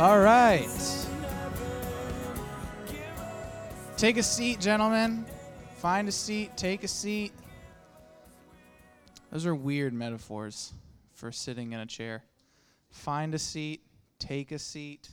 All 0.00 0.18
right. 0.18 0.66
Take 3.98 4.16
a 4.16 4.22
seat, 4.22 4.58
gentlemen. 4.58 5.26
Find 5.76 6.08
a 6.08 6.12
seat, 6.12 6.56
take 6.56 6.84
a 6.84 6.88
seat. 6.88 7.32
Those 9.30 9.44
are 9.44 9.54
weird 9.54 9.92
metaphors 9.92 10.72
for 11.12 11.30
sitting 11.30 11.74
in 11.74 11.80
a 11.80 11.84
chair. 11.84 12.24
Find 12.88 13.34
a 13.34 13.38
seat, 13.38 13.82
take 14.18 14.52
a 14.52 14.58
seat. 14.58 15.10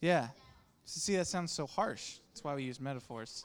Yeah. 0.00 0.28
See, 0.84 1.16
that 1.16 1.26
sounds 1.26 1.50
so 1.50 1.66
harsh. 1.66 2.18
That's 2.30 2.44
why 2.44 2.54
we 2.54 2.62
use 2.62 2.78
metaphors. 2.78 3.44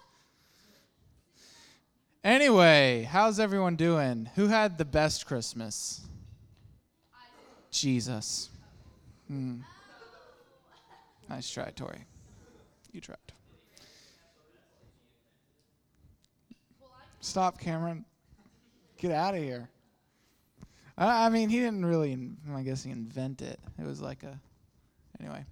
Anyway, 2.23 3.09
how's 3.11 3.39
everyone 3.39 3.77
doing? 3.77 4.29
Who 4.35 4.49
had 4.49 4.77
the 4.77 4.85
best 4.85 5.25
Christmas? 5.25 6.01
Jesus. 7.73 8.49
Hmm. 9.27 9.61
Nice 11.29 11.49
try, 11.49 11.71
Tori. 11.71 12.05
You 12.91 13.01
tried. 13.01 13.17
Stop, 17.19 17.59
Cameron. 17.59 18.05
Get 18.97 19.11
out 19.11 19.33
of 19.33 19.41
here. 19.41 19.69
I, 20.97 21.25
I 21.25 21.29
mean, 21.29 21.49
he 21.49 21.59
didn't 21.59 21.85
really, 21.85 22.17
I 22.53 22.61
guess, 22.61 22.83
he 22.83 22.91
invent 22.91 23.41
it. 23.41 23.59
It 23.79 23.85
was 23.85 24.01
like 24.01 24.23
a, 24.23 24.39
anyway. 25.19 25.45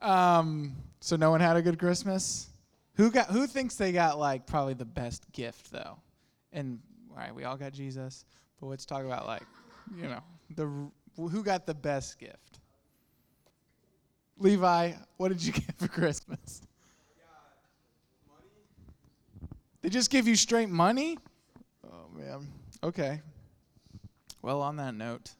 Um, 0.00 0.74
so 1.00 1.16
no 1.16 1.30
one 1.30 1.40
had 1.40 1.56
a 1.56 1.62
good 1.62 1.78
Christmas. 1.78 2.48
Who 2.94 3.10
got? 3.10 3.26
Who 3.26 3.46
thinks 3.46 3.76
they 3.76 3.92
got 3.92 4.18
like 4.18 4.46
probably 4.46 4.74
the 4.74 4.84
best 4.84 5.30
gift 5.32 5.70
though? 5.70 5.98
And 6.52 6.80
all 7.10 7.16
right, 7.16 7.34
we 7.34 7.44
all 7.44 7.56
got 7.56 7.72
Jesus, 7.72 8.24
but 8.60 8.66
let's 8.66 8.84
talk 8.84 9.04
about 9.04 9.26
like, 9.26 9.44
you 9.96 10.04
know, 10.08 10.20
the 10.56 10.90
who 11.28 11.42
got 11.42 11.66
the 11.66 11.74
best 11.74 12.18
gift. 12.18 12.60
Levi, 14.38 14.92
what 15.16 15.28
did 15.28 15.44
you 15.44 15.52
get 15.52 15.78
for 15.78 15.88
Christmas? 15.88 16.62
They 19.82 19.88
just 19.88 20.10
give 20.10 20.28
you 20.28 20.36
straight 20.36 20.68
money? 20.68 21.18
Oh 21.84 22.08
man. 22.14 22.46
Okay. 22.82 23.20
Well, 24.42 24.62
on 24.62 24.76
that 24.76 24.94
note, 24.94 25.30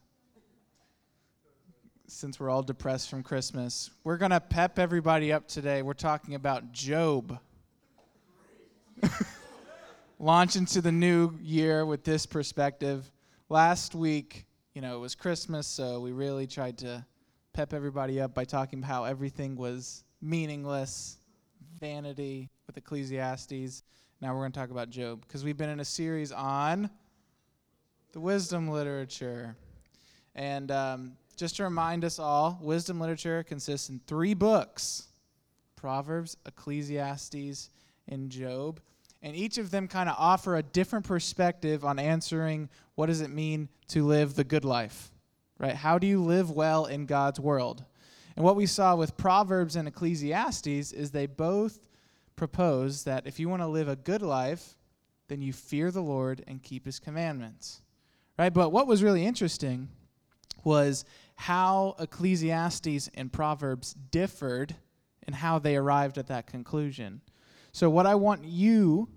since 2.07 2.39
we're 2.39 2.49
all 2.49 2.61
depressed 2.61 3.09
from 3.09 3.23
Christmas, 3.23 3.89
we're 4.03 4.17
going 4.17 4.31
to 4.31 4.39
pep 4.39 4.77
everybody 4.77 5.31
up 5.31 5.47
today. 5.47 5.81
We're 5.81 5.93
talking 5.93 6.35
about 6.35 6.71
Job. 6.71 7.39
Launch 10.19 10.55
into 10.55 10.81
the 10.81 10.91
new 10.91 11.37
year 11.41 11.85
with 11.85 12.03
this 12.03 12.25
perspective. 12.25 13.09
Last 13.49 13.95
week, 13.95 14.45
you 14.73 14.81
know, 14.81 14.95
it 14.95 14.99
was 14.99 15.15
Christmas, 15.15 15.67
so 15.67 15.99
we 15.99 16.13
really 16.13 16.47
tried 16.47 16.77
to 16.77 17.05
pep 17.53 17.73
everybody 17.73 18.21
up 18.21 18.33
by 18.33 18.45
talking 18.45 18.79
about 18.79 18.87
how 18.87 19.03
everything 19.03 19.57
was 19.57 20.05
meaningless, 20.21 21.17
vanity 21.79 22.49
with 22.67 22.77
Ecclesiastes. 22.77 23.83
Now 24.21 24.33
we're 24.33 24.41
going 24.41 24.53
to 24.53 24.59
talk 24.59 24.71
about 24.71 24.89
Job 24.89 25.21
because 25.27 25.43
we've 25.43 25.57
been 25.57 25.69
in 25.69 25.81
a 25.81 25.85
series 25.85 26.31
on 26.31 26.89
the 28.13 28.21
wisdom 28.21 28.69
literature. 28.69 29.57
And 30.35 30.71
um, 30.71 31.13
just 31.35 31.57
to 31.57 31.63
remind 31.63 32.05
us 32.05 32.17
all, 32.17 32.57
wisdom 32.61 32.99
literature 32.99 33.43
consists 33.43 33.89
in 33.89 33.99
three 34.07 34.33
books 34.33 35.07
Proverbs, 35.75 36.37
Ecclesiastes, 36.45 37.71
and 38.07 38.29
Job. 38.29 38.79
And 39.23 39.35
each 39.35 39.57
of 39.57 39.69
them 39.69 39.87
kind 39.87 40.09
of 40.09 40.15
offer 40.17 40.55
a 40.55 40.63
different 40.63 41.05
perspective 41.05 41.85
on 41.85 41.99
answering 41.99 42.69
what 42.95 43.05
does 43.05 43.21
it 43.21 43.29
mean 43.29 43.69
to 43.89 44.05
live 44.05 44.33
the 44.33 44.43
good 44.43 44.65
life, 44.65 45.11
right? 45.59 45.75
How 45.75 45.99
do 45.99 46.07
you 46.07 46.23
live 46.23 46.49
well 46.49 46.85
in 46.85 47.05
God's 47.05 47.39
world? 47.39 47.83
And 48.35 48.43
what 48.43 48.55
we 48.55 48.65
saw 48.65 48.95
with 48.95 49.17
Proverbs 49.17 49.75
and 49.75 49.87
Ecclesiastes 49.87 50.91
is 50.91 51.11
they 51.11 51.27
both 51.27 51.87
propose 52.35 53.03
that 53.03 53.27
if 53.27 53.39
you 53.39 53.49
want 53.49 53.61
to 53.61 53.67
live 53.67 53.87
a 53.87 53.95
good 53.95 54.21
life, 54.21 54.77
then 55.27 55.41
you 55.41 55.53
fear 55.53 55.91
the 55.91 56.01
Lord 56.01 56.43
and 56.47 56.63
keep 56.63 56.85
his 56.85 56.99
commandments. 56.99 57.81
Right? 58.39 58.53
But 58.53 58.71
what 58.71 58.87
was 58.87 59.03
really 59.03 59.25
interesting 59.25 59.89
was 60.63 61.05
how 61.35 61.95
Ecclesiastes 61.99 63.09
and 63.13 63.31
Proverbs 63.31 63.93
differed 63.93 64.75
and 65.25 65.35
how 65.35 65.59
they 65.59 65.75
arrived 65.75 66.17
at 66.17 66.27
that 66.27 66.47
conclusion. 66.47 67.21
So, 67.71 67.89
what 67.89 68.05
I 68.05 68.15
want 68.15 68.43
you 68.43 69.07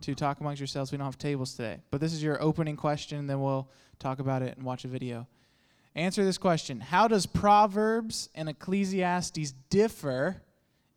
to 0.00 0.14
talk 0.14 0.40
amongst 0.40 0.60
yourselves, 0.60 0.90
we 0.90 0.98
don't 0.98 1.06
have 1.06 1.18
tables 1.18 1.54
today, 1.54 1.80
but 1.90 2.00
this 2.00 2.12
is 2.12 2.22
your 2.22 2.42
opening 2.42 2.76
question, 2.76 3.18
and 3.18 3.30
then 3.30 3.40
we'll 3.40 3.68
talk 3.98 4.18
about 4.18 4.42
it 4.42 4.56
and 4.56 4.66
watch 4.66 4.84
a 4.84 4.88
video. 4.88 5.26
Answer 5.94 6.24
this 6.24 6.38
question 6.38 6.80
How 6.80 7.08
does 7.08 7.26
Proverbs 7.26 8.28
and 8.34 8.48
Ecclesiastes 8.48 9.52
differ 9.70 10.42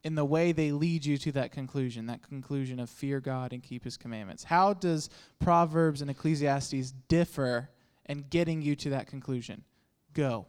in 0.05 0.13
the 0.13 0.23
way 0.23 0.51
they 0.51 0.71
lead 0.71 1.03
you 1.03 1.17
to 1.17 1.31
that 1.31 1.51
conclusion, 1.51 2.05
that 2.05 2.21
conclusion 2.21 2.79
of 2.79 2.91
fear 2.91 3.19
God 3.19 3.53
and 3.53 3.63
keep 3.63 3.83
his 3.83 3.97
commandments. 3.97 4.43
How 4.43 4.71
does 4.71 5.09
Proverbs 5.39 5.99
and 6.03 6.11
Ecclesiastes 6.11 6.93
differ 7.07 7.71
in 8.05 8.23
getting 8.29 8.61
you 8.61 8.75
to 8.75 8.91
that 8.91 9.07
conclusion? 9.07 9.63
Go. 10.13 10.45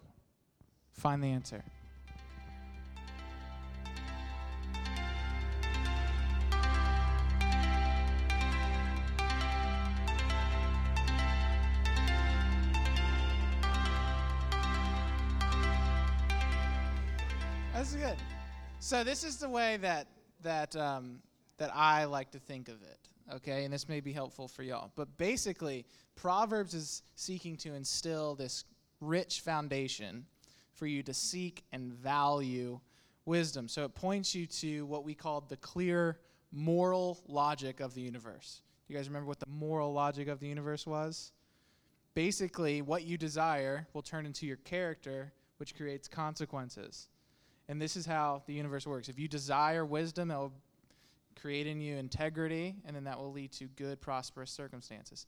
Find 0.93 1.25
the 1.25 1.29
answer. 1.29 1.65
That's 17.77 17.93
good. 17.95 18.17
So 18.81 19.05
this 19.05 19.23
is 19.23 19.37
the 19.37 19.51
way 19.51 19.77
that 19.83 20.07
that 20.43 20.75
um, 20.77 21.19
that 21.59 21.71
I 21.75 22.07
like 22.07 22.31
to 22.31 22.39
think 22.39 22.71
of 22.71 22.81
it. 22.81 22.99
Okay, 23.35 23.65
and 23.65 23.75
this 23.75 23.87
may 23.87 24.01
be 24.01 24.15
helpful 24.15 24.49
for 24.49 24.63
y'all. 24.63 24.93
But 24.97 25.19
basically, 25.19 25.85
Proverbs 26.15 26.73
is 26.73 27.03
seeking 27.17 27.55
to 27.59 27.75
instill 27.75 28.35
this 28.35 28.65
rich 29.03 29.41
foundation 29.41 30.25
for 30.73 30.87
you 30.87 31.03
to 31.03 31.13
seek 31.13 31.65
and 31.71 31.93
value 31.93 32.81
wisdom. 33.27 33.69
So 33.69 33.85
it 33.85 33.95
points 33.95 34.35
you 34.35 34.47
to 34.47 34.87
what 34.87 35.05
we 35.05 35.15
call 35.15 35.43
the 35.43 35.59
clear 35.59 36.19
moral 36.53 37.21
logic 37.29 37.81
of 37.81 37.93
the 37.93 38.01
universe. 38.01 38.63
Do 38.89 38.95
you 38.95 38.99
guys 38.99 39.07
remember 39.07 39.29
what 39.29 39.41
the 39.41 39.51
moral 39.51 39.93
logic 39.93 40.29
of 40.29 40.41
the 40.41 40.49
universe 40.49 40.87
was? 40.87 41.31
Basically, 42.15 42.81
what 42.81 43.03
you 43.03 43.19
desire 43.19 43.87
will 43.93 44.01
turn 44.01 44.25
into 44.25 44.47
your 44.47 44.57
character, 44.57 45.35
which 45.59 45.77
creates 45.77 46.09
consequences. 46.09 47.09
And 47.69 47.81
this 47.81 47.97
is 47.97 48.07
how 48.07 48.43
the 48.47 48.55
universe 48.55 48.87
works. 48.87 49.09
If 49.09 49.19
you 49.19 49.29
desire 49.29 49.85
wisdom, 49.85 50.31
it 50.31 50.37
will 50.37 50.53
create 51.41 51.67
in 51.67 51.81
you 51.81 51.97
integrity, 51.97 52.77
and 52.85 52.95
then 52.95 53.05
that 53.05 53.19
will 53.19 53.33
lead 53.33 53.53
to 53.53 53.65
good, 53.77 54.01
prosperous 54.01 54.51
circumstances. 54.51 55.27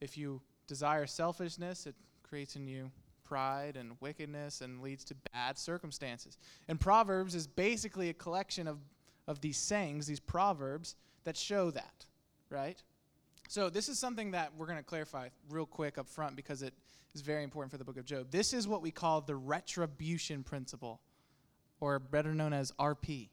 If 0.00 0.16
you 0.16 0.40
desire 0.66 1.06
selfishness, 1.06 1.86
it 1.86 1.94
creates 2.22 2.56
in 2.56 2.66
you 2.66 2.90
pride 3.24 3.76
and 3.76 3.92
wickedness 4.00 4.60
and 4.60 4.82
leads 4.82 5.04
to 5.04 5.14
bad 5.32 5.58
circumstances. 5.58 6.36
And 6.68 6.78
Proverbs 6.78 7.34
is 7.34 7.46
basically 7.46 8.08
a 8.08 8.14
collection 8.14 8.66
of, 8.66 8.78
of 9.26 9.40
these 9.40 9.56
sayings, 9.56 10.06
these 10.06 10.20
proverbs, 10.20 10.96
that 11.24 11.36
show 11.36 11.70
that, 11.70 12.06
right? 12.50 12.82
So, 13.48 13.70
this 13.70 13.88
is 13.88 13.98
something 13.98 14.32
that 14.32 14.52
we're 14.56 14.66
going 14.66 14.78
to 14.78 14.84
clarify 14.84 15.28
real 15.50 15.66
quick 15.66 15.98
up 15.98 16.08
front 16.08 16.36
because 16.36 16.62
it 16.62 16.74
is 17.14 17.20
very 17.20 17.44
important 17.44 17.70
for 17.70 17.78
the 17.78 17.84
book 17.84 17.96
of 17.96 18.04
Job. 18.04 18.30
This 18.30 18.52
is 18.52 18.66
what 18.66 18.82
we 18.82 18.90
call 18.90 19.20
the 19.20 19.36
retribution 19.36 20.42
principle 20.42 21.00
or 21.82 21.98
better 21.98 22.32
known 22.32 22.52
as 22.52 22.70
RP. 22.78 23.28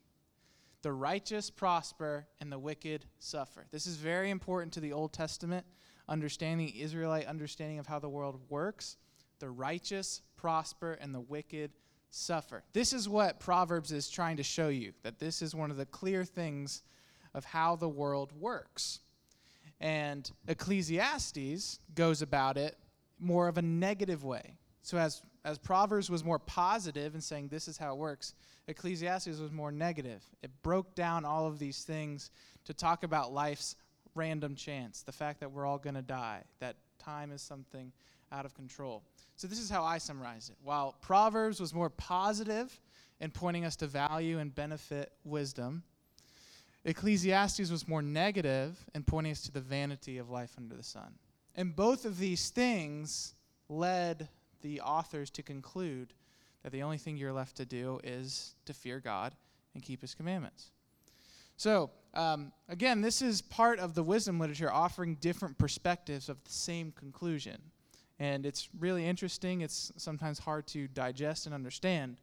The 0.81 0.91
righteous 0.91 1.51
prosper 1.51 2.25
and 2.41 2.51
the 2.51 2.57
wicked 2.57 3.05
suffer. 3.19 3.67
This 3.69 3.85
is 3.85 3.97
very 3.97 4.31
important 4.31 4.73
to 4.73 4.79
the 4.79 4.91
Old 4.91 5.13
Testament 5.13 5.67
understanding, 6.07 6.69
Israelite 6.69 7.27
understanding 7.27 7.77
of 7.77 7.85
how 7.85 7.99
the 7.99 8.09
world 8.09 8.39
works. 8.49 8.97
The 9.37 9.51
righteous 9.51 10.23
prosper 10.35 10.97
and 10.99 11.13
the 11.13 11.19
wicked 11.19 11.73
suffer. 12.09 12.63
This 12.73 12.91
is 12.91 13.07
what 13.07 13.39
Proverbs 13.39 13.91
is 13.91 14.09
trying 14.09 14.37
to 14.37 14.43
show 14.43 14.69
you, 14.69 14.93
that 15.03 15.19
this 15.19 15.43
is 15.43 15.53
one 15.53 15.69
of 15.69 15.77
the 15.77 15.85
clear 15.85 16.25
things 16.25 16.81
of 17.35 17.45
how 17.45 17.75
the 17.75 17.87
world 17.87 18.31
works. 18.31 19.01
And 19.79 20.29
Ecclesiastes 20.47 21.77
goes 21.93 22.23
about 22.23 22.57
it 22.57 22.79
more 23.19 23.47
of 23.47 23.59
a 23.59 23.61
negative 23.61 24.23
way. 24.23 24.55
So 24.81 24.97
as 24.97 25.21
as 25.45 25.57
Proverbs 25.57 26.09
was 26.09 26.23
more 26.23 26.39
positive 26.39 27.15
in 27.15 27.21
saying 27.21 27.47
this 27.47 27.67
is 27.67 27.77
how 27.77 27.93
it 27.93 27.97
works, 27.97 28.33
Ecclesiastes 28.67 29.39
was 29.39 29.51
more 29.51 29.71
negative. 29.71 30.23
It 30.43 30.51
broke 30.61 30.95
down 30.95 31.25
all 31.25 31.47
of 31.47 31.59
these 31.59 31.83
things 31.83 32.31
to 32.65 32.73
talk 32.73 33.03
about 33.03 33.33
life's 33.33 33.75
random 34.15 34.55
chance, 34.55 35.01
the 35.01 35.11
fact 35.11 35.39
that 35.39 35.51
we're 35.51 35.65
all 35.65 35.77
going 35.77 35.95
to 35.95 36.01
die, 36.01 36.43
that 36.59 36.75
time 36.99 37.31
is 37.31 37.41
something 37.41 37.91
out 38.31 38.45
of 38.45 38.53
control. 38.53 39.03
So 39.35 39.47
this 39.47 39.59
is 39.59 39.69
how 39.69 39.83
I 39.83 39.97
summarize 39.97 40.49
it. 40.49 40.57
While 40.63 40.95
Proverbs 41.01 41.59
was 41.59 41.73
more 41.73 41.89
positive 41.89 42.79
in 43.21 43.31
pointing 43.31 43.65
us 43.65 43.75
to 43.77 43.87
value 43.87 44.39
and 44.39 44.53
benefit 44.53 45.11
wisdom, 45.23 45.83
Ecclesiastes 46.85 47.71
was 47.71 47.87
more 47.87 48.01
negative 48.01 48.77
in 48.95 49.03
pointing 49.03 49.31
us 49.31 49.41
to 49.41 49.51
the 49.51 49.61
vanity 49.61 50.17
of 50.17 50.29
life 50.29 50.51
under 50.57 50.75
the 50.75 50.83
sun. 50.83 51.13
And 51.55 51.75
both 51.75 52.05
of 52.05 52.19
these 52.19 52.49
things 52.49 53.35
led 53.67 54.29
the 54.61 54.81
authors 54.81 55.29
to 55.31 55.43
conclude 55.43 56.13
that 56.63 56.71
the 56.71 56.83
only 56.83 56.97
thing 56.97 57.17
you're 57.17 57.33
left 57.33 57.57
to 57.57 57.65
do 57.65 57.99
is 58.03 58.55
to 58.65 58.73
fear 58.73 58.99
God 58.99 59.35
and 59.73 59.83
keep 59.83 60.01
his 60.01 60.13
commandments. 60.13 60.71
So, 61.57 61.91
um, 62.13 62.51
again, 62.69 63.01
this 63.01 63.21
is 63.21 63.41
part 63.41 63.79
of 63.79 63.93
the 63.93 64.03
wisdom 64.03 64.39
literature 64.39 64.71
offering 64.71 65.15
different 65.15 65.57
perspectives 65.57 66.29
of 66.29 66.43
the 66.43 66.51
same 66.51 66.91
conclusion. 66.91 67.61
And 68.17 68.45
it's 68.45 68.69
really 68.79 69.05
interesting. 69.05 69.61
It's 69.61 69.91
sometimes 69.97 70.39
hard 70.39 70.67
to 70.67 70.87
digest 70.87 71.45
and 71.45 71.55
understand. 71.55 72.17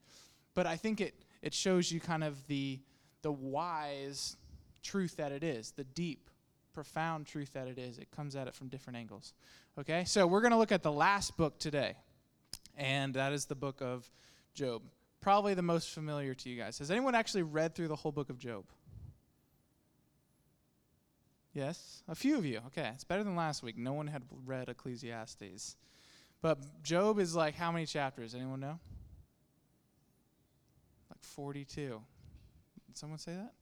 But 0.55 0.67
I 0.67 0.77
think 0.77 1.01
it, 1.01 1.15
it 1.43 1.55
shows 1.55 1.91
you 1.91 2.01
kind 2.01 2.25
of 2.25 2.47
the, 2.47 2.81
the 3.23 3.33
wise 3.33 4.37
truth 4.83 5.17
that 5.17 5.33
it 5.33 5.43
is, 5.43 5.71
the 5.71 5.85
deep, 5.85 6.31
profound 6.73 7.27
truth 7.27 7.53
that 7.55 7.69
it 7.69 7.79
is. 7.79 7.99
It 7.99 8.11
comes 8.11 8.37
at 8.37 8.49
it 8.49 8.55
from 8.55 8.69
different 8.69 8.99
angles. 8.99 9.33
Okay? 9.79 10.05
So 10.05 10.27
we're 10.27 10.43
going 10.43 10.53
to 10.53 10.59
look 10.59 10.73
at 10.73 10.83
the 10.83 10.93
last 10.93 11.37
book 11.37 11.59
today. 11.59 11.95
And 12.77 13.15
that 13.15 13.33
is 13.33 13.47
the 13.47 13.55
book 13.55 13.81
of 13.81 14.11
Job. 14.55 14.83
Probably 15.21 15.55
the 15.55 15.63
most 15.63 15.91
familiar 15.91 16.35
to 16.35 16.49
you 16.49 16.57
guys. 16.57 16.79
Has 16.79 16.91
anyone 16.91 17.15
actually 17.15 17.43
read 17.43 17.75
through 17.75 17.89
the 17.89 17.97
whole 17.97 18.13
book 18.13 18.31
of 18.31 18.39
Job? 18.39 18.65
Yes, 21.53 22.03
a 22.07 22.15
few 22.15 22.37
of 22.37 22.45
you. 22.45 22.61
Okay, 22.67 22.91
it's 22.93 23.05
better 23.05 23.25
than 23.25 23.35
last 23.35 23.63
week. 23.63 23.79
No 23.79 23.95
one 23.95 24.07
had 24.07 24.23
read 24.45 24.69
Ecclesiastes. 24.69 25.77
But 26.43 26.83
Job 26.83 27.19
is 27.19 27.35
like 27.35 27.55
how 27.55 27.73
many 27.73 27.87
chapters? 27.87 28.35
Anyone 28.35 28.61
know? 28.61 28.79
Like 31.11 31.23
42. 31.23 32.01
Did 32.87 32.99
someone 32.99 33.19
say 33.19 33.33
that? 33.33 33.53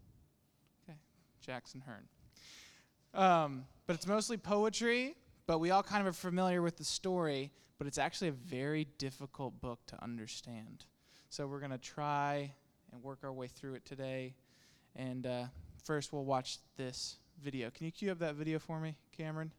Okay, 0.82 0.99
Jackson 1.40 1.84
Hearn. 1.87 2.08
Um, 3.14 3.64
but 3.87 3.94
it's 3.94 4.08
mostly 4.08 4.38
poetry, 4.38 5.14
but 5.46 5.61
we 5.61 5.70
all 5.70 5.84
kind 5.84 6.00
of 6.00 6.08
are 6.08 6.12
familiar 6.12 6.62
with 6.62 6.76
the 6.76 6.84
story, 6.84 7.52
but 7.79 7.87
it's 7.87 7.99
actually 7.99 8.29
a 8.29 8.32
very 8.32 8.87
difficult 8.99 9.61
book 9.61 9.81
to 9.87 10.03
understand. 10.03 10.85
So 11.29 11.47
we're 11.47 11.61
going 11.61 11.73
to 11.73 11.79
try 11.79 12.53
and 12.93 13.03
work 13.03 13.21
our 13.25 13.32
way 13.32 13.49
through 13.49 13.75
it 13.75 13.85
today. 13.85 14.35
And 14.94 15.26
uh, 15.26 15.44
first, 15.82 16.12
we'll 16.12 16.25
watch 16.25 16.59
this 16.76 17.19
video. 17.43 17.71
Can 17.71 17.87
you 17.87 17.93
cue 17.93 18.12
up 18.12 18.19
that 18.21 18.37
video 18.37 18.59
for 18.59 18.79
me, 18.79 18.97
Cameron? 19.17 19.53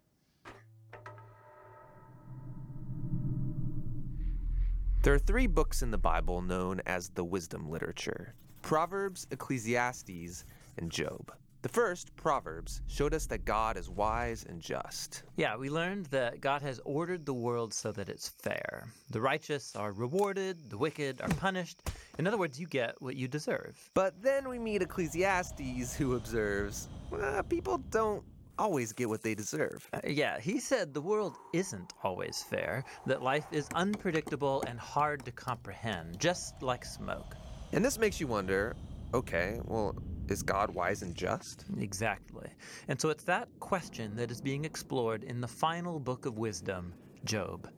There 5.03 5.13
are 5.13 5.19
three 5.19 5.45
books 5.45 5.83
in 5.83 5.91
the 5.91 5.99
Bible 5.99 6.41
known 6.41 6.81
as 6.87 7.09
the 7.09 7.23
wisdom 7.23 7.69
literature 7.69 8.33
Proverbs, 8.63 9.27
Ecclesiastes, 9.29 10.45
and 10.77 10.89
Job. 10.89 11.31
The 11.65 11.69
first, 11.69 12.15
Proverbs, 12.15 12.83
showed 12.85 13.15
us 13.15 13.25
that 13.25 13.43
God 13.43 13.75
is 13.75 13.89
wise 13.89 14.45
and 14.47 14.61
just. 14.61 15.23
Yeah, 15.35 15.57
we 15.57 15.71
learned 15.71 16.05
that 16.11 16.39
God 16.39 16.61
has 16.61 16.79
ordered 16.85 17.25
the 17.25 17.33
world 17.33 17.73
so 17.73 17.91
that 17.93 18.07
it's 18.07 18.29
fair. 18.29 18.83
The 19.09 19.19
righteous 19.19 19.75
are 19.75 19.91
rewarded, 19.91 20.69
the 20.69 20.77
wicked 20.77 21.21
are 21.21 21.27
punished. 21.27 21.81
In 22.19 22.27
other 22.27 22.37
words, 22.37 22.59
you 22.59 22.67
get 22.67 23.01
what 23.01 23.15
you 23.15 23.27
deserve. 23.27 23.89
But 23.95 24.21
then 24.21 24.47
we 24.47 24.59
meet 24.59 24.83
Ecclesiastes, 24.83 25.95
who 25.95 26.13
observes 26.13 26.87
uh, 27.11 27.41
people 27.41 27.79
don't 27.89 28.23
always 28.59 28.93
get 28.93 29.09
what 29.09 29.23
they 29.23 29.33
deserve. 29.33 29.89
Uh, 29.91 30.01
yeah, 30.07 30.39
he 30.39 30.59
said 30.59 30.93
the 30.93 31.01
world 31.01 31.35
isn't 31.51 31.93
always 32.03 32.43
fair, 32.43 32.83
that 33.07 33.23
life 33.23 33.47
is 33.51 33.67
unpredictable 33.73 34.63
and 34.67 34.79
hard 34.79 35.25
to 35.25 35.31
comprehend, 35.31 36.19
just 36.19 36.61
like 36.61 36.85
smoke. 36.85 37.35
And 37.73 37.83
this 37.83 37.97
makes 37.97 38.19
you 38.19 38.27
wonder 38.27 38.75
okay, 39.13 39.59
well, 39.65 39.95
is 40.29 40.41
God 40.41 40.73
wise 40.73 41.01
and 41.01 41.15
just? 41.15 41.65
Exactly. 41.79 42.49
And 42.87 42.99
so 42.99 43.09
it's 43.09 43.23
that 43.25 43.47
question 43.59 44.15
that 44.15 44.31
is 44.31 44.41
being 44.41 44.65
explored 44.65 45.23
in 45.23 45.41
the 45.41 45.47
final 45.47 45.99
book 45.99 46.25
of 46.25 46.37
wisdom, 46.37 46.93
Job. 47.23 47.69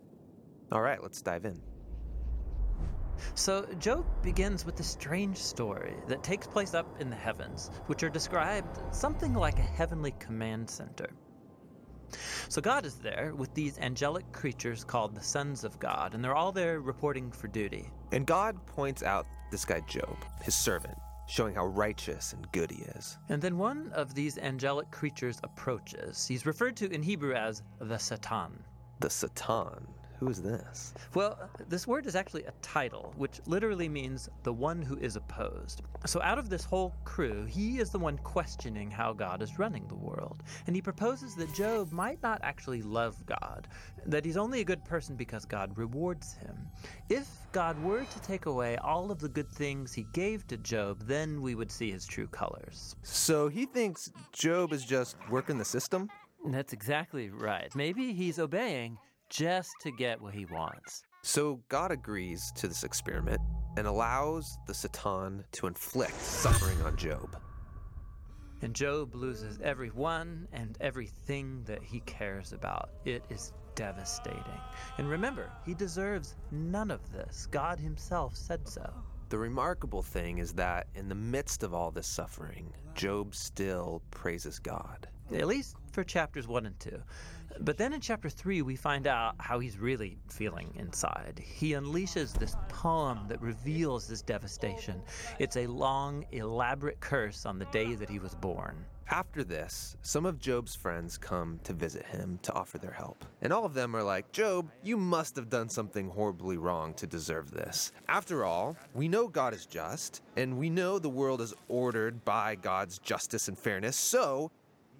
All 0.71 0.81
right, 0.81 1.01
let's 1.01 1.21
dive 1.21 1.45
in. 1.45 1.61
So, 3.35 3.65
Job 3.79 4.05
begins 4.21 4.65
with 4.65 4.79
a 4.79 4.83
strange 4.83 5.37
story 5.37 5.95
that 6.07 6.23
takes 6.23 6.45
place 6.45 6.73
up 6.73 7.01
in 7.01 7.09
the 7.09 7.15
heavens, 7.15 7.71
which 7.87 8.03
are 8.03 8.09
described 8.09 8.79
something 8.91 9.33
like 9.33 9.57
a 9.57 9.63
heavenly 9.63 10.13
command 10.19 10.69
center. 10.69 11.09
So, 12.49 12.61
God 12.61 12.85
is 12.85 12.95
there 12.95 13.33
with 13.35 13.53
these 13.53 13.79
angelic 13.79 14.31
creatures 14.31 14.83
called 14.83 15.15
the 15.15 15.23
sons 15.23 15.63
of 15.63 15.79
God, 15.79 16.13
and 16.13 16.23
they're 16.23 16.35
all 16.35 16.51
there 16.51 16.79
reporting 16.79 17.31
for 17.31 17.47
duty. 17.47 17.89
And 18.11 18.25
God 18.25 18.63
points 18.67 19.01
out 19.01 19.25
this 19.51 19.65
guy 19.65 19.81
Job, 19.81 20.15
his 20.43 20.55
servant, 20.55 20.97
showing 21.27 21.55
how 21.55 21.67
righteous 21.67 22.33
and 22.33 22.51
good 22.51 22.71
he 22.71 22.83
is. 22.95 23.17
And 23.29 23.41
then 23.41 23.57
one 23.57 23.91
of 23.93 24.15
these 24.15 24.37
angelic 24.37 24.89
creatures 24.91 25.39
approaches. 25.43 26.25
He's 26.25 26.45
referred 26.45 26.75
to 26.77 26.91
in 26.91 27.03
Hebrew 27.03 27.33
as 27.33 27.61
the 27.79 27.97
Satan. 27.97 28.63
The 28.99 29.09
Satan. 29.09 29.87
Who 30.19 30.29
is 30.29 30.41
this? 30.41 30.95
Well, 31.13 31.37
this 31.69 31.85
word 31.85 32.07
is 32.07 32.15
actually 32.15 32.43
a 32.45 32.53
title, 32.63 33.13
which 33.17 33.39
literally 33.45 33.87
means 33.87 34.29
the 34.41 34.53
one 34.53 34.81
who 34.81 34.97
is 34.97 35.15
opposed. 35.15 35.83
So, 36.07 36.19
out 36.23 36.39
of 36.39 36.49
this 36.49 36.63
whole 36.63 36.95
crew, 37.05 37.45
he 37.45 37.77
is 37.77 37.91
the 37.91 37.99
one 37.99 38.17
questioning 38.19 38.89
how 38.89 39.13
God 39.13 39.43
is 39.43 39.59
running 39.59 39.87
the 39.87 39.95
world. 39.95 40.41
And 40.65 40.75
he 40.75 40.81
proposes 40.81 41.35
that 41.35 41.53
Job 41.53 41.91
might 41.91 42.21
not 42.23 42.39
actually 42.41 42.81
love 42.81 43.23
God, 43.27 43.67
that 44.07 44.25
he's 44.25 44.37
only 44.37 44.61
a 44.61 44.63
good 44.63 44.83
person 44.85 45.15
because 45.15 45.45
God 45.45 45.77
rewards 45.77 46.33
him. 46.33 46.57
If 47.09 47.27
God 47.51 47.81
were 47.83 48.03
to 48.03 48.21
take 48.21 48.47
away 48.47 48.77
all 48.77 49.11
of 49.11 49.19
the 49.19 49.29
good 49.29 49.51
things 49.51 49.93
he 49.93 50.07
gave 50.13 50.47
to 50.47 50.57
Job, 50.57 51.03
then 51.05 51.43
we 51.43 51.53
would 51.53 51.71
see 51.71 51.91
his 51.91 52.07
true 52.07 52.27
colors. 52.27 52.95
So, 53.03 53.49
he 53.49 53.67
thinks 53.67 54.11
Job 54.31 54.73
is 54.73 54.83
just 54.83 55.15
working 55.29 55.59
the 55.59 55.65
system? 55.65 56.09
That's 56.45 56.73
exactly 56.73 57.29
right. 57.29 57.73
Maybe 57.75 58.13
he's 58.13 58.39
obeying 58.39 58.97
just 59.29 59.71
to 59.81 59.91
get 59.91 60.21
what 60.21 60.33
he 60.33 60.45
wants. 60.45 61.03
So 61.23 61.59
God 61.69 61.91
agrees 61.91 62.51
to 62.55 62.67
this 62.67 62.83
experiment 62.83 63.41
and 63.75 63.85
allows 63.85 64.57
the 64.65 64.73
Satan 64.73 65.43
to 65.51 65.67
inflict 65.67 66.19
suffering 66.19 66.81
on 66.81 66.95
Job. 66.95 67.37
And 68.61 68.73
Job 68.73 69.13
loses 69.13 69.59
everyone 69.61 70.47
and 70.51 70.77
everything 70.81 71.63
that 71.65 71.83
he 71.83 71.99
cares 72.01 72.53
about. 72.53 72.89
It 73.05 73.23
is 73.29 73.53
devastating. 73.75 74.41
And 74.97 75.07
remember, 75.07 75.51
he 75.65 75.75
deserves 75.75 76.35
none 76.51 76.89
of 76.89 77.11
this. 77.11 77.47
God 77.51 77.79
himself 77.79 78.35
said 78.35 78.67
so. 78.67 78.91
The 79.29 79.37
remarkable 79.37 80.01
thing 80.01 80.39
is 80.39 80.53
that 80.53 80.87
in 80.95 81.09
the 81.09 81.15
midst 81.15 81.61
of 81.61 81.73
all 81.73 81.91
this 81.91 82.07
suffering, 82.07 82.73
Job 82.95 83.35
still 83.35 84.01
praises 84.09 84.57
God. 84.57 85.07
At 85.33 85.45
least 85.47 85.75
for 85.91 86.03
chapters 86.03 86.47
1 86.47 86.65
and 86.65 86.79
2. 86.79 86.99
But 87.59 87.77
then 87.77 87.93
in 87.93 88.01
chapter 88.01 88.29
3, 88.29 88.61
we 88.61 88.75
find 88.75 89.07
out 89.07 89.35
how 89.39 89.59
he's 89.59 89.77
really 89.77 90.17
feeling 90.29 90.73
inside. 90.77 91.41
He 91.43 91.71
unleashes 91.71 92.33
this 92.33 92.55
poem 92.69 93.25
that 93.27 93.41
reveals 93.41 94.07
his 94.07 94.21
devastation. 94.21 95.01
It's 95.39 95.57
a 95.57 95.67
long, 95.67 96.25
elaborate 96.31 96.99
curse 96.99 97.45
on 97.45 97.57
the 97.57 97.65
day 97.65 97.95
that 97.95 98.09
he 98.09 98.19
was 98.19 98.35
born. 98.35 98.85
After 99.09 99.43
this, 99.43 99.95
some 100.01 100.25
of 100.25 100.37
Job's 100.37 100.75
friends 100.75 101.17
come 101.17 101.61
to 101.63 101.71
visit 101.71 102.05
him 102.05 102.39
to 102.41 102.53
offer 102.53 102.77
their 102.77 102.91
help. 102.91 103.23
And 103.41 103.53
all 103.53 103.63
of 103.63 103.73
them 103.73 103.95
are 103.95 104.03
like, 104.03 104.33
Job, 104.33 104.69
you 104.83 104.97
must 104.97 105.35
have 105.37 105.49
done 105.49 105.69
something 105.69 106.09
horribly 106.09 106.57
wrong 106.57 106.93
to 106.95 107.07
deserve 107.07 107.49
this. 107.51 107.93
After 108.09 108.43
all, 108.43 108.75
we 108.93 109.07
know 109.07 109.29
God 109.29 109.53
is 109.53 109.65
just, 109.65 110.21
and 110.35 110.57
we 110.57 110.69
know 110.69 110.99
the 110.99 111.07
world 111.07 111.39
is 111.39 111.53
ordered 111.69 112.25
by 112.25 112.55
God's 112.55 112.99
justice 112.99 113.47
and 113.47 113.57
fairness, 113.57 113.95
so 113.95 114.51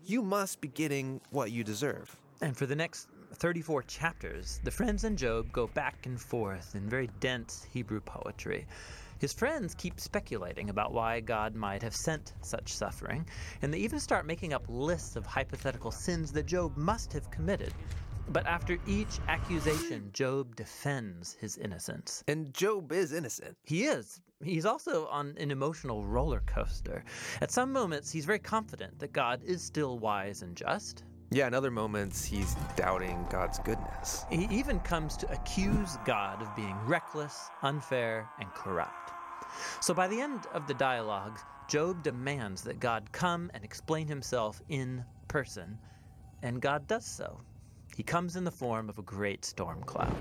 you 0.06 0.22
must 0.22 0.62
be 0.62 0.70
getting 0.70 1.20
what 1.32 1.52
you 1.52 1.66
deserve. 1.66 2.16
And 2.40 2.56
for 2.56 2.68
the 2.68 2.76
next 2.76 3.08
34 3.34 3.82
chapters, 3.84 4.60
the 4.64 4.72
friends 4.72 5.04
and 5.04 5.18
Job 5.18 5.52
go 5.52 5.68
back 5.68 6.06
and 6.06 6.22
forth 6.22 6.76
in 6.76 6.88
very 6.88 7.10
dense 7.20 7.66
Hebrew 7.74 8.00
poetry. 8.00 8.68
His 9.20 9.34
friends 9.34 9.74
keep 9.74 10.00
speculating 10.00 10.70
about 10.70 10.94
why 10.94 11.20
God 11.20 11.56
might 11.56 11.82
have 11.82 11.96
sent 11.96 12.34
such 12.42 12.72
suffering, 12.72 13.28
and 13.64 13.74
they 13.74 13.80
even 13.80 14.00
start 14.00 14.28
making 14.28 14.54
up 14.54 14.64
lists 14.68 15.16
of 15.16 15.26
hypothetical 15.26 15.90
sins 15.90 16.32
that 16.34 16.46
Job 16.46 16.78
must 16.78 17.12
have 17.14 17.32
committed. 17.32 17.74
But 18.30 18.46
after 18.46 18.78
each 18.86 19.20
accusation, 19.28 20.12
Job 20.14 20.56
defends 20.56 21.34
his 21.34 21.58
innocence. 21.58 22.24
And 22.28 22.54
Job 22.54 22.92
is 22.92 23.14
innocent. 23.14 23.58
He 23.64 23.86
is. 23.86 24.22
He's 24.44 24.66
also 24.66 25.08
on 25.08 25.34
an 25.38 25.50
emotional 25.50 26.06
roller 26.06 26.44
coaster. 26.46 27.04
At 27.42 27.50
some 27.50 27.74
moments, 27.74 28.12
he's 28.12 28.26
very 28.26 28.38
confident 28.38 29.00
that 29.00 29.14
God 29.14 29.42
is 29.44 29.64
still 29.64 29.98
wise 29.98 30.44
and 30.44 30.56
just, 30.56 31.04
yeah, 31.30 31.48
in 31.48 31.54
other 31.54 31.72
moments, 31.72 32.24
he's 32.24 32.56
doubting 32.76 33.26
God's 33.30 33.60
goodness. 33.60 34.26
He 34.30 34.48
even 34.50 34.80
comes 34.80 35.18
to 35.18 35.32
accuse 35.32 35.98
God 36.06 36.42
of 36.42 36.56
being 36.56 36.78
reckless, 36.86 37.50
unfair, 37.62 38.30
and 38.40 38.50
corrupt. 38.54 39.12
So 39.82 39.94
by 39.94 40.08
the 40.08 40.20
end 40.20 40.46
of 40.54 40.68
the 40.68 40.74
dialogue, 40.74 41.40
Job 41.68 42.02
demands 42.02 42.62
that 42.64 42.80
God 42.80 43.12
come 43.12 43.52
and 43.54 43.64
explain 43.64 44.08
himself 44.08 44.62
in 44.70 45.04
person, 45.28 45.78
and 46.44 46.62
God 46.62 46.88
does 46.88 47.06
so. 47.06 47.42
He 47.96 48.04
comes 48.04 48.36
in 48.36 48.44
the 48.44 48.52
form 48.52 48.88
of 48.88 48.98
a 49.00 49.02
great 49.02 49.44
storm 49.44 49.84
cloud. 49.84 50.16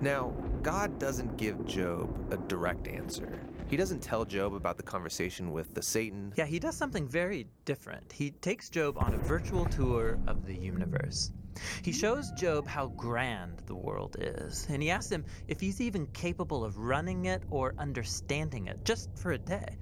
Now, 0.00 0.32
God 0.62 0.98
doesn't 0.98 1.36
give 1.36 1.64
Job 1.64 2.32
a 2.32 2.36
direct 2.36 2.88
answer. 2.88 3.40
He 3.68 3.76
doesn't 3.76 4.00
tell 4.00 4.24
Job 4.24 4.54
about 4.54 4.76
the 4.76 4.84
conversation 4.84 5.50
with 5.50 5.74
the 5.74 5.82
Satan. 5.82 6.32
Yeah, 6.36 6.46
he 6.46 6.60
does 6.60 6.76
something 6.76 7.08
very 7.08 7.48
different. 7.64 8.12
He 8.12 8.30
takes 8.30 8.68
Job 8.68 8.96
on 8.96 9.12
a 9.14 9.18
virtual 9.18 9.64
tour 9.64 10.18
of 10.28 10.46
the 10.46 10.54
universe. 10.54 11.32
He 11.82 11.90
shows 11.90 12.30
Job 12.32 12.68
how 12.68 12.88
grand 12.88 13.62
the 13.66 13.74
world 13.74 14.16
is, 14.20 14.66
and 14.68 14.80
he 14.82 14.90
asks 14.90 15.10
him 15.10 15.24
if 15.48 15.58
he's 15.60 15.80
even 15.80 16.06
capable 16.08 16.64
of 16.64 16.78
running 16.78 17.24
it 17.24 17.42
or 17.50 17.74
understanding 17.78 18.66
it 18.68 18.84
just 18.84 19.10
for 19.16 19.32
a 19.32 19.38
day. 19.38 19.76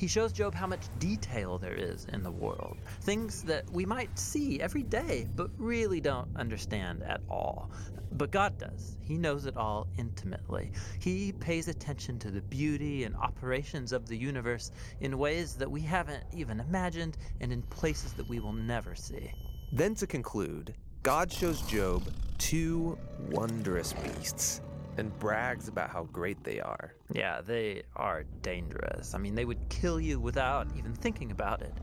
He 0.00 0.06
shows 0.06 0.32
Job 0.32 0.54
how 0.54 0.66
much 0.66 0.86
detail 0.98 1.58
there 1.58 1.74
is 1.74 2.06
in 2.06 2.22
the 2.22 2.30
world, 2.30 2.78
things 3.02 3.42
that 3.42 3.70
we 3.70 3.84
might 3.84 4.18
see 4.18 4.58
every 4.58 4.82
day 4.82 5.28
but 5.36 5.50
really 5.58 6.00
don't 6.00 6.34
understand 6.36 7.02
at 7.02 7.20
all. 7.28 7.70
But 8.12 8.30
God 8.30 8.56
does. 8.56 8.96
He 9.02 9.18
knows 9.18 9.44
it 9.44 9.58
all 9.58 9.88
intimately. 9.98 10.72
He 11.00 11.32
pays 11.32 11.68
attention 11.68 12.18
to 12.20 12.30
the 12.30 12.40
beauty 12.40 13.04
and 13.04 13.14
operations 13.14 13.92
of 13.92 14.06
the 14.06 14.16
universe 14.16 14.70
in 15.00 15.18
ways 15.18 15.54
that 15.56 15.70
we 15.70 15.82
haven't 15.82 16.24
even 16.32 16.60
imagined 16.60 17.18
and 17.42 17.52
in 17.52 17.60
places 17.64 18.14
that 18.14 18.26
we 18.26 18.40
will 18.40 18.54
never 18.54 18.94
see. 18.94 19.30
Then, 19.70 19.94
to 19.96 20.06
conclude, 20.06 20.74
God 21.02 21.30
shows 21.30 21.60
Job 21.60 22.10
two 22.38 22.96
wondrous 23.28 23.92
beasts 23.92 24.62
and 25.00 25.18
brags 25.18 25.66
about 25.66 25.90
how 25.90 26.04
great 26.04 26.42
they 26.44 26.60
are. 26.60 26.94
Yeah, 27.12 27.40
they 27.40 27.82
are 27.96 28.24
dangerous. 28.42 29.14
I 29.14 29.18
mean, 29.18 29.34
they 29.34 29.44
would 29.44 29.68
kill 29.68 30.00
you 30.00 30.20
without 30.20 30.68
even 30.76 30.94
thinking 30.94 31.32
about 31.32 31.62
it. 31.62 31.74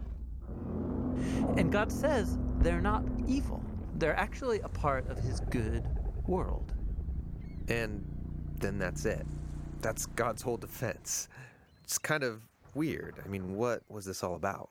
And 1.57 1.71
God 1.71 1.91
says 1.91 2.37
they're 2.59 2.81
not 2.81 3.03
evil, 3.27 3.61
they're 3.95 4.15
actually 4.15 4.61
a 4.61 4.69
part 4.69 5.09
of 5.09 5.19
His 5.19 5.41
good 5.41 5.83
world. 6.27 6.73
And 7.67 8.05
then 8.59 8.77
that's 8.77 9.05
it. 9.05 9.25
That's 9.81 10.05
God's 10.05 10.41
whole 10.41 10.57
defense. 10.57 11.27
It's 11.83 11.97
kind 11.97 12.23
of 12.23 12.41
weird. 12.73 13.15
I 13.23 13.27
mean, 13.27 13.55
what 13.55 13.81
was 13.89 14.05
this 14.05 14.23
all 14.23 14.35
about? 14.35 14.69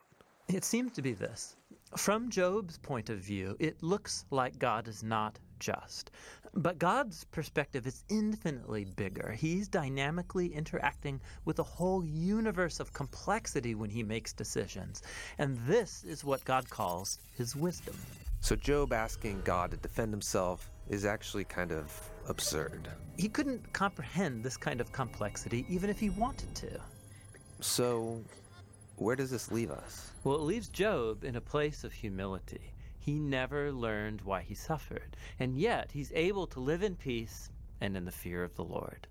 It 0.49 0.65
seems 0.65 0.93
to 0.93 1.03
be 1.03 1.13
this. 1.13 1.57
From 1.97 2.31
Job's 2.31 2.79
point 2.79 3.11
of 3.11 3.19
view, 3.19 3.57
it 3.59 3.83
looks 3.83 4.25
like 4.31 4.59
God 4.59 4.89
is 4.89 5.03
not 5.03 5.39
just. 5.59 6.11
But 6.55 6.79
God's 6.79 7.25
perspective 7.25 7.87
is 7.87 8.03
infinitely 8.09 8.85
bigger. 8.85 9.33
He's 9.33 9.69
dynamically 9.69 10.55
interacting 10.55 11.21
with 11.45 11.59
a 11.59 11.63
whole 11.63 12.05
universe 12.05 12.81
of 12.81 12.93
complexity 12.93 13.75
when 13.75 13.91
he 13.91 14.03
makes 14.03 14.33
decisions. 14.33 15.03
And 15.39 15.59
this 15.67 16.03
is 16.05 16.25
what 16.25 16.45
God 16.45 16.69
calls 16.71 17.19
his 17.37 17.55
wisdom. 17.55 17.97
So, 18.41 18.57
Job 18.57 18.93
asking 18.93 19.43
God 19.45 19.73
to 19.73 19.77
defend 19.77 20.13
himself 20.13 20.71
is 20.89 21.05
actually 21.05 21.45
kind 21.45 21.73
of 21.73 21.93
absurd. 22.29 22.89
He 23.19 23.29
couldn't 23.29 23.73
comprehend 23.73 24.45
this 24.45 24.57
kind 24.57 24.81
of 24.81 24.93
complexity 24.93 25.67
even 25.69 25.91
if 25.91 25.99
he 25.99 26.11
wanted 26.11 26.55
to. 26.57 26.81
So, 27.61 28.23
where 28.97 29.17
does 29.17 29.31
this 29.31 29.51
leave 29.51 29.71
us? 29.71 30.11
Well, 30.25 30.37
it 30.37 30.43
leaves 30.43 30.69
Job 30.69 31.25
in 31.25 31.37
a 31.37 31.41
place 31.41 31.85
of 31.85 31.93
humility. 31.93 32.73
He 33.07 33.21
never 33.21 33.71
learned 33.71 34.23
why 34.23 34.43
he 34.43 34.57
suffered, 34.57 35.17
and 35.39 35.57
yet 35.57 35.93
he's 35.93 36.11
able 36.13 36.49
to 36.49 36.59
live 36.59 36.83
in 36.83 36.97
peace 36.97 37.51
and 37.81 37.97
in 37.97 38.05
the 38.05 38.11
fear 38.11 38.43
of 38.43 38.57
the 38.57 38.65
Lord. 38.65 39.07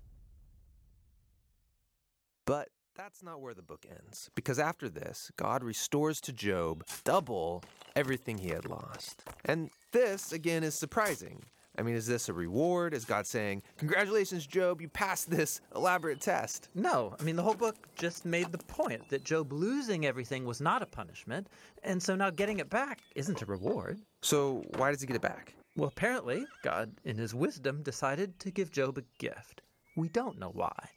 But 2.44 2.68
that's 2.94 3.22
not 3.22 3.40
where 3.40 3.54
the 3.54 3.62
book 3.62 3.86
ends, 3.88 4.28
because 4.34 4.58
after 4.58 4.90
this, 4.90 5.30
God 5.38 5.64
restores 5.64 6.20
to 6.20 6.32
Job 6.34 6.84
double 7.04 7.64
everything 7.96 8.36
he 8.36 8.50
had 8.50 8.66
lost. 8.66 9.24
And 9.46 9.70
this, 9.92 10.30
again, 10.30 10.62
is 10.62 10.74
surprising. 10.74 11.44
I 11.78 11.82
mean, 11.82 11.94
is 11.94 12.06
this 12.06 12.28
a 12.28 12.32
reward? 12.32 12.94
Is 12.94 13.04
God 13.04 13.26
saying, 13.26 13.62
Congratulations, 13.76 14.46
Job, 14.46 14.80
you 14.80 14.88
passed 14.88 15.30
this 15.30 15.60
elaborate 15.74 16.20
test? 16.20 16.68
No, 16.74 17.14
I 17.20 17.22
mean, 17.22 17.36
the 17.36 17.42
whole 17.42 17.54
book 17.54 17.76
just 17.96 18.24
made 18.24 18.50
the 18.50 18.58
point 18.58 19.08
that 19.10 19.24
Job 19.24 19.52
losing 19.52 20.06
everything 20.06 20.44
was 20.44 20.60
not 20.60 20.82
a 20.82 20.86
punishment, 20.86 21.48
and 21.82 22.02
so 22.02 22.16
now 22.16 22.30
getting 22.30 22.60
it 22.60 22.70
back 22.70 23.00
isn't 23.14 23.42
a 23.42 23.46
reward. 23.46 24.00
So, 24.22 24.64
why 24.76 24.90
does 24.90 25.00
he 25.00 25.06
get 25.06 25.16
it 25.16 25.22
back? 25.22 25.54
Well, 25.76 25.88
apparently, 25.88 26.46
God, 26.62 26.92
in 27.04 27.18
his 27.18 27.34
wisdom, 27.34 27.82
decided 27.82 28.38
to 28.40 28.50
give 28.50 28.70
Job 28.70 28.96
a 28.96 29.02
gift. 29.18 29.60
We 29.96 30.08
don't 30.08 30.38
know 30.38 30.50
why. 30.50 30.88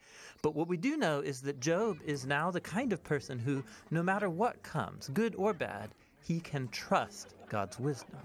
But 0.41 0.55
what 0.55 0.69
we 0.69 0.77
do 0.77 0.95
know 0.95 1.19
is 1.19 1.41
that 1.41 1.59
Job 1.59 1.97
is 2.05 2.25
now 2.25 2.51
the 2.51 2.61
kind 2.61 2.93
of 2.93 3.03
person 3.03 3.37
who, 3.37 3.63
no 3.91 4.01
matter 4.01 4.29
what 4.29 4.63
comes, 4.63 5.09
good 5.09 5.35
or 5.35 5.53
bad, 5.53 5.93
he 6.23 6.39
can 6.39 6.69
trust 6.69 7.35
God's 7.49 7.77
wisdom. 7.77 8.19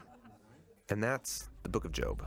And 0.90 1.02
that's 1.02 1.48
the 1.64 1.68
book 1.68 1.84
of 1.84 1.92
Job 1.92 2.22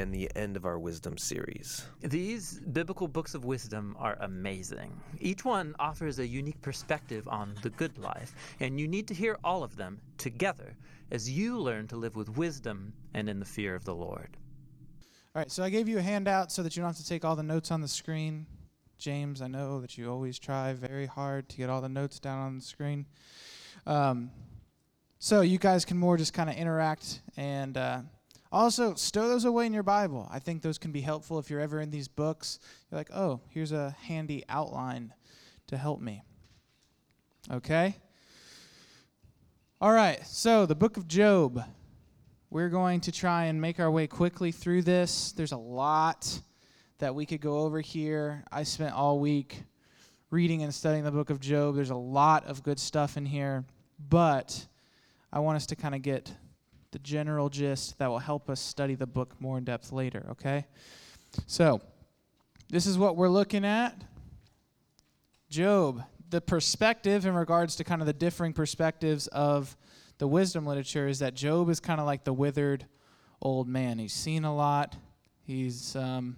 and 0.00 0.12
the 0.12 0.30
end 0.34 0.56
of 0.56 0.64
our 0.64 0.78
wisdom 0.78 1.16
series. 1.16 1.86
These 2.00 2.60
biblical 2.72 3.06
books 3.06 3.34
of 3.34 3.44
wisdom 3.44 3.94
are 3.98 4.16
amazing. 4.20 4.98
Each 5.20 5.44
one 5.44 5.76
offers 5.78 6.18
a 6.18 6.26
unique 6.26 6.60
perspective 6.62 7.28
on 7.28 7.54
the 7.62 7.70
good 7.70 7.96
life, 7.98 8.34
and 8.58 8.80
you 8.80 8.88
need 8.88 9.06
to 9.08 9.14
hear 9.14 9.38
all 9.44 9.62
of 9.62 9.76
them 9.76 10.00
together 10.18 10.76
as 11.10 11.30
you 11.30 11.58
learn 11.58 11.86
to 11.88 11.96
live 11.96 12.16
with 12.16 12.36
wisdom 12.36 12.92
and 13.14 13.28
in 13.28 13.38
the 13.38 13.44
fear 13.44 13.74
of 13.74 13.84
the 13.84 13.94
Lord. 13.94 14.36
All 15.34 15.40
right, 15.40 15.50
so 15.50 15.62
I 15.62 15.70
gave 15.70 15.88
you 15.88 15.98
a 15.98 16.02
handout 16.02 16.50
so 16.50 16.62
that 16.62 16.76
you 16.76 16.80
don't 16.80 16.88
have 16.88 16.96
to 16.96 17.06
take 17.06 17.24
all 17.24 17.36
the 17.36 17.42
notes 17.42 17.70
on 17.70 17.80
the 17.80 17.88
screen. 17.88 18.46
James, 18.98 19.42
I 19.42 19.46
know 19.46 19.80
that 19.80 19.96
you 19.96 20.10
always 20.10 20.38
try 20.38 20.72
very 20.72 21.06
hard 21.06 21.48
to 21.50 21.56
get 21.56 21.70
all 21.70 21.80
the 21.80 21.88
notes 21.88 22.18
down 22.18 22.38
on 22.38 22.56
the 22.56 22.64
screen. 22.64 23.06
Um, 23.86 24.30
so 25.18 25.42
you 25.42 25.58
guys 25.58 25.84
can 25.84 25.98
more 25.98 26.16
just 26.16 26.32
kind 26.32 26.48
of 26.48 26.56
interact 26.56 27.20
and. 27.36 27.76
Uh, 27.76 28.00
also, 28.52 28.94
stow 28.94 29.28
those 29.28 29.44
away 29.44 29.66
in 29.66 29.72
your 29.72 29.82
Bible. 29.82 30.28
I 30.30 30.40
think 30.40 30.62
those 30.62 30.78
can 30.78 30.92
be 30.92 31.00
helpful 31.00 31.38
if 31.38 31.50
you're 31.50 31.60
ever 31.60 31.80
in 31.80 31.90
these 31.90 32.08
books. 32.08 32.58
You're 32.90 32.98
like, 32.98 33.10
oh, 33.12 33.40
here's 33.48 33.72
a 33.72 33.96
handy 34.02 34.44
outline 34.48 35.14
to 35.68 35.76
help 35.76 36.00
me. 36.00 36.22
Okay? 37.50 37.96
All 39.80 39.92
right, 39.92 40.24
so 40.26 40.66
the 40.66 40.74
book 40.74 40.96
of 40.96 41.06
Job. 41.06 41.62
We're 42.52 42.68
going 42.68 43.00
to 43.02 43.12
try 43.12 43.44
and 43.44 43.60
make 43.60 43.78
our 43.78 43.88
way 43.88 44.08
quickly 44.08 44.50
through 44.50 44.82
this. 44.82 45.30
There's 45.30 45.52
a 45.52 45.56
lot 45.56 46.40
that 46.98 47.14
we 47.14 47.24
could 47.24 47.40
go 47.40 47.60
over 47.60 47.80
here. 47.80 48.42
I 48.50 48.64
spent 48.64 48.92
all 48.92 49.20
week 49.20 49.62
reading 50.30 50.64
and 50.64 50.74
studying 50.74 51.04
the 51.04 51.12
book 51.12 51.30
of 51.30 51.38
Job. 51.38 51.76
There's 51.76 51.90
a 51.90 51.94
lot 51.94 52.46
of 52.46 52.64
good 52.64 52.80
stuff 52.80 53.16
in 53.16 53.24
here, 53.24 53.64
but 54.08 54.66
I 55.32 55.38
want 55.38 55.56
us 55.56 55.66
to 55.66 55.76
kind 55.76 55.94
of 55.94 56.02
get 56.02 56.34
the 56.92 56.98
general 56.98 57.48
gist 57.48 57.98
that 57.98 58.08
will 58.08 58.18
help 58.18 58.50
us 58.50 58.60
study 58.60 58.94
the 58.94 59.06
book 59.06 59.34
more 59.40 59.58
in 59.58 59.64
depth 59.64 59.92
later, 59.92 60.26
okay? 60.30 60.66
So, 61.46 61.80
this 62.68 62.86
is 62.86 62.98
what 62.98 63.16
we're 63.16 63.28
looking 63.28 63.64
at. 63.64 63.94
Job, 65.48 66.02
the 66.30 66.40
perspective 66.40 67.26
in 67.26 67.34
regards 67.34 67.76
to 67.76 67.84
kind 67.84 68.00
of 68.00 68.06
the 68.06 68.12
differing 68.12 68.52
perspectives 68.52 69.26
of 69.28 69.76
the 70.18 70.28
wisdom 70.28 70.66
literature 70.66 71.08
is 71.08 71.18
that 71.18 71.34
Job 71.34 71.68
is 71.70 71.80
kind 71.80 72.00
of 72.00 72.06
like 72.06 72.24
the 72.24 72.32
withered 72.32 72.86
old 73.42 73.66
man. 73.66 73.98
He's 73.98 74.12
seen 74.12 74.44
a 74.44 74.54
lot. 74.54 74.94
He's 75.42 75.96
um, 75.96 76.36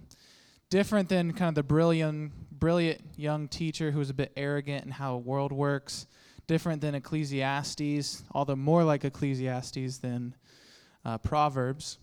different 0.69 1.09
than 1.09 1.33
kind 1.33 1.49
of 1.49 1.55
the 1.55 1.63
brilliant, 1.63 2.31
brilliant 2.51 3.01
young 3.15 3.47
teacher 3.47 3.91
who's 3.91 4.09
a 4.09 4.13
bit 4.13 4.31
arrogant 4.35 4.85
in 4.85 4.91
how 4.91 5.11
the 5.11 5.17
world 5.17 5.51
works. 5.51 6.07
Different 6.47 6.81
than 6.81 6.95
Ecclesiastes, 6.95 8.23
although 8.31 8.55
more 8.55 8.83
like 8.83 9.05
Ecclesiastes 9.05 9.99
than 9.99 10.35
uh, 11.05 11.17
Proverbs, 11.17 11.97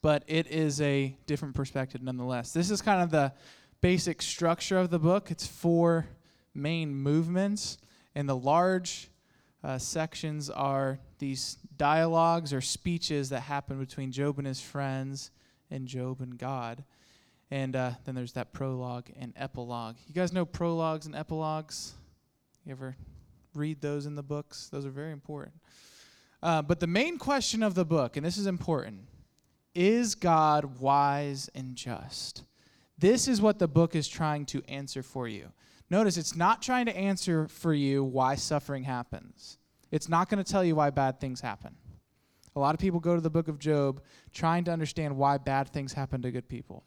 but 0.00 0.24
it 0.26 0.46
is 0.48 0.80
a 0.80 1.16
different 1.26 1.54
perspective 1.54 2.02
nonetheless. 2.02 2.52
This 2.52 2.70
is 2.70 2.82
kind 2.82 3.02
of 3.02 3.10
the 3.10 3.32
basic 3.80 4.22
structure 4.22 4.78
of 4.78 4.90
the 4.90 4.98
book. 4.98 5.30
It's 5.30 5.46
four 5.46 6.06
main 6.54 6.94
movements, 6.94 7.78
and 8.14 8.28
the 8.28 8.36
large 8.36 9.08
uh, 9.64 9.78
sections 9.78 10.50
are 10.50 10.98
these 11.18 11.56
dialogues 11.76 12.52
or 12.52 12.60
speeches 12.60 13.28
that 13.28 13.40
happen 13.40 13.78
between 13.78 14.12
Job 14.12 14.38
and 14.38 14.46
his 14.46 14.60
friends 14.60 15.30
and 15.70 15.86
Job 15.86 16.20
and 16.20 16.36
God. 16.38 16.84
And 17.50 17.76
uh, 17.76 17.92
then 18.04 18.14
there's 18.14 18.32
that 18.32 18.52
prologue 18.52 19.10
and 19.18 19.32
epilogue. 19.36 19.96
You 20.06 20.14
guys 20.14 20.32
know 20.32 20.44
prologues 20.44 21.06
and 21.06 21.14
epilogues? 21.14 21.92
You 22.64 22.72
ever 22.72 22.96
read 23.54 23.80
those 23.80 24.06
in 24.06 24.14
the 24.14 24.22
books? 24.22 24.68
Those 24.68 24.86
are 24.86 24.90
very 24.90 25.12
important. 25.12 25.54
Uh, 26.42 26.60
but 26.60 26.80
the 26.80 26.86
main 26.86 27.18
question 27.18 27.62
of 27.62 27.74
the 27.74 27.84
book, 27.84 28.16
and 28.16 28.26
this 28.26 28.36
is 28.36 28.46
important, 28.46 29.02
is 29.74 30.14
God 30.14 30.80
wise 30.80 31.48
and 31.54 31.76
just? 31.76 32.44
This 32.98 33.28
is 33.28 33.40
what 33.40 33.58
the 33.58 33.68
book 33.68 33.94
is 33.94 34.08
trying 34.08 34.46
to 34.46 34.62
answer 34.68 35.02
for 35.02 35.28
you. 35.28 35.52
Notice 35.88 36.16
it's 36.16 36.36
not 36.36 36.62
trying 36.62 36.86
to 36.86 36.96
answer 36.96 37.48
for 37.48 37.72
you 37.74 38.02
why 38.02 38.34
suffering 38.34 38.84
happens. 38.84 39.58
It's 39.90 40.08
not 40.08 40.28
going 40.28 40.42
to 40.42 40.50
tell 40.50 40.64
you 40.64 40.74
why 40.74 40.90
bad 40.90 41.20
things 41.20 41.40
happen. 41.40 41.76
A 42.56 42.60
lot 42.60 42.74
of 42.74 42.80
people 42.80 43.00
go 43.00 43.14
to 43.14 43.20
the 43.20 43.30
book 43.30 43.48
of 43.48 43.58
Job 43.58 44.02
trying 44.32 44.64
to 44.64 44.70
understand 44.72 45.16
why 45.16 45.38
bad 45.38 45.68
things 45.68 45.92
happen 45.92 46.22
to 46.22 46.30
good 46.30 46.48
people. 46.48 46.84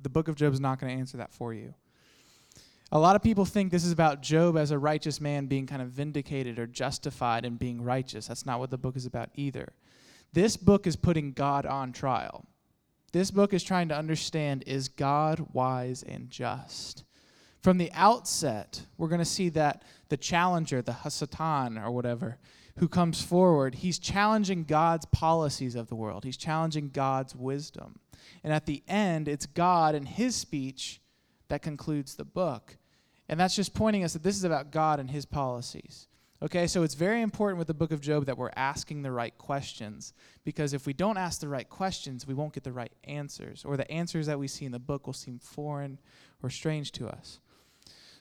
The 0.00 0.08
book 0.08 0.28
of 0.28 0.36
Job 0.36 0.52
is 0.52 0.60
not 0.60 0.80
going 0.80 0.92
to 0.92 0.98
answer 0.98 1.16
that 1.18 1.32
for 1.32 1.54
you. 1.54 1.74
A 2.92 2.98
lot 2.98 3.14
of 3.14 3.22
people 3.22 3.44
think 3.44 3.70
this 3.70 3.84
is 3.84 3.92
about 3.92 4.20
Job 4.20 4.56
as 4.56 4.72
a 4.72 4.78
righteous 4.78 5.20
man 5.20 5.46
being 5.46 5.66
kind 5.66 5.80
of 5.80 5.90
vindicated 5.90 6.58
or 6.58 6.66
justified 6.66 7.44
in 7.44 7.54
being 7.54 7.82
righteous. 7.82 8.26
That's 8.26 8.46
not 8.46 8.58
what 8.58 8.70
the 8.70 8.78
book 8.78 8.96
is 8.96 9.06
about 9.06 9.30
either. 9.36 9.72
This 10.32 10.56
book 10.56 10.86
is 10.88 10.96
putting 10.96 11.32
God 11.32 11.66
on 11.66 11.92
trial. 11.92 12.46
This 13.12 13.30
book 13.30 13.52
is 13.54 13.62
trying 13.62 13.88
to 13.88 13.96
understand 13.96 14.64
is 14.66 14.88
God 14.88 15.46
wise 15.52 16.02
and 16.02 16.30
just? 16.30 17.04
From 17.62 17.78
the 17.78 17.92
outset, 17.92 18.82
we're 18.96 19.08
going 19.08 19.20
to 19.20 19.24
see 19.24 19.50
that 19.50 19.82
the 20.08 20.16
challenger, 20.16 20.82
the 20.82 20.92
Hasatan 20.92 21.80
or 21.84 21.90
whatever, 21.90 22.38
who 22.78 22.88
comes 22.88 23.22
forward, 23.22 23.76
he's 23.76 23.98
challenging 23.98 24.64
God's 24.64 25.06
policies 25.06 25.74
of 25.74 25.88
the 25.88 25.96
world. 25.96 26.24
He's 26.24 26.36
challenging 26.36 26.90
God's 26.90 27.36
wisdom. 27.36 28.00
And 28.42 28.52
at 28.52 28.66
the 28.66 28.82
end, 28.88 29.28
it's 29.28 29.46
God 29.46 29.94
and 29.94 30.08
his 30.08 30.34
speech 30.34 31.00
that 31.48 31.62
concludes 31.62 32.14
the 32.14 32.24
book. 32.24 32.76
And 33.30 33.38
that's 33.38 33.54
just 33.54 33.74
pointing 33.74 34.02
us 34.02 34.12
that 34.14 34.24
this 34.24 34.36
is 34.36 34.42
about 34.42 34.72
God 34.72 34.98
and 34.98 35.08
his 35.08 35.24
policies. 35.24 36.08
Okay, 36.42 36.66
so 36.66 36.82
it's 36.82 36.94
very 36.94 37.22
important 37.22 37.58
with 37.58 37.68
the 37.68 37.74
book 37.74 37.92
of 37.92 38.00
Job 38.00 38.26
that 38.26 38.36
we're 38.36 38.50
asking 38.56 39.02
the 39.02 39.12
right 39.12 39.36
questions 39.38 40.14
because 40.42 40.72
if 40.74 40.84
we 40.84 40.92
don't 40.92 41.16
ask 41.16 41.40
the 41.40 41.48
right 41.48 41.68
questions, 41.68 42.26
we 42.26 42.34
won't 42.34 42.52
get 42.52 42.64
the 42.64 42.72
right 42.72 42.90
answers, 43.04 43.64
or 43.64 43.76
the 43.76 43.88
answers 43.88 44.26
that 44.26 44.40
we 44.40 44.48
see 44.48 44.64
in 44.64 44.72
the 44.72 44.80
book 44.80 45.06
will 45.06 45.14
seem 45.14 45.38
foreign 45.38 46.00
or 46.42 46.50
strange 46.50 46.90
to 46.92 47.06
us. 47.06 47.38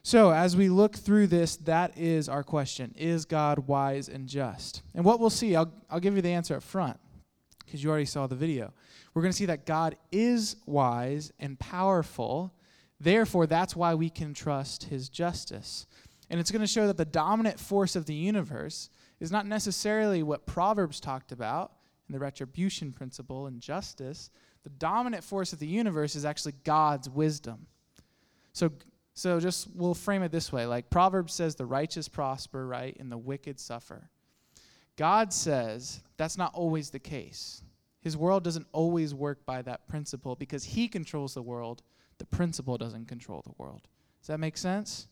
So, 0.03 0.31
as 0.31 0.55
we 0.55 0.69
look 0.69 0.95
through 0.95 1.27
this, 1.27 1.57
that 1.57 1.97
is 1.97 2.29
our 2.29 2.43
question 2.43 2.93
Is 2.95 3.25
God 3.25 3.67
wise 3.67 4.09
and 4.09 4.27
just? 4.27 4.83
And 4.93 5.03
what 5.03 5.19
we'll 5.19 5.31
see, 5.31 5.55
I'll, 5.55 5.73
I'll 5.89 5.99
give 5.99 6.15
you 6.15 6.21
the 6.21 6.29
answer 6.29 6.55
up 6.55 6.61
front 6.61 6.99
because 7.65 7.83
you 7.83 7.89
already 7.89 8.05
saw 8.05 8.27
the 8.27 8.35
video. 8.35 8.73
We're 9.13 9.23
going 9.23 9.31
to 9.31 9.37
see 9.37 9.47
that 9.47 9.65
God 9.65 9.95
is 10.11 10.57
wise 10.67 11.31
and 11.39 11.57
powerful. 11.57 12.53
Therefore, 12.99 13.47
that's 13.47 13.75
why 13.75 13.93
we 13.93 14.09
can 14.09 14.33
trust 14.33 14.85
his 14.85 15.09
justice. 15.09 15.87
And 16.29 16.39
it's 16.39 16.51
going 16.51 16.61
to 16.61 16.67
show 16.67 16.87
that 16.87 16.97
the 16.97 17.05
dominant 17.05 17.59
force 17.59 17.95
of 17.95 18.05
the 18.05 18.13
universe 18.13 18.89
is 19.19 19.31
not 19.31 19.45
necessarily 19.45 20.23
what 20.23 20.45
Proverbs 20.45 20.99
talked 20.99 21.31
about 21.31 21.71
in 22.07 22.13
the 22.13 22.19
retribution 22.19 22.91
principle 22.91 23.47
and 23.47 23.61
justice. 23.61 24.29
The 24.63 24.69
dominant 24.69 25.23
force 25.23 25.53
of 25.53 25.59
the 25.59 25.67
universe 25.67 26.15
is 26.15 26.25
actually 26.25 26.53
God's 26.63 27.09
wisdom. 27.09 27.67
So, 28.53 28.71
so 29.13 29.39
just 29.39 29.69
we'll 29.73 29.93
frame 29.93 30.23
it 30.23 30.31
this 30.31 30.51
way 30.51 30.65
like 30.65 30.89
Proverbs 30.89 31.33
says, 31.33 31.55
the 31.55 31.65
righteous 31.65 32.07
prosper, 32.07 32.67
right, 32.67 32.95
and 32.99 33.11
the 33.11 33.17
wicked 33.17 33.59
suffer. 33.59 34.09
God 34.97 35.31
says 35.31 36.01
that's 36.17 36.37
not 36.37 36.53
always 36.53 36.89
the 36.89 36.99
case. 36.99 37.63
His 38.01 38.17
world 38.17 38.43
doesn't 38.43 38.67
always 38.71 39.13
work 39.13 39.45
by 39.45 39.61
that 39.61 39.87
principle 39.87 40.35
because 40.35 40.63
he 40.63 40.87
controls 40.87 41.33
the 41.33 41.41
world. 41.41 41.83
The 42.19 42.25
principle 42.25 42.77
doesn't 42.77 43.07
control 43.07 43.41
the 43.43 43.53
world. 43.57 43.81
Does 44.21 44.27
that 44.27 44.39
make 44.39 44.57
sense? 44.57 45.07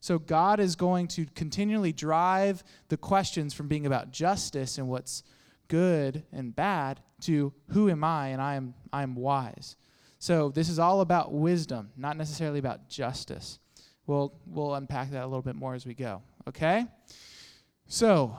So 0.00 0.18
God 0.18 0.60
is 0.60 0.76
going 0.76 1.08
to 1.08 1.26
continually 1.34 1.92
drive 1.92 2.64
the 2.88 2.96
questions 2.96 3.54
from 3.54 3.68
being 3.68 3.86
about 3.86 4.10
justice 4.10 4.78
and 4.78 4.88
what's 4.88 5.22
good 5.68 6.24
and 6.32 6.54
bad 6.54 7.00
to 7.22 7.52
who 7.68 7.88
am 7.88 8.04
I 8.04 8.28
and 8.28 8.42
I 8.42 8.56
am 8.56 8.74
I 8.92 9.02
am 9.02 9.14
wise. 9.14 9.76
So 10.18 10.50
this 10.50 10.68
is 10.68 10.78
all 10.78 11.00
about 11.00 11.32
wisdom, 11.32 11.90
not 11.96 12.16
necessarily 12.16 12.58
about 12.58 12.88
justice. 12.88 13.58
We'll 14.06 14.34
we'll 14.46 14.74
unpack 14.74 15.10
that 15.12 15.22
a 15.22 15.26
little 15.26 15.42
bit 15.42 15.56
more 15.56 15.74
as 15.74 15.86
we 15.86 15.94
go. 15.94 16.22
Okay? 16.48 16.86
So 17.86 18.36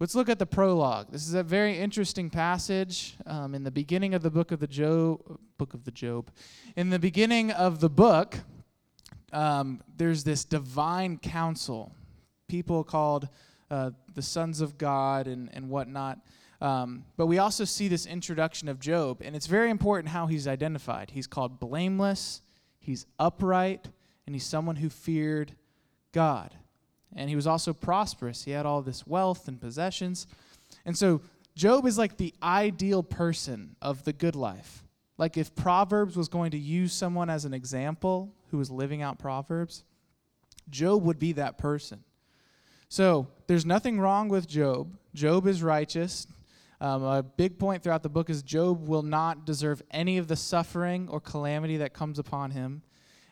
let's 0.00 0.14
look 0.14 0.28
at 0.28 0.38
the 0.38 0.46
prologue. 0.46 1.10
This 1.10 1.26
is 1.26 1.34
a 1.34 1.42
very 1.42 1.78
interesting 1.78 2.30
passage 2.30 3.16
um, 3.26 3.54
in 3.54 3.62
the 3.62 3.70
beginning 3.70 4.14
of 4.14 4.22
the 4.22 4.30
book 4.30 4.52
of 4.52 4.60
the 4.60 4.66
Job. 4.66 5.38
Book 5.56 5.74
of 5.74 5.84
the 5.84 5.90
Job. 5.90 6.30
In 6.76 6.90
the 6.90 6.98
beginning 6.98 7.50
of 7.52 7.80
the 7.80 7.88
book, 7.88 8.38
um, 9.32 9.82
there's 9.96 10.24
this 10.24 10.44
divine 10.44 11.18
council, 11.18 11.94
people 12.48 12.84
called 12.84 13.28
uh, 13.70 13.90
the 14.14 14.22
sons 14.22 14.60
of 14.60 14.78
God 14.78 15.26
and, 15.26 15.48
and 15.52 15.68
whatnot. 15.68 16.18
Um, 16.60 17.04
but 17.16 17.26
we 17.26 17.38
also 17.38 17.64
see 17.64 17.88
this 17.88 18.06
introduction 18.06 18.68
of 18.68 18.80
Job, 18.80 19.20
and 19.22 19.36
it's 19.36 19.46
very 19.46 19.70
important 19.70 20.08
how 20.08 20.26
he's 20.26 20.48
identified. 20.48 21.10
He's 21.10 21.26
called 21.26 21.60
blameless, 21.60 22.42
he's 22.78 23.06
upright, 23.18 23.88
and 24.26 24.34
he's 24.34 24.44
someone 24.46 24.76
who 24.76 24.88
feared 24.88 25.52
God. 26.12 26.54
And 27.16 27.30
he 27.30 27.36
was 27.36 27.46
also 27.46 27.72
prosperous. 27.72 28.44
He 28.44 28.50
had 28.50 28.66
all 28.66 28.82
this 28.82 29.06
wealth 29.06 29.48
and 29.48 29.60
possessions. 29.60 30.26
And 30.84 30.96
so 30.96 31.20
Job 31.54 31.86
is 31.86 31.98
like 31.98 32.16
the 32.16 32.34
ideal 32.42 33.02
person 33.02 33.76
of 33.80 34.04
the 34.04 34.12
good 34.12 34.34
life. 34.34 34.82
Like 35.16 35.36
if 35.36 35.54
Proverbs 35.54 36.16
was 36.16 36.28
going 36.28 36.50
to 36.50 36.58
use 36.58 36.92
someone 36.92 37.30
as 37.30 37.44
an 37.44 37.54
example 37.54 38.34
who 38.50 38.58
was 38.58 38.70
living 38.70 39.02
out 39.02 39.18
Proverbs, 39.18 39.84
Job 40.70 41.04
would 41.04 41.18
be 41.18 41.32
that 41.32 41.58
person. 41.58 42.02
So 42.88 43.28
there's 43.46 43.64
nothing 43.66 44.00
wrong 44.00 44.28
with 44.28 44.48
Job. 44.48 44.96
Job 45.14 45.46
is 45.46 45.62
righteous. 45.62 46.26
Um, 46.80 47.02
a 47.04 47.22
big 47.22 47.58
point 47.58 47.82
throughout 47.82 48.02
the 48.02 48.08
book 48.08 48.28
is 48.28 48.42
Job 48.42 48.88
will 48.88 49.02
not 49.02 49.46
deserve 49.46 49.82
any 49.90 50.18
of 50.18 50.28
the 50.28 50.36
suffering 50.36 51.08
or 51.08 51.20
calamity 51.20 51.76
that 51.78 51.94
comes 51.94 52.18
upon 52.18 52.50
him. 52.50 52.82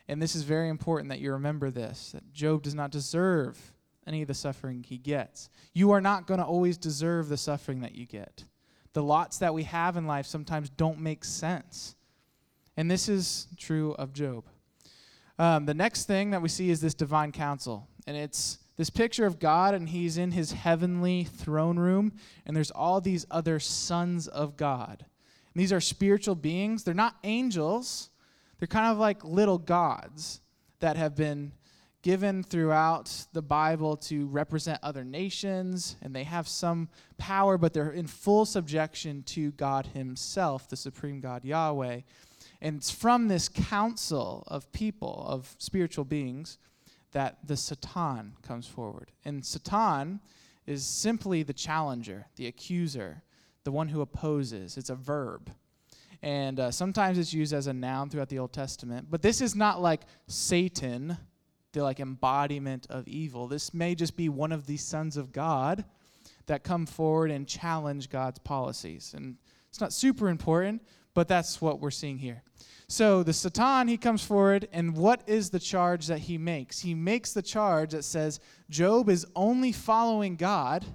And 0.07 0.21
this 0.21 0.35
is 0.35 0.43
very 0.43 0.69
important 0.69 1.09
that 1.09 1.19
you 1.19 1.31
remember 1.33 1.69
this 1.69 2.11
that 2.13 2.33
Job 2.33 2.63
does 2.63 2.75
not 2.75 2.91
deserve 2.91 3.73
any 4.07 4.21
of 4.21 4.27
the 4.27 4.33
suffering 4.33 4.83
he 4.83 4.97
gets. 4.97 5.49
You 5.73 5.91
are 5.91 6.01
not 6.01 6.27
going 6.27 6.39
to 6.39 6.45
always 6.45 6.77
deserve 6.77 7.29
the 7.29 7.37
suffering 7.37 7.81
that 7.81 7.95
you 7.95 8.05
get 8.05 8.43
the 8.93 9.03
lots 9.03 9.39
that 9.39 9.53
we 9.53 9.63
have 9.63 9.97
in 9.97 10.07
life 10.07 10.25
sometimes 10.25 10.69
don't 10.69 10.99
make 10.99 11.25
sense. 11.25 11.95
And 12.77 12.89
this 12.89 13.09
is 13.09 13.47
true 13.57 13.93
of 13.93 14.13
Job. 14.13 14.45
Um, 15.37 15.65
the 15.65 15.73
next 15.73 16.05
thing 16.05 16.31
that 16.31 16.41
we 16.41 16.49
see 16.49 16.69
is 16.69 16.79
this 16.79 16.93
divine 16.93 17.31
council. 17.31 17.87
And 18.05 18.15
it's 18.15 18.59
this 18.77 18.89
picture 18.89 19.25
of 19.25 19.39
God, 19.39 19.73
and 19.73 19.89
he's 19.89 20.17
in 20.17 20.31
his 20.31 20.51
heavenly 20.51 21.23
throne 21.23 21.77
room, 21.77 22.13
and 22.45 22.55
there's 22.55 22.71
all 22.71 23.01
these 23.01 23.25
other 23.29 23.59
sons 23.59 24.27
of 24.27 24.57
God. 24.57 25.05
And 25.53 25.61
these 25.61 25.73
are 25.73 25.81
spiritual 25.81 26.35
beings. 26.35 26.83
They're 26.83 26.93
not 26.93 27.15
angels, 27.23 28.09
they're 28.59 28.67
kind 28.67 28.91
of 28.91 28.97
like 28.97 29.23
little 29.23 29.57
gods 29.57 30.41
that 30.79 30.97
have 30.97 31.15
been 31.15 31.51
given 32.03 32.43
throughout 32.43 33.25
the 33.31 33.41
Bible 33.41 33.95
to 33.95 34.27
represent 34.27 34.77
other 34.83 35.05
nations, 35.05 35.95
and 36.01 36.13
they 36.13 36.25
have 36.25 36.47
some 36.47 36.89
power, 37.17 37.57
but 37.57 37.73
they're 37.73 37.91
in 37.91 38.05
full 38.05 38.45
subjection 38.45 39.23
to 39.23 39.51
God 39.53 39.87
Himself, 39.87 40.69
the 40.69 40.75
supreme 40.75 41.21
God 41.21 41.45
Yahweh. 41.45 42.01
And 42.61 42.77
it's 42.77 42.91
from 42.91 43.29
this 43.29 43.49
council 43.49 44.43
of 44.47 44.71
people, 44.73 45.25
of 45.27 45.55
spiritual 45.57 46.03
beings, 46.03 46.57
that 47.13 47.37
the 47.47 47.55
Satan 47.55 48.33
comes 48.41 48.67
forward. 48.67 49.11
And 49.23 49.45
Satan 49.45 50.19
is 50.65 50.85
simply 50.85 51.43
the 51.43 51.53
challenger, 51.53 52.25
the 52.35 52.47
accuser, 52.47 53.23
the 53.63 53.71
one 53.71 53.87
who 53.87 54.01
opposes. 54.01 54.77
It's 54.77 54.89
a 54.89 54.95
verb. 54.95 55.51
And 56.21 56.59
uh, 56.59 56.71
sometimes 56.71 57.17
it's 57.17 57.33
used 57.33 57.53
as 57.53 57.67
a 57.67 57.73
noun 57.73 58.09
throughout 58.09 58.29
the 58.29 58.39
Old 58.39 58.53
Testament. 58.53 59.07
But 59.09 59.21
this 59.21 59.41
is 59.41 59.55
not 59.55 59.81
like 59.81 60.01
Satan 60.27 61.17
the 61.73 61.83
like 61.83 61.99
embodiment 61.99 62.87
of 62.89 63.07
evil. 63.07 63.47
This 63.47 63.73
may 63.73 63.95
just 63.95 64.15
be 64.15 64.29
one 64.29 64.51
of 64.51 64.65
the 64.65 64.77
sons 64.77 65.17
of 65.17 65.31
God 65.31 65.83
that 66.45 66.63
come 66.63 66.85
forward 66.85 67.31
and 67.31 67.47
challenge 67.47 68.09
God's 68.09 68.39
policies. 68.39 69.13
And 69.15 69.35
it's 69.69 69.81
not 69.81 69.91
super 69.91 70.29
important, 70.29 70.81
but 71.13 71.27
that's 71.27 71.61
what 71.61 71.79
we're 71.79 71.91
seeing 71.91 72.17
here. 72.17 72.43
So 72.87 73.23
the 73.23 73.33
Satan, 73.33 73.87
he 73.87 73.97
comes 73.97 74.23
forward, 74.23 74.67
and 74.71 74.95
what 74.95 75.23
is 75.25 75.49
the 75.49 75.59
charge 75.59 76.07
that 76.07 76.19
he 76.19 76.37
makes? 76.37 76.79
He 76.79 76.93
makes 76.93 77.33
the 77.33 77.41
charge 77.41 77.91
that 77.91 78.03
says 78.03 78.39
Job 78.69 79.09
is 79.09 79.25
only 79.35 79.71
following 79.71 80.35
God 80.35 80.85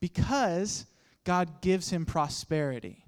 because 0.00 0.86
God 1.24 1.62
gives 1.62 1.88
him 1.90 2.04
prosperity. 2.04 3.06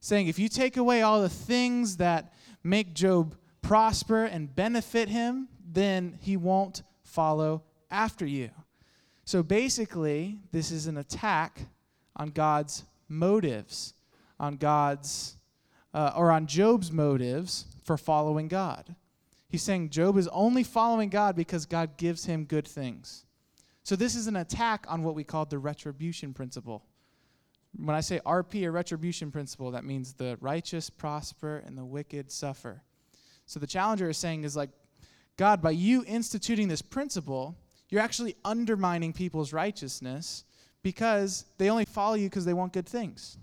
Saying, 0.00 0.26
if 0.26 0.38
you 0.38 0.50
take 0.50 0.76
away 0.76 1.00
all 1.00 1.22
the 1.22 1.30
things 1.30 1.96
that 1.96 2.34
make 2.62 2.92
Job 2.92 3.36
prosper 3.62 4.24
and 4.24 4.54
benefit 4.54 5.08
him, 5.08 5.48
then 5.74 6.18
he 6.20 6.36
won't 6.36 6.82
follow 7.02 7.62
after 7.90 8.24
you. 8.24 8.50
So 9.24 9.42
basically, 9.42 10.38
this 10.52 10.70
is 10.70 10.86
an 10.86 10.96
attack 10.98 11.60
on 12.16 12.28
God's 12.28 12.84
motives, 13.08 13.94
on 14.38 14.56
God's, 14.56 15.36
uh, 15.92 16.12
or 16.16 16.30
on 16.30 16.46
Job's 16.46 16.92
motives 16.92 17.66
for 17.84 17.96
following 17.96 18.48
God. 18.48 18.94
He's 19.48 19.62
saying 19.62 19.90
Job 19.90 20.16
is 20.16 20.28
only 20.28 20.64
following 20.64 21.08
God 21.08 21.36
because 21.36 21.64
God 21.64 21.96
gives 21.96 22.24
him 22.24 22.44
good 22.44 22.66
things. 22.66 23.24
So 23.84 23.96
this 23.96 24.14
is 24.14 24.26
an 24.26 24.36
attack 24.36 24.86
on 24.88 25.02
what 25.02 25.14
we 25.14 25.24
call 25.24 25.44
the 25.44 25.58
retribution 25.58 26.32
principle. 26.32 26.82
When 27.76 27.94
I 27.94 28.00
say 28.00 28.20
RP 28.24 28.64
or 28.64 28.72
retribution 28.72 29.30
principle, 29.30 29.70
that 29.72 29.84
means 29.84 30.14
the 30.14 30.38
righteous 30.40 30.90
prosper 30.90 31.62
and 31.66 31.76
the 31.76 31.84
wicked 31.84 32.30
suffer. 32.30 32.82
So 33.46 33.60
the 33.60 33.66
challenger 33.66 34.08
is 34.08 34.16
saying 34.16 34.44
is 34.44 34.56
like 34.56 34.70
God, 35.36 35.60
by 35.60 35.70
you 35.70 36.04
instituting 36.06 36.68
this 36.68 36.82
principle, 36.82 37.56
you're 37.88 38.00
actually 38.00 38.36
undermining 38.44 39.12
people's 39.12 39.52
righteousness 39.52 40.44
because 40.82 41.44
they 41.58 41.70
only 41.70 41.84
follow 41.84 42.14
you 42.14 42.28
because 42.28 42.44
they 42.44 42.54
want 42.54 42.72
good 42.72 42.86
things. 42.86 43.38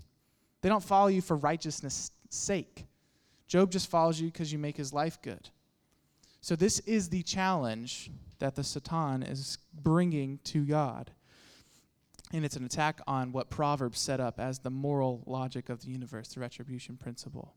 They 0.62 0.68
don't 0.68 0.82
follow 0.82 1.08
you 1.08 1.20
for 1.20 1.36
righteousness' 1.36 2.10
sake. 2.30 2.86
Job 3.48 3.70
just 3.70 3.90
follows 3.90 4.20
you 4.20 4.28
because 4.28 4.52
you 4.52 4.58
make 4.58 4.76
his 4.76 4.92
life 4.92 5.20
good. 5.20 5.50
So, 6.40 6.56
this 6.56 6.78
is 6.80 7.08
the 7.08 7.22
challenge 7.22 8.10
that 8.38 8.56
the 8.56 8.64
Satan 8.64 9.22
is 9.22 9.58
bringing 9.72 10.38
to 10.44 10.64
God. 10.64 11.10
And 12.32 12.44
it's 12.44 12.56
an 12.56 12.64
attack 12.64 13.00
on 13.06 13.30
what 13.32 13.50
Proverbs 13.50 14.00
set 14.00 14.18
up 14.18 14.40
as 14.40 14.58
the 14.58 14.70
moral 14.70 15.22
logic 15.26 15.68
of 15.68 15.82
the 15.82 15.90
universe, 15.90 16.28
the 16.28 16.40
retribution 16.40 16.96
principle. 16.96 17.54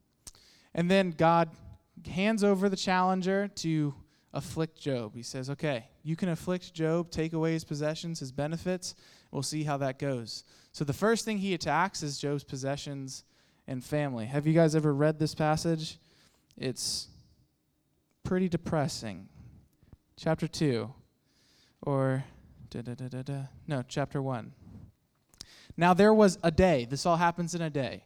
And 0.74 0.91
then 0.91 1.12
God 1.12 1.50
hands 2.06 2.43
over 2.43 2.67
the 2.67 2.76
challenger 2.76 3.48
to 3.48 3.95
afflict 4.36 4.80
Job. 4.80 5.15
He 5.15 5.24
says, 5.24 5.50
Okay, 5.50 5.86
you 6.04 6.15
can 6.15 6.30
afflict 6.30 6.74
Job, 6.74 7.10
take 7.10 7.34
away 7.34 7.54
his 7.54 7.63
possessions, 7.63 8.19
his 8.19 8.32
benefits. 8.32 8.93
We'll 9.32 9.41
see 9.41 9.63
how 9.63 9.78
that 9.78 9.98
goes. 9.98 10.43
So 10.71 10.86
the 10.86 10.93
first 10.93 11.26
thing 11.26 11.39
he 11.39 11.54
attacks 11.54 12.04
is 12.04 12.19
Job's 12.19 12.43
possessions 12.43 13.24
and 13.67 13.84
family. 13.84 14.26
Have 14.26 14.45
you 14.45 14.54
guys 14.54 14.76
ever 14.76 14.93
read 14.93 15.17
this 15.17 15.34
passage? 15.34 15.98
It's 16.58 17.08
pretty 18.24 18.50
depressing. 18.50 19.28
Chapter 20.17 20.48
2, 20.48 20.93
or 21.82 22.24
da, 22.69 22.82
da, 22.82 22.93
da, 22.93 23.08
da, 23.08 23.21
da. 23.21 23.41
no, 23.67 23.84
chapter 23.88 24.21
1. 24.21 24.54
Now 25.76 25.93
there 25.93 26.13
was 26.13 26.38
a 26.41 26.52
day, 26.52 26.86
this 26.86 27.06
all 27.06 27.17
happens 27.17 27.54
in 27.54 27.62
a 27.62 27.69
day, 27.69 28.04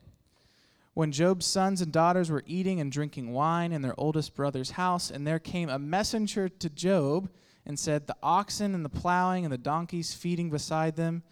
when 1.00 1.14
Job's 1.14 1.46
sons 1.46 1.80
and 1.80 1.94
daughters 1.94 2.30
were 2.30 2.44
eating 2.46 2.82
and 2.82 2.92
drinking 2.92 3.32
wine 3.32 3.72
in 3.72 3.82
their 3.82 3.98
oldest 3.98 4.36
brother's 4.36 4.72
house, 4.72 5.10
and 5.10 5.26
there 5.26 5.40
came 5.40 5.70
a 5.70 5.80
messenger 5.80 6.50
to 6.50 6.70
Job 6.70 7.30
and 7.66 7.80
said, 7.80 8.06
The 8.06 8.18
oxen 8.22 8.76
and 8.76 8.84
the 8.84 8.90
plowing 8.90 9.46
and 9.46 9.54
the 9.54 9.58
donkeys 9.58 10.14
feeding 10.14 10.50
beside 10.50 10.98
them, 10.98 11.24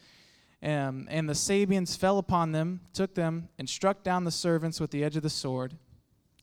um, 0.63 1.05
and 1.09 1.27
the 1.27 1.35
Sabeans 1.35 1.97
fell 1.97 2.17
upon 2.17 2.53
them, 2.53 2.79
took 2.93 3.13
them, 3.13 3.49
and 3.59 3.67
struck 3.67 4.03
down 4.03 4.23
the 4.23 4.31
servants 4.31 4.79
with 4.79 4.91
the 4.91 5.03
edge 5.03 5.17
of 5.17 5.23
the 5.23 5.29
sword, 5.29 5.73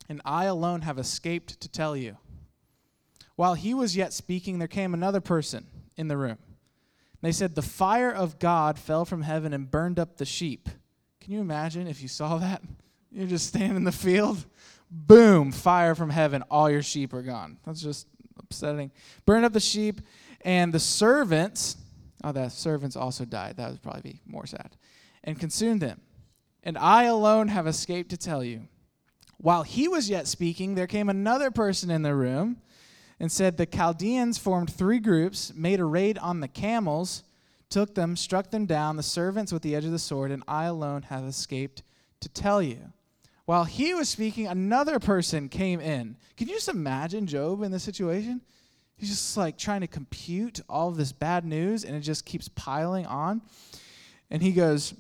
and 0.06 0.20
I 0.26 0.44
alone 0.44 0.82
have 0.82 0.98
escaped 0.98 1.58
to 1.62 1.68
tell 1.70 1.96
you. 1.96 2.18
While 3.36 3.54
he 3.54 3.72
was 3.72 3.96
yet 3.96 4.12
speaking, 4.12 4.58
there 4.58 4.68
came 4.68 4.92
another 4.92 5.22
person 5.22 5.66
in 5.96 6.08
the 6.08 6.18
room. 6.18 6.36
They 7.22 7.32
said, 7.32 7.54
The 7.54 7.62
fire 7.62 8.12
of 8.12 8.38
God 8.38 8.78
fell 8.78 9.06
from 9.06 9.22
heaven 9.22 9.54
and 9.54 9.70
burned 9.70 9.98
up 9.98 10.18
the 10.18 10.26
sheep. 10.26 10.68
Can 11.22 11.32
you 11.32 11.40
imagine 11.40 11.86
if 11.86 12.02
you 12.02 12.08
saw 12.08 12.36
that? 12.36 12.60
You're 13.14 13.28
just 13.28 13.46
standing 13.46 13.76
in 13.76 13.84
the 13.84 13.92
field, 13.92 14.44
boom, 14.90 15.52
fire 15.52 15.94
from 15.94 16.10
heaven, 16.10 16.42
all 16.50 16.68
your 16.68 16.82
sheep 16.82 17.14
are 17.14 17.22
gone. 17.22 17.58
That's 17.64 17.80
just 17.80 18.08
upsetting. 18.38 18.90
Burned 19.24 19.44
up 19.44 19.52
the 19.52 19.60
sheep, 19.60 20.00
and 20.40 20.74
the 20.74 20.80
servants, 20.80 21.76
oh, 22.24 22.32
the 22.32 22.48
servants 22.48 22.96
also 22.96 23.24
died. 23.24 23.56
That 23.56 23.70
would 23.70 23.82
probably 23.82 24.02
be 24.02 24.20
more 24.26 24.46
sad. 24.46 24.76
And 25.22 25.38
consumed 25.38 25.80
them. 25.80 26.00
And 26.64 26.76
I 26.76 27.04
alone 27.04 27.48
have 27.48 27.68
escaped 27.68 28.10
to 28.10 28.16
tell 28.16 28.42
you. 28.42 28.66
While 29.38 29.62
he 29.62 29.86
was 29.86 30.10
yet 30.10 30.26
speaking, 30.26 30.74
there 30.74 30.86
came 30.88 31.08
another 31.08 31.52
person 31.52 31.90
in 31.90 32.02
the 32.02 32.14
room 32.16 32.56
and 33.20 33.30
said, 33.30 33.56
The 33.56 33.66
Chaldeans 33.66 34.38
formed 34.38 34.72
three 34.72 34.98
groups, 34.98 35.52
made 35.54 35.78
a 35.78 35.84
raid 35.84 36.18
on 36.18 36.40
the 36.40 36.48
camels, 36.48 37.22
took 37.70 37.94
them, 37.94 38.16
struck 38.16 38.50
them 38.50 38.66
down, 38.66 38.96
the 38.96 39.02
servants 39.04 39.52
with 39.52 39.62
the 39.62 39.76
edge 39.76 39.84
of 39.84 39.92
the 39.92 39.98
sword, 40.00 40.32
and 40.32 40.42
I 40.48 40.64
alone 40.64 41.02
have 41.02 41.24
escaped 41.24 41.82
to 42.20 42.28
tell 42.28 42.60
you. 42.60 42.92
While 43.46 43.64
he 43.64 43.92
was 43.92 44.08
speaking, 44.08 44.46
another 44.46 44.98
person 44.98 45.48
came 45.48 45.80
in. 45.80 46.16
Can 46.36 46.48
you 46.48 46.54
just 46.54 46.68
imagine 46.68 47.26
Job 47.26 47.62
in 47.62 47.70
this 47.70 47.82
situation? 47.82 48.40
He's 48.96 49.10
just 49.10 49.36
like 49.36 49.58
trying 49.58 49.82
to 49.82 49.86
compute 49.86 50.60
all 50.68 50.90
this 50.90 51.12
bad 51.12 51.44
news, 51.44 51.84
and 51.84 51.94
it 51.94 52.00
just 52.00 52.24
keeps 52.24 52.48
piling 52.48 53.06
on. 53.06 53.42
And 54.30 54.42
he 54.42 54.52
goes, 54.52 54.94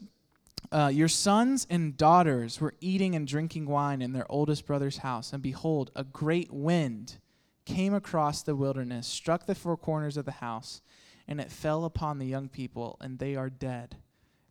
uh, 0.72 0.90
Your 0.92 1.08
sons 1.08 1.66
and 1.70 1.96
daughters 1.96 2.60
were 2.60 2.74
eating 2.80 3.14
and 3.14 3.26
drinking 3.26 3.66
wine 3.66 4.02
in 4.02 4.12
their 4.12 4.30
oldest 4.30 4.66
brother's 4.66 4.98
house, 4.98 5.32
and 5.32 5.42
behold, 5.42 5.90
a 5.96 6.04
great 6.04 6.52
wind 6.52 7.18
came 7.64 7.94
across 7.94 8.42
the 8.42 8.56
wilderness, 8.56 9.06
struck 9.06 9.46
the 9.46 9.54
four 9.54 9.76
corners 9.76 10.18
of 10.18 10.26
the 10.26 10.32
house, 10.32 10.82
and 11.26 11.40
it 11.40 11.50
fell 11.50 11.86
upon 11.86 12.18
the 12.18 12.26
young 12.26 12.48
people, 12.48 12.98
and 13.00 13.18
they 13.18 13.36
are 13.36 13.48
dead. 13.48 13.96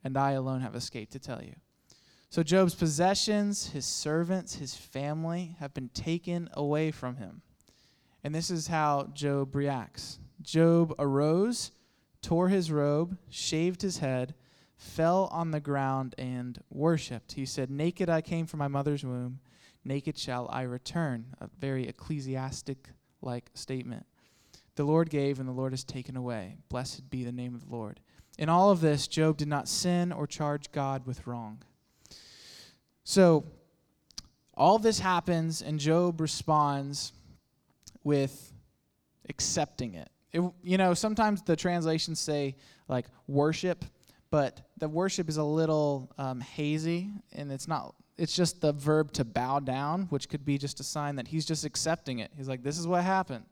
And 0.03 0.17
I 0.17 0.31
alone 0.31 0.61
have 0.61 0.75
escaped 0.75 1.11
to 1.11 1.19
tell 1.19 1.43
you. 1.43 1.53
So 2.33 2.41
Job's 2.41 2.73
possessions, 2.73 3.67
his 3.67 3.85
servants, 3.85 4.55
his 4.55 4.73
family 4.73 5.55
have 5.59 5.71
been 5.75 5.89
taken 5.89 6.49
away 6.53 6.89
from 6.89 7.17
him. 7.17 7.43
And 8.23 8.33
this 8.33 8.49
is 8.49 8.65
how 8.65 9.11
Job 9.13 9.55
reacts 9.55 10.17
Job 10.41 10.95
arose, 10.97 11.69
tore 12.23 12.49
his 12.49 12.71
robe, 12.71 13.19
shaved 13.29 13.83
his 13.83 13.99
head, 13.99 14.33
fell 14.75 15.29
on 15.31 15.51
the 15.51 15.59
ground, 15.59 16.15
and 16.17 16.57
worshiped. 16.71 17.33
He 17.33 17.45
said, 17.45 17.69
Naked 17.69 18.09
I 18.09 18.21
came 18.21 18.47
from 18.47 18.57
my 18.57 18.67
mother's 18.67 19.05
womb, 19.05 19.39
naked 19.85 20.17
shall 20.17 20.49
I 20.51 20.63
return. 20.63 21.35
A 21.39 21.47
very 21.59 21.87
ecclesiastic 21.87 22.89
like 23.21 23.51
statement. 23.53 24.07
The 24.73 24.85
Lord 24.85 25.11
gave, 25.11 25.39
and 25.39 25.47
the 25.47 25.53
Lord 25.53 25.71
has 25.73 25.83
taken 25.83 26.17
away. 26.17 26.55
Blessed 26.67 27.11
be 27.11 27.23
the 27.23 27.31
name 27.31 27.53
of 27.53 27.69
the 27.69 27.75
Lord. 27.75 27.99
In 28.39 28.49
all 28.49 28.71
of 28.71 28.81
this, 28.81 29.07
Job 29.07 29.37
did 29.37 29.47
not 29.47 29.67
sin 29.67 30.11
or 30.11 30.25
charge 30.25 30.71
God 30.71 31.05
with 31.05 31.27
wrong. 31.27 31.61
So, 33.03 33.45
all 34.55 34.79
this 34.79 34.99
happens, 34.99 35.61
and 35.61 35.79
Job 35.79 36.21
responds 36.21 37.13
with 38.03 38.53
accepting 39.29 39.95
it. 39.95 40.09
it. 40.31 40.41
You 40.63 40.77
know, 40.77 40.93
sometimes 40.93 41.41
the 41.41 41.55
translations 41.55 42.19
say 42.19 42.55
like 42.87 43.07
worship, 43.27 43.83
but 44.29 44.61
the 44.77 44.87
worship 44.87 45.29
is 45.29 45.37
a 45.37 45.43
little 45.43 46.11
um, 46.17 46.39
hazy, 46.39 47.09
and 47.33 47.51
it's 47.51 47.67
not. 47.67 47.95
It's 48.15 48.35
just 48.35 48.61
the 48.61 48.73
verb 48.73 49.11
to 49.13 49.25
bow 49.25 49.59
down, 49.59 50.03
which 50.03 50.29
could 50.29 50.45
be 50.45 50.57
just 50.57 50.79
a 50.79 50.83
sign 50.83 51.15
that 51.15 51.27
he's 51.27 51.45
just 51.45 51.65
accepting 51.65 52.19
it. 52.19 52.31
He's 52.37 52.47
like, 52.47 52.63
"This 52.63 52.77
is 52.77 52.87
what 52.87 53.03
happened." 53.03 53.45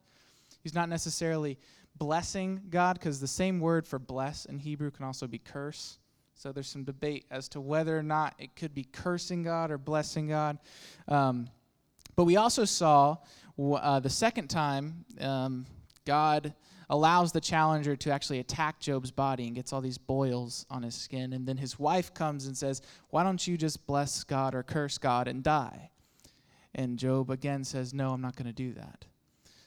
He's 0.61 0.75
not 0.75 0.87
necessarily 0.89 1.57
blessing 1.95 2.61
God, 2.69 2.93
because 2.93 3.19
the 3.19 3.27
same 3.27 3.59
word 3.59 3.87
for 3.87 3.99
bless 3.99 4.45
in 4.45 4.59
Hebrew 4.59 4.91
can 4.91 5.05
also 5.05 5.27
be 5.27 5.39
curse. 5.39 5.97
So 6.41 6.51
there's 6.51 6.67
some 6.67 6.83
debate 6.83 7.25
as 7.29 7.47
to 7.49 7.61
whether 7.61 7.95
or 7.95 8.01
not 8.01 8.33
it 8.39 8.55
could 8.55 8.73
be 8.73 8.83
cursing 8.83 9.43
God 9.43 9.69
or 9.69 9.77
blessing 9.77 10.27
God. 10.27 10.57
Um, 11.07 11.47
but 12.15 12.23
we 12.23 12.35
also 12.35 12.65
saw 12.65 13.17
uh, 13.59 13.99
the 13.99 14.09
second 14.09 14.47
time 14.47 15.05
um, 15.19 15.67
God 16.03 16.55
allows 16.89 17.31
the 17.31 17.41
challenger 17.41 17.95
to 17.95 18.09
actually 18.09 18.39
attack 18.39 18.79
Job's 18.79 19.11
body 19.11 19.45
and 19.45 19.55
gets 19.55 19.71
all 19.71 19.81
these 19.81 19.99
boils 19.99 20.65
on 20.71 20.81
his 20.81 20.95
skin. 20.95 21.33
And 21.33 21.47
then 21.47 21.57
his 21.57 21.77
wife 21.77 22.11
comes 22.11 22.47
and 22.47 22.57
says, 22.57 22.81
Why 23.11 23.21
don't 23.21 23.45
you 23.45 23.55
just 23.55 23.85
bless 23.85 24.23
God 24.23 24.55
or 24.55 24.63
curse 24.63 24.97
God 24.97 25.27
and 25.27 25.43
die? 25.43 25.91
And 26.73 26.97
Job 26.97 27.29
again 27.29 27.63
says, 27.63 27.93
No, 27.93 28.09
I'm 28.13 28.21
not 28.21 28.35
going 28.35 28.47
to 28.47 28.51
do 28.51 28.73
that. 28.73 29.05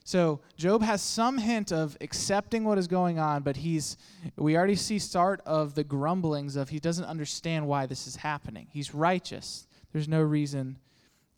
So 0.06 0.40
Job 0.58 0.82
has 0.82 1.00
some 1.00 1.38
hint 1.38 1.72
of 1.72 1.96
accepting 2.02 2.64
what 2.64 2.76
is 2.76 2.86
going 2.86 3.18
on, 3.18 3.42
but 3.42 3.56
he's 3.56 3.96
we 4.36 4.54
already 4.54 4.76
see 4.76 4.98
start 4.98 5.40
of 5.46 5.74
the 5.74 5.82
grumblings 5.82 6.56
of 6.56 6.68
he 6.68 6.78
doesn't 6.78 7.06
understand 7.06 7.66
why 7.66 7.86
this 7.86 8.06
is 8.06 8.16
happening. 8.16 8.66
He's 8.70 8.94
righteous. 8.94 9.66
There's 9.92 10.06
no 10.06 10.20
reason 10.20 10.78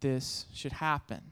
this 0.01 0.47
should 0.53 0.73
happen. 0.73 1.23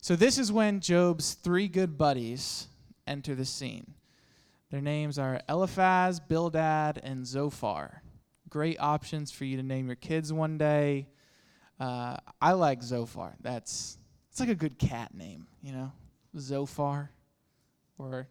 So 0.00 0.16
this 0.16 0.38
is 0.38 0.50
when 0.50 0.80
Job's 0.80 1.34
three 1.34 1.68
good 1.68 1.98
buddies 1.98 2.68
enter 3.06 3.34
the 3.34 3.44
scene. 3.44 3.92
Their 4.70 4.80
names 4.80 5.18
are 5.18 5.42
Eliphaz, 5.48 6.18
Bildad, 6.18 6.98
and 7.02 7.26
Zophar. 7.26 8.02
Great 8.48 8.80
options 8.80 9.30
for 9.30 9.44
you 9.44 9.58
to 9.58 9.62
name 9.62 9.86
your 9.86 9.96
kids 9.96 10.32
one 10.32 10.56
day. 10.56 11.08
Uh, 11.78 12.16
I 12.40 12.52
like 12.52 12.82
Zophar. 12.82 13.36
That's 13.40 13.98
it's 14.30 14.40
like 14.40 14.48
a 14.48 14.54
good 14.54 14.78
cat 14.78 15.14
name, 15.14 15.46
you 15.62 15.72
know. 15.72 15.92
Zophar, 16.38 17.10
or 17.98 18.28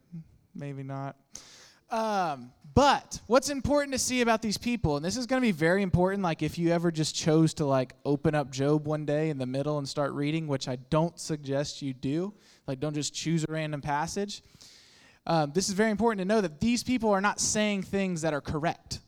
maybe 0.56 0.84
not. 0.84 1.16
Um, 1.90 2.52
but 2.74 3.20
what's 3.28 3.50
important 3.50 3.94
to 3.94 4.00
see 4.00 4.22
about 4.22 4.42
these 4.42 4.58
people, 4.58 4.98
and 4.98 5.06
this 5.06 5.16
is 5.16 5.28
going 5.28 5.42
to 5.42 5.46
be 5.46 5.52
very 5.52 5.84
important, 5.84 6.24
like 6.24 6.42
if 6.42 6.58
you 6.58 6.72
ever 6.72 6.92
just 6.92 7.16
chose 7.16 7.54
to 7.56 7.66
like 7.66 7.94
open 8.04 8.34
up 8.34 8.50
Job 8.50 8.88
one 8.88 9.06
day 9.06 9.30
in 9.30 9.38
the 9.38 9.46
middle 9.46 9.78
and 9.78 9.88
start 9.88 10.14
reading, 10.14 10.48
which 10.48 10.68
I 10.68 10.78
don't 10.90 11.20
suggest 11.20 11.84
you 11.84 11.94
do. 11.94 12.34
Like, 12.68 12.80
don't 12.80 12.94
just 12.94 13.14
choose 13.14 13.46
a 13.48 13.52
random 13.52 13.82
passage. 13.82 14.42
Um, 15.28 15.52
this 15.54 15.70
is 15.70 15.76
very 15.76 15.92
important 15.92 16.20
to 16.20 16.26
know 16.26 16.42
that 16.42 16.60
these 16.60 16.84
people 16.84 17.12
are 17.12 17.22
not 17.22 17.40
saying 17.40 17.84
things 17.84 18.22
that 18.22 18.34
are 18.34 18.42
correct. 18.42 19.00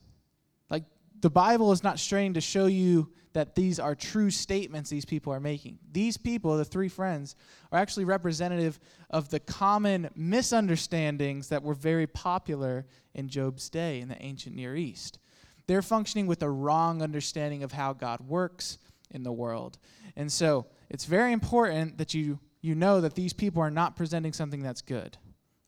Like, 0.70 0.84
the 1.22 1.30
Bible 1.30 1.72
is 1.72 1.84
not 1.84 2.00
straining 2.00 2.34
to 2.36 2.42
show 2.42 2.68
you 2.68 3.10
that 3.36 3.54
these 3.54 3.82
are 3.82 3.96
true 3.96 4.32
statements 4.32 4.90
these 4.90 5.04
people 5.04 5.34
are 5.34 5.42
making. 5.42 5.78
These 5.92 6.16
people, 6.16 6.56
the 6.56 6.64
three 6.64 6.88
friends, 6.88 7.36
are 7.70 7.78
actually 7.78 8.06
representative 8.06 8.80
of 9.10 9.30
the 9.30 9.42
common 9.42 10.10
misunderstandings 10.16 11.50
that 11.50 11.62
were 11.62 11.74
very 11.74 12.08
popular 12.08 12.86
in 13.14 13.28
Job's 13.28 13.70
day 13.70 14.00
in 14.00 14.08
the 14.08 14.22
ancient 14.24 14.56
Near 14.56 14.78
East. 14.78 15.20
They're 15.68 15.82
functioning 15.82 16.28
with 16.28 16.42
a 16.44 16.50
wrong 16.50 17.02
understanding 17.02 17.62
of 17.62 17.74
how 17.74 17.92
God 17.92 18.22
works 18.22 18.78
in 19.12 19.24
the 19.24 19.34
world. 19.34 19.80
And 20.16 20.32
so 20.32 20.68
it's 20.90 21.04
very 21.04 21.34
important 21.34 21.98
that 21.98 22.14
you, 22.14 22.40
you 22.62 22.74
know 22.74 23.02
that 23.02 23.16
these 23.16 23.34
people 23.34 23.62
are 23.62 23.70
not 23.70 23.98
presenting 23.98 24.32
something 24.32 24.64
that's 24.64 24.82
good 24.82 25.18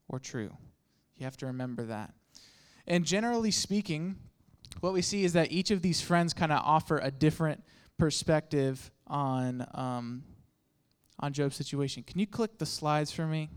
or 0.08 0.20
true. 0.20 0.56
You 1.18 1.26
have 1.26 1.38
to 1.38 1.48
remember 1.48 1.84
that. 1.84 2.14
And 2.88 3.04
generally 3.04 3.52
speaking, 3.52 4.16
what 4.82 4.94
we 4.94 5.02
see 5.02 5.24
is 5.24 5.34
that 5.34 5.52
each 5.52 5.72
of 5.72 5.82
these 5.82 6.02
friends 6.02 6.34
kind 6.34 6.52
of 6.52 6.62
offer 6.64 7.00
a 7.00 7.12
different 7.12 7.64
perspective 7.98 8.92
on 9.08 9.66
um, 9.74 10.24
on 11.20 11.34
Job's 11.34 11.56
situation. 11.56 12.04
Can 12.04 12.20
you 12.20 12.28
click 12.28 12.58
the 12.58 12.66
slides 12.66 13.12
for 13.12 13.26
me? 13.26 13.50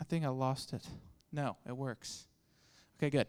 I 0.00 0.04
think 0.04 0.24
I 0.24 0.28
lost 0.28 0.72
it. 0.72 0.82
No, 1.32 1.56
it 1.66 1.76
works. 1.76 2.26
Okay, 2.98 3.10
good. 3.10 3.26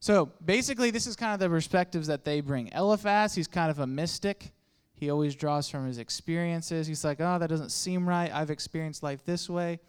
So 0.00 0.30
basically, 0.44 0.90
this 0.90 1.06
is 1.06 1.14
kind 1.14 1.34
of 1.34 1.40
the 1.40 1.48
perspectives 1.48 2.06
that 2.06 2.24
they 2.24 2.40
bring. 2.40 2.68
Eliphaz, 2.68 3.34
he's 3.34 3.46
kind 3.46 3.70
of 3.70 3.78
a 3.78 3.86
mystic. 3.86 4.52
He 4.94 5.10
always 5.10 5.34
draws 5.34 5.68
from 5.68 5.86
his 5.86 5.98
experiences. 5.98 6.86
He's 6.86 7.04
like, 7.04 7.20
oh, 7.20 7.38
that 7.38 7.48
doesn't 7.48 7.70
seem 7.70 8.08
right. 8.08 8.32
I've 8.32 8.50
experienced 8.50 9.02
life 9.02 9.24
this 9.24 9.48
way. 9.48 9.80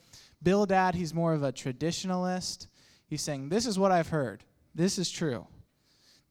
Bildad, 0.42 0.96
he's 0.96 1.14
more 1.14 1.34
of 1.34 1.44
a 1.44 1.52
traditionalist. 1.52 2.68
He's 3.08 3.22
saying, 3.22 3.50
this 3.50 3.66
is 3.66 3.78
what 3.78 3.92
I've 3.92 4.10
heard. 4.10 4.44
This 4.74 4.98
is 4.98 5.10
true. 5.10 5.48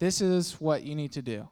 This 0.00 0.20
is 0.20 0.60
what 0.60 0.82
you 0.82 0.96
need 0.96 1.12
to 1.12 1.22
do. 1.22 1.48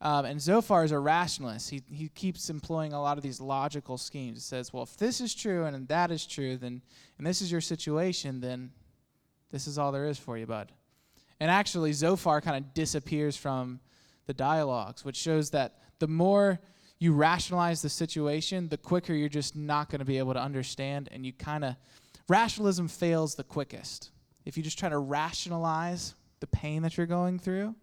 Um, 0.00 0.24
and 0.24 0.40
Zophar 0.40 0.84
is 0.84 0.92
a 0.92 0.98
rationalist. 0.98 1.70
He, 1.70 1.82
he 1.86 2.08
keeps 2.08 2.48
employing 2.48 2.92
a 2.92 3.00
lot 3.00 3.18
of 3.18 3.22
these 3.22 3.40
logical 3.40 3.98
schemes. 3.98 4.38
He 4.38 4.40
says, 4.40 4.72
well, 4.72 4.82
if 4.84 4.96
this 4.96 5.20
is 5.20 5.34
true 5.34 5.64
and 5.64 5.86
that 5.88 6.10
is 6.10 6.26
true, 6.26 6.56
then, 6.56 6.80
and 7.18 7.26
this 7.26 7.42
is 7.42 7.52
your 7.52 7.60
situation, 7.60 8.40
then 8.40 8.70
this 9.50 9.66
is 9.66 9.78
all 9.78 9.92
there 9.92 10.06
is 10.06 10.18
for 10.18 10.38
you, 10.38 10.46
bud. 10.46 10.72
And 11.38 11.50
actually, 11.50 11.92
Zophar 11.92 12.40
kind 12.40 12.56
of 12.56 12.72
disappears 12.72 13.36
from 13.36 13.80
the 14.26 14.34
dialogues, 14.34 15.04
which 15.04 15.16
shows 15.16 15.50
that 15.50 15.78
the 15.98 16.08
more 16.08 16.60
you 16.98 17.12
rationalize 17.12 17.82
the 17.82 17.88
situation, 17.88 18.68
the 18.68 18.78
quicker 18.78 19.12
you're 19.12 19.28
just 19.28 19.56
not 19.56 19.90
going 19.90 19.98
to 19.98 20.04
be 20.04 20.18
able 20.18 20.34
to 20.34 20.40
understand. 20.40 21.08
And 21.12 21.26
you 21.26 21.32
kind 21.32 21.64
of, 21.64 21.74
rationalism 22.28 22.86
fails 22.86 23.34
the 23.34 23.44
quickest. 23.44 24.10
If 24.44 24.56
you 24.56 24.62
just 24.62 24.78
try 24.78 24.88
to 24.88 24.98
rationalize 24.98 26.14
the 26.42 26.46
pain 26.48 26.82
that 26.82 26.98
you're 26.98 27.06
going 27.06 27.38
through, 27.38 27.74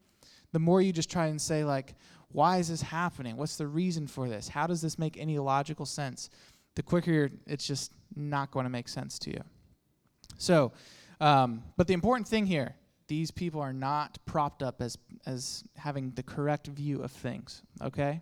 the 0.51 0.59
more 0.59 0.81
you 0.81 0.93
just 0.93 1.09
try 1.09 1.27
and 1.27 1.41
say, 1.41 1.63
like, 1.63 1.95
why 2.31 2.57
is 2.57 2.67
this 2.67 2.81
happening? 2.81 3.37
What's 3.37 3.55
the 3.55 3.65
reason 3.65 4.05
for 4.05 4.29
this? 4.29 4.49
How 4.49 4.67
does 4.67 4.81
this 4.81 4.99
make 4.99 5.17
any 5.17 5.39
logical 5.39 5.85
sense? 5.85 6.29
The 6.75 6.83
quicker 6.83 7.31
it's 7.47 7.65
just 7.65 7.93
not 8.15 8.51
going 8.51 8.65
to 8.65 8.69
make 8.69 8.87
sense 8.87 9.17
to 9.19 9.31
you. 9.31 9.41
So, 10.37 10.73
um, 11.21 11.63
but 11.77 11.87
the 11.87 11.93
important 11.93 12.27
thing 12.27 12.45
here, 12.45 12.75
these 13.07 13.31
people 13.31 13.61
are 13.61 13.73
not 13.73 14.19
propped 14.25 14.61
up 14.61 14.81
as, 14.81 14.97
as 15.25 15.63
having 15.75 16.11
the 16.11 16.23
correct 16.23 16.67
view 16.67 17.01
of 17.01 17.11
things, 17.11 17.63
okay? 17.81 18.19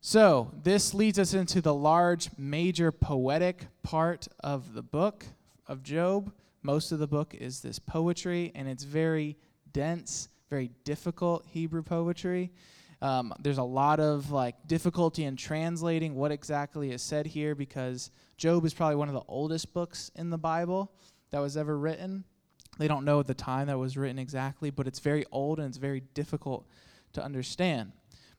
So, 0.00 0.52
this 0.62 0.94
leads 0.94 1.18
us 1.18 1.34
into 1.34 1.60
the 1.60 1.74
large, 1.74 2.30
major 2.38 2.92
poetic 2.92 3.66
part 3.82 4.28
of 4.40 4.72
the 4.74 4.82
book 4.82 5.26
of 5.68 5.82
Job. 5.82 6.32
Most 6.62 6.90
of 6.90 6.98
the 6.98 7.06
book 7.06 7.34
is 7.34 7.60
this 7.60 7.78
poetry, 7.78 8.50
and 8.54 8.66
it's 8.68 8.84
very 8.84 9.36
dense, 9.72 10.28
very 10.50 10.70
difficult 10.84 11.44
Hebrew 11.46 11.82
poetry. 11.82 12.50
Um, 13.00 13.32
there's 13.38 13.58
a 13.58 13.62
lot 13.62 14.00
of 14.00 14.32
like 14.32 14.56
difficulty 14.66 15.24
in 15.24 15.36
translating 15.36 16.16
what 16.16 16.32
exactly 16.32 16.90
is 16.90 17.00
said 17.00 17.26
here 17.26 17.54
because 17.54 18.10
Job 18.36 18.64
is 18.64 18.74
probably 18.74 18.96
one 18.96 19.08
of 19.08 19.14
the 19.14 19.22
oldest 19.28 19.72
books 19.72 20.10
in 20.16 20.30
the 20.30 20.38
Bible 20.38 20.90
that 21.30 21.38
was 21.38 21.56
ever 21.56 21.78
written. 21.78 22.24
They 22.78 22.88
don't 22.88 23.04
know 23.04 23.22
the 23.22 23.34
time 23.34 23.68
that 23.68 23.78
was 23.78 23.96
written 23.96 24.18
exactly, 24.18 24.70
but 24.70 24.88
it's 24.88 24.98
very 24.98 25.24
old 25.30 25.58
and 25.58 25.68
it's 25.68 25.78
very 25.78 26.00
difficult 26.14 26.66
to 27.12 27.22
understand. 27.22 27.92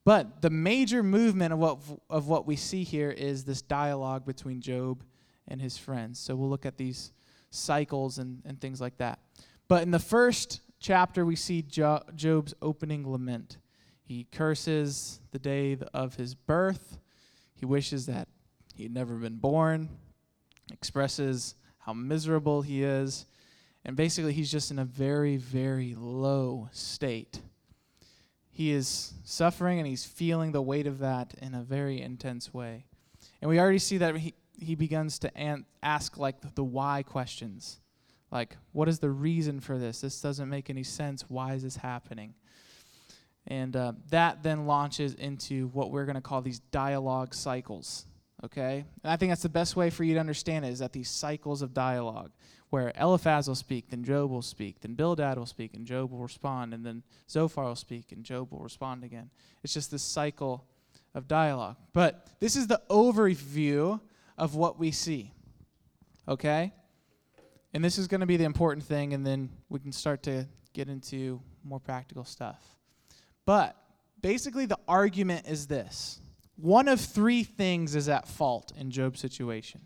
But 0.04 0.42
the 0.42 0.50
major 0.50 1.04
movement 1.04 1.54
of 1.54 1.60
what 1.60 1.80
of 2.10 2.28
what 2.28 2.48
we 2.48 2.56
see 2.56 2.84
here 2.84 3.12
is 3.12 3.44
this 3.44 3.62
dialogue 3.62 4.26
between 4.26 4.60
Job 4.62 5.04
and 5.48 5.62
his 5.62 5.78
friends. 5.78 6.20
So 6.20 6.36
we'll 6.36 6.50
look 6.50 6.66
at 6.66 6.78
these 6.78 7.12
cycles 7.52 8.18
and, 8.18 8.42
and 8.46 8.60
things 8.60 8.80
like 8.82 8.98
that. 8.98 9.20
But 9.68 9.84
in 9.84 9.92
the 9.92 10.00
first 10.00 10.62
chapter, 10.80 11.26
we 11.26 11.36
see 11.36 11.62
jo- 11.62 12.04
Job's 12.16 12.54
opening 12.62 13.10
lament. 13.10 13.58
He 14.04 14.26
curses 14.32 15.20
the 15.32 15.40
day 15.40 15.78
of 15.94 16.16
his 16.16 16.34
birth. 16.34 16.98
He 17.54 17.66
wishes 17.66 18.06
that 18.08 18.28
he 18.74 18.84
had 18.84 18.94
never 18.94 19.16
been 19.16 19.36
born, 19.36 19.90
expresses 20.72 21.56
how 21.80 21.94
miserable 21.94 22.62
he 22.62 22.84
is. 22.84 23.26
And 23.86 23.96
basically, 23.96 24.34
he's 24.34 24.52
just 24.52 24.72
in 24.72 24.80
a 24.80 24.86
very, 24.86 25.38
very 25.38 25.96
low 25.96 26.70
state. 26.72 27.40
He 28.50 28.72
is 28.72 29.14
suffering 29.24 29.80
and 29.80 29.88
he's 29.88 30.06
feeling 30.06 30.52
the 30.52 30.62
weight 30.62 30.88
of 30.88 31.00
that 31.00 31.34
in 31.42 31.54
a 31.54 31.62
very 31.62 32.02
intense 32.02 32.54
way. 32.54 32.86
And 33.42 33.50
we 33.50 33.60
already 33.60 33.80
see 33.80 33.98
that 34.00 34.18
he, 34.18 34.34
he 34.62 34.76
begins 34.76 35.20
to 35.20 35.38
an- 35.38 35.66
ask, 35.82 36.18
like, 36.18 36.42
the, 36.42 36.52
the 36.56 36.64
why 36.64 37.04
questions. 37.04 37.80
Like, 38.32 38.58
what 38.74 38.88
is 38.88 39.00
the 39.00 39.10
reason 39.10 39.60
for 39.60 39.78
this? 39.78 40.02
This 40.02 40.22
doesn't 40.22 40.50
make 40.50 40.70
any 40.70 40.84
sense. 40.84 41.26
Why 41.28 41.54
is 41.54 41.64
this 41.64 41.78
happening? 41.78 42.36
And 43.48 43.76
uh, 43.76 43.94
that 44.12 44.44
then 44.44 44.68
launches 44.68 45.16
into 45.16 45.68
what 45.70 45.92
we're 45.92 46.06
going 46.06 46.16
to 46.16 46.22
call 46.22 46.42
these 46.42 46.60
dialogue 46.60 47.34
cycles. 47.34 48.06
Okay? 48.44 48.86
And 49.04 49.12
I 49.12 49.18
think 49.18 49.32
that's 49.32 49.42
the 49.42 49.50
best 49.50 49.76
way 49.76 49.90
for 49.90 50.04
you 50.04 50.14
to 50.14 50.20
understand 50.20 50.66
it 50.66 50.70
is 50.70 50.80
that 50.80 50.94
these 50.94 51.10
cycles 51.10 51.62
of 51.62 51.74
dialogue, 51.74 52.32
where 52.70 52.94
Eliphaz 53.00 53.48
will 53.48 53.56
speak, 53.56 53.90
then 53.90 54.04
Job 54.04 54.30
will 54.30 54.44
speak, 54.44 54.82
then 54.82 54.94
Bildad 54.94 55.40
will 55.40 55.48
speak, 55.48 55.74
and 55.74 55.88
Job 55.88 56.12
will 56.12 56.20
respond, 56.20 56.74
and 56.74 56.86
then 56.86 57.02
Zophar 57.28 57.66
will 57.66 57.76
speak, 57.76 58.12
and 58.12 58.24
Job 58.24 58.52
will 58.52 58.60
respond 58.60 59.04
again. 59.04 59.32
It's 59.64 59.74
just 59.74 59.90
this 59.90 60.04
cycle 60.04 60.66
of 61.16 61.28
dialogue. 61.28 61.78
But 61.94 62.28
this 62.40 62.56
is 62.56 62.68
the 62.68 62.82
overview 62.90 64.00
of 64.40 64.56
what 64.56 64.80
we 64.80 64.92
see. 64.92 65.34
Okay? 66.28 66.74
And 67.74 67.84
this 67.84 67.98
is 67.98 68.08
going 68.08 68.22
to 68.22 68.26
be 68.26 68.38
the 68.38 68.46
important 68.46 68.86
thing, 68.86 69.14
and 69.14 69.26
then 69.26 69.50
we 69.70 69.80
can 69.80 69.92
start 69.92 70.24
to 70.24 70.48
get 70.74 70.90
into 70.90 71.42
more 71.64 71.80
practical 71.80 72.24
stuff. 72.24 72.60
But 73.46 73.76
basically, 74.22 74.66
the 74.66 74.80
argument 74.88 75.48
is 75.48 75.68
this 75.68 76.20
one 76.56 76.88
of 76.88 77.00
three 77.00 77.44
things 77.44 77.96
is 77.96 78.10
at 78.10 78.28
fault 78.28 78.74
in 78.78 78.92
Job's 78.92 79.20
situation. 79.20 79.82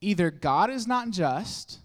Either 0.00 0.30
God 0.30 0.70
is 0.70 0.86
not 0.86 1.10
just, 1.10 1.78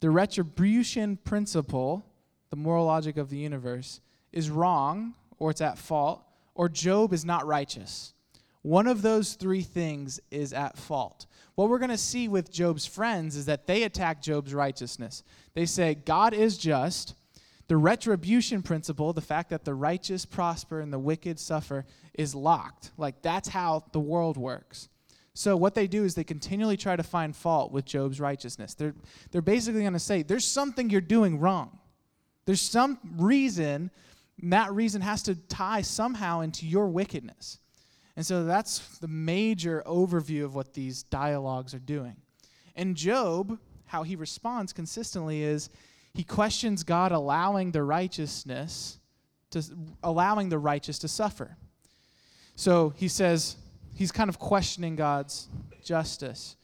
the 0.00 0.10
retribution 0.10 1.16
principle, 1.16 2.04
the 2.50 2.56
moral 2.56 2.86
logic 2.86 3.16
of 3.16 3.30
the 3.30 3.38
universe, 3.38 4.00
is 4.32 4.50
wrong 4.50 5.14
or 5.38 5.50
it's 5.50 5.60
at 5.60 5.78
fault, 5.78 6.22
or 6.54 6.68
Job 6.68 7.12
is 7.12 7.24
not 7.24 7.46
righteous. 7.46 8.12
One 8.64 8.86
of 8.86 9.02
those 9.02 9.34
three 9.34 9.60
things 9.60 10.20
is 10.30 10.54
at 10.54 10.78
fault. 10.78 11.26
What 11.54 11.68
we're 11.68 11.78
going 11.78 11.90
to 11.90 11.98
see 11.98 12.28
with 12.28 12.50
Job's 12.50 12.86
friends 12.86 13.36
is 13.36 13.44
that 13.44 13.66
they 13.66 13.82
attack 13.82 14.22
Job's 14.22 14.54
righteousness. 14.54 15.22
They 15.52 15.66
say, 15.66 15.94
God 15.94 16.32
is 16.32 16.56
just, 16.56 17.14
the 17.68 17.76
retribution 17.76 18.62
principle, 18.62 19.12
the 19.12 19.20
fact 19.20 19.50
that 19.50 19.66
the 19.66 19.74
righteous 19.74 20.24
prosper 20.24 20.80
and 20.80 20.90
the 20.90 20.98
wicked 20.98 21.38
suffer, 21.38 21.84
is 22.14 22.34
locked. 22.34 22.90
Like 22.96 23.20
that's 23.20 23.50
how 23.50 23.84
the 23.92 24.00
world 24.00 24.38
works. 24.38 24.88
So 25.34 25.58
what 25.58 25.74
they 25.74 25.86
do 25.86 26.04
is 26.04 26.14
they 26.14 26.24
continually 26.24 26.78
try 26.78 26.96
to 26.96 27.02
find 27.02 27.36
fault 27.36 27.70
with 27.70 27.84
Job's 27.84 28.18
righteousness. 28.18 28.72
They're 28.72 28.94
they're 29.30 29.42
basically 29.42 29.82
going 29.82 29.92
to 29.92 29.98
say 29.98 30.22
there's 30.22 30.46
something 30.46 30.88
you're 30.88 31.02
doing 31.02 31.38
wrong. 31.38 31.80
There's 32.46 32.62
some 32.62 32.98
reason, 33.18 33.90
and 34.40 34.52
that 34.54 34.72
reason 34.72 35.02
has 35.02 35.22
to 35.24 35.34
tie 35.34 35.82
somehow 35.82 36.40
into 36.40 36.66
your 36.66 36.88
wickedness. 36.88 37.58
And 38.16 38.24
so 38.24 38.44
that's 38.44 38.98
the 38.98 39.08
major 39.08 39.82
overview 39.86 40.44
of 40.44 40.54
what 40.54 40.74
these 40.74 41.02
dialogues 41.04 41.74
are 41.74 41.80
doing. 41.80 42.16
And 42.76 42.96
Job, 42.96 43.58
how 43.86 44.02
he 44.02 44.16
responds 44.16 44.72
consistently 44.72 45.42
is 45.42 45.68
he 46.12 46.22
questions 46.24 46.84
God 46.84 47.12
allowing 47.12 47.72
the 47.72 47.82
righteousness 47.82 48.98
to 49.50 49.62
allowing 50.02 50.48
the 50.48 50.58
righteous 50.58 50.98
to 51.00 51.08
suffer. 51.08 51.56
So 52.56 52.90
he 52.96 53.08
says 53.08 53.56
he's 53.94 54.12
kind 54.12 54.28
of 54.28 54.38
questioning 54.38 54.96
God's 54.96 55.48
justice. 55.82 56.56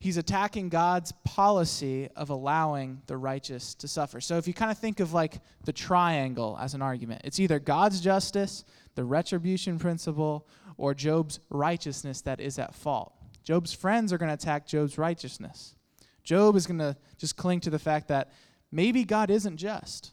He's 0.00 0.18
attacking 0.18 0.68
God's 0.68 1.12
policy 1.24 2.10
of 2.14 2.28
allowing 2.28 3.00
the 3.06 3.16
righteous 3.16 3.74
to 3.76 3.88
suffer. 3.88 4.20
So 4.20 4.36
if 4.36 4.46
you 4.46 4.52
kind 4.52 4.70
of 4.70 4.76
think 4.76 5.00
of 5.00 5.14
like 5.14 5.40
the 5.64 5.72
triangle 5.72 6.58
as 6.60 6.74
an 6.74 6.82
argument, 6.82 7.22
it's 7.24 7.40
either 7.40 7.58
God's 7.58 8.02
justice, 8.02 8.64
the 8.96 9.04
retribution 9.04 9.78
principle, 9.78 10.46
or 10.76 10.94
Job's 10.94 11.40
righteousness 11.50 12.20
that 12.22 12.40
is 12.40 12.58
at 12.58 12.74
fault. 12.74 13.12
Job's 13.42 13.72
friends 13.72 14.12
are 14.12 14.18
going 14.18 14.28
to 14.28 14.34
attack 14.34 14.66
Job's 14.66 14.98
righteousness. 14.98 15.74
Job 16.22 16.56
is 16.56 16.66
going 16.66 16.78
to 16.78 16.96
just 17.18 17.36
cling 17.36 17.60
to 17.60 17.70
the 17.70 17.78
fact 17.78 18.08
that 18.08 18.32
maybe 18.72 19.04
God 19.04 19.30
isn't 19.30 19.58
just. 19.58 20.12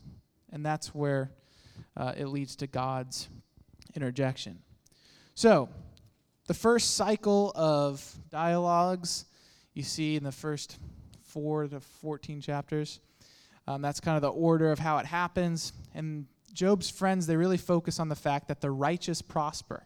And 0.51 0.65
that's 0.65 0.93
where 0.93 1.31
uh, 1.95 2.13
it 2.17 2.27
leads 2.27 2.55
to 2.57 2.67
God's 2.67 3.29
interjection. 3.95 4.59
So, 5.33 5.69
the 6.47 6.53
first 6.53 6.95
cycle 6.95 7.53
of 7.55 8.03
dialogues 8.29 9.25
you 9.73 9.83
see 9.83 10.15
in 10.15 10.23
the 10.23 10.31
first 10.31 10.77
four 11.23 11.67
to 11.67 11.79
14 11.79 12.41
chapters. 12.41 12.99
Um, 13.67 13.81
that's 13.81 13.99
kind 13.99 14.15
of 14.15 14.21
the 14.21 14.29
order 14.29 14.71
of 14.71 14.79
how 14.79 14.97
it 14.97 15.05
happens. 15.05 15.73
And 15.93 16.25
Job's 16.53 16.89
friends, 16.89 17.27
they 17.27 17.37
really 17.37 17.57
focus 17.57 17.99
on 17.99 18.09
the 18.09 18.15
fact 18.15 18.47
that 18.49 18.59
the 18.59 18.71
righteous 18.71 19.21
prosper. 19.21 19.85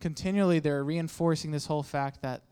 Continually, 0.00 0.58
they're 0.58 0.84
reinforcing 0.84 1.50
this 1.50 1.66
whole 1.66 1.82
fact 1.82 2.22
that 2.22 2.42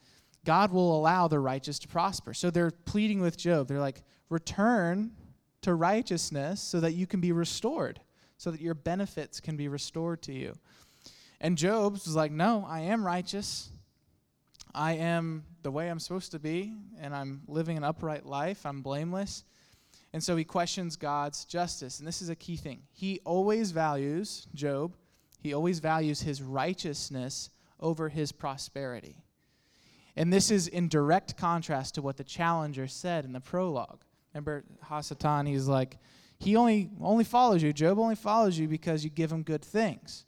God 0.45 0.73
will 0.73 0.97
allow 0.97 1.29
the 1.29 1.39
righteous 1.39 1.79
to 1.81 1.89
prosper. 1.89 2.35
So 2.35 2.51
they're 2.51 2.71
pleading 2.71 3.21
with 3.21 3.37
Job. 3.37 3.69
They're 3.69 3.81
like, 3.81 4.03
return 4.29 5.13
to 5.63 5.75
righteousness 5.75 6.61
so 6.61 6.81
that 6.81 6.93
you 6.93 7.07
can 7.07 7.21
be 7.21 7.33
restored, 7.33 8.01
so 8.37 8.51
that 8.51 8.61
your 8.61 8.75
benefits 8.75 9.41
can 9.41 9.57
be 9.57 9.69
restored 9.69 10.23
to 10.23 10.33
you. 10.33 10.55
And 11.41 11.57
Job 11.59 11.95
was 11.95 12.15
like, 12.15 12.33
No, 12.33 12.65
I 12.69 12.81
am 12.81 13.05
righteous. 13.05 13.71
I 14.75 14.95
am 14.95 15.45
the 15.63 15.71
way 15.71 15.89
I'm 15.89 16.01
supposed 16.01 16.33
to 16.33 16.41
be, 16.41 16.75
and 17.01 17.15
I'm 17.15 17.43
living 17.47 17.77
an 17.77 17.85
upright 17.85 18.27
life. 18.27 18.67
I'm 18.67 18.83
blameless. 18.83 19.45
And 20.13 20.23
so 20.23 20.37
he 20.37 20.45
questions 20.45 20.97
God's 20.97 21.45
justice. 21.45 21.99
And 21.99 22.09
this 22.09 22.21
is 22.21 22.29
a 22.29 22.35
key 22.35 22.57
thing. 22.57 22.83
He 22.93 23.21
always 23.25 23.71
values, 23.71 24.49
Job, 24.55 24.97
He 25.45 25.53
always 25.53 25.79
values 25.79 26.23
his 26.23 26.41
righteousness 26.41 27.51
over 27.79 28.09
his 28.09 28.33
prosperity. 28.33 29.19
And 30.17 30.33
this 30.33 30.51
is 30.51 30.69
in 30.69 30.89
direct 30.89 31.37
contrast 31.37 31.97
to 31.97 32.03
what 32.03 32.17
the 32.17 32.25
challenger 32.25 32.87
said 32.87 33.27
in 33.27 33.35
the 33.35 33.41
prologue. 33.41 34.05
Remember 34.33 34.65
Hasatan, 34.87 35.47
he's 35.47 35.69
like, 35.69 35.99
he 36.39 36.57
only 36.57 36.89
only 36.99 37.25
follows 37.25 37.63
you. 37.63 37.75
Job 37.75 37.99
only 37.99 38.15
follows 38.15 38.59
you 38.59 38.69
because 38.69 39.05
you 39.05 39.11
give 39.11 39.31
him 39.31 39.43
good 39.43 39.63
things. 39.63 40.25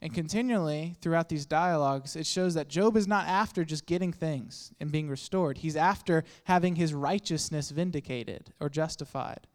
And 0.00 0.14
continually 0.14 0.96
throughout 1.02 1.28
these 1.28 1.44
dialogues, 1.44 2.16
it 2.16 2.24
shows 2.24 2.54
that 2.54 2.68
Job 2.68 2.96
is 2.96 3.06
not 3.06 3.26
after 3.26 3.66
just 3.66 3.84
getting 3.84 4.14
things 4.14 4.72
and 4.80 4.90
being 4.90 5.10
restored. 5.10 5.58
He's 5.58 5.76
after 5.76 6.24
having 6.44 6.76
his 6.76 6.94
righteousness 6.94 7.70
vindicated 7.70 8.54
or 8.60 8.70
justified. 8.70 9.46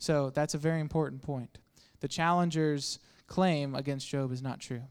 So 0.00 0.30
that's 0.30 0.54
a 0.54 0.58
very 0.58 0.80
important 0.80 1.22
point. 1.22 1.58
The 2.00 2.08
challenger's 2.08 2.98
claim 3.26 3.74
against 3.74 4.08
Job 4.08 4.32
is 4.32 4.42
not 4.42 4.60
true. 4.60 4.82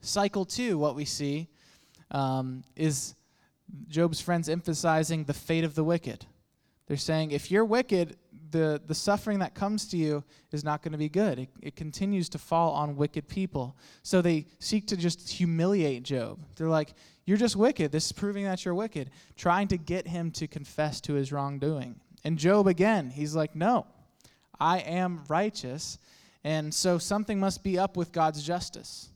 Cycle 0.00 0.44
two, 0.44 0.78
what 0.78 0.94
we 0.94 1.04
see 1.04 1.48
um, 2.10 2.62
is 2.76 3.14
Job's 3.88 4.20
friends 4.20 4.48
emphasizing 4.48 5.24
the 5.24 5.34
fate 5.34 5.64
of 5.64 5.74
the 5.74 5.84
wicked. 5.84 6.26
They're 6.86 6.96
saying, 6.96 7.32
if 7.32 7.50
you're 7.50 7.66
wicked, 7.66 8.16
the, 8.50 8.80
the 8.86 8.94
suffering 8.94 9.40
that 9.40 9.54
comes 9.54 9.86
to 9.88 9.98
you 9.98 10.24
is 10.52 10.64
not 10.64 10.82
going 10.82 10.92
to 10.92 10.98
be 10.98 11.10
good. 11.10 11.38
It, 11.38 11.48
it 11.60 11.76
continues 11.76 12.30
to 12.30 12.38
fall 12.38 12.72
on 12.72 12.96
wicked 12.96 13.28
people. 13.28 13.76
So 14.02 14.22
they 14.22 14.46
seek 14.58 14.86
to 14.88 14.96
just 14.96 15.28
humiliate 15.28 16.02
Job. 16.02 16.38
They're 16.56 16.68
like, 16.68 16.94
You're 17.26 17.36
just 17.36 17.56
wicked. 17.56 17.92
This 17.92 18.06
is 18.06 18.12
proving 18.12 18.44
that 18.44 18.64
you're 18.64 18.74
wicked, 18.74 19.10
trying 19.36 19.68
to 19.68 19.76
get 19.76 20.08
him 20.08 20.30
to 20.32 20.46
confess 20.46 21.00
to 21.02 21.14
his 21.14 21.30
wrongdoing. 21.30 22.00
And 22.24 22.38
Job, 22.38 22.66
again, 22.66 23.10
he's 23.10 23.34
like, 23.34 23.54
No, 23.54 23.86
I 24.58 24.78
am 24.78 25.24
righteous. 25.28 25.98
And 26.44 26.72
so 26.72 26.98
something 26.98 27.40
must 27.40 27.62
be 27.62 27.78
up 27.78 27.96
with 27.96 28.12
God's 28.12 28.42
justice. 28.42 29.08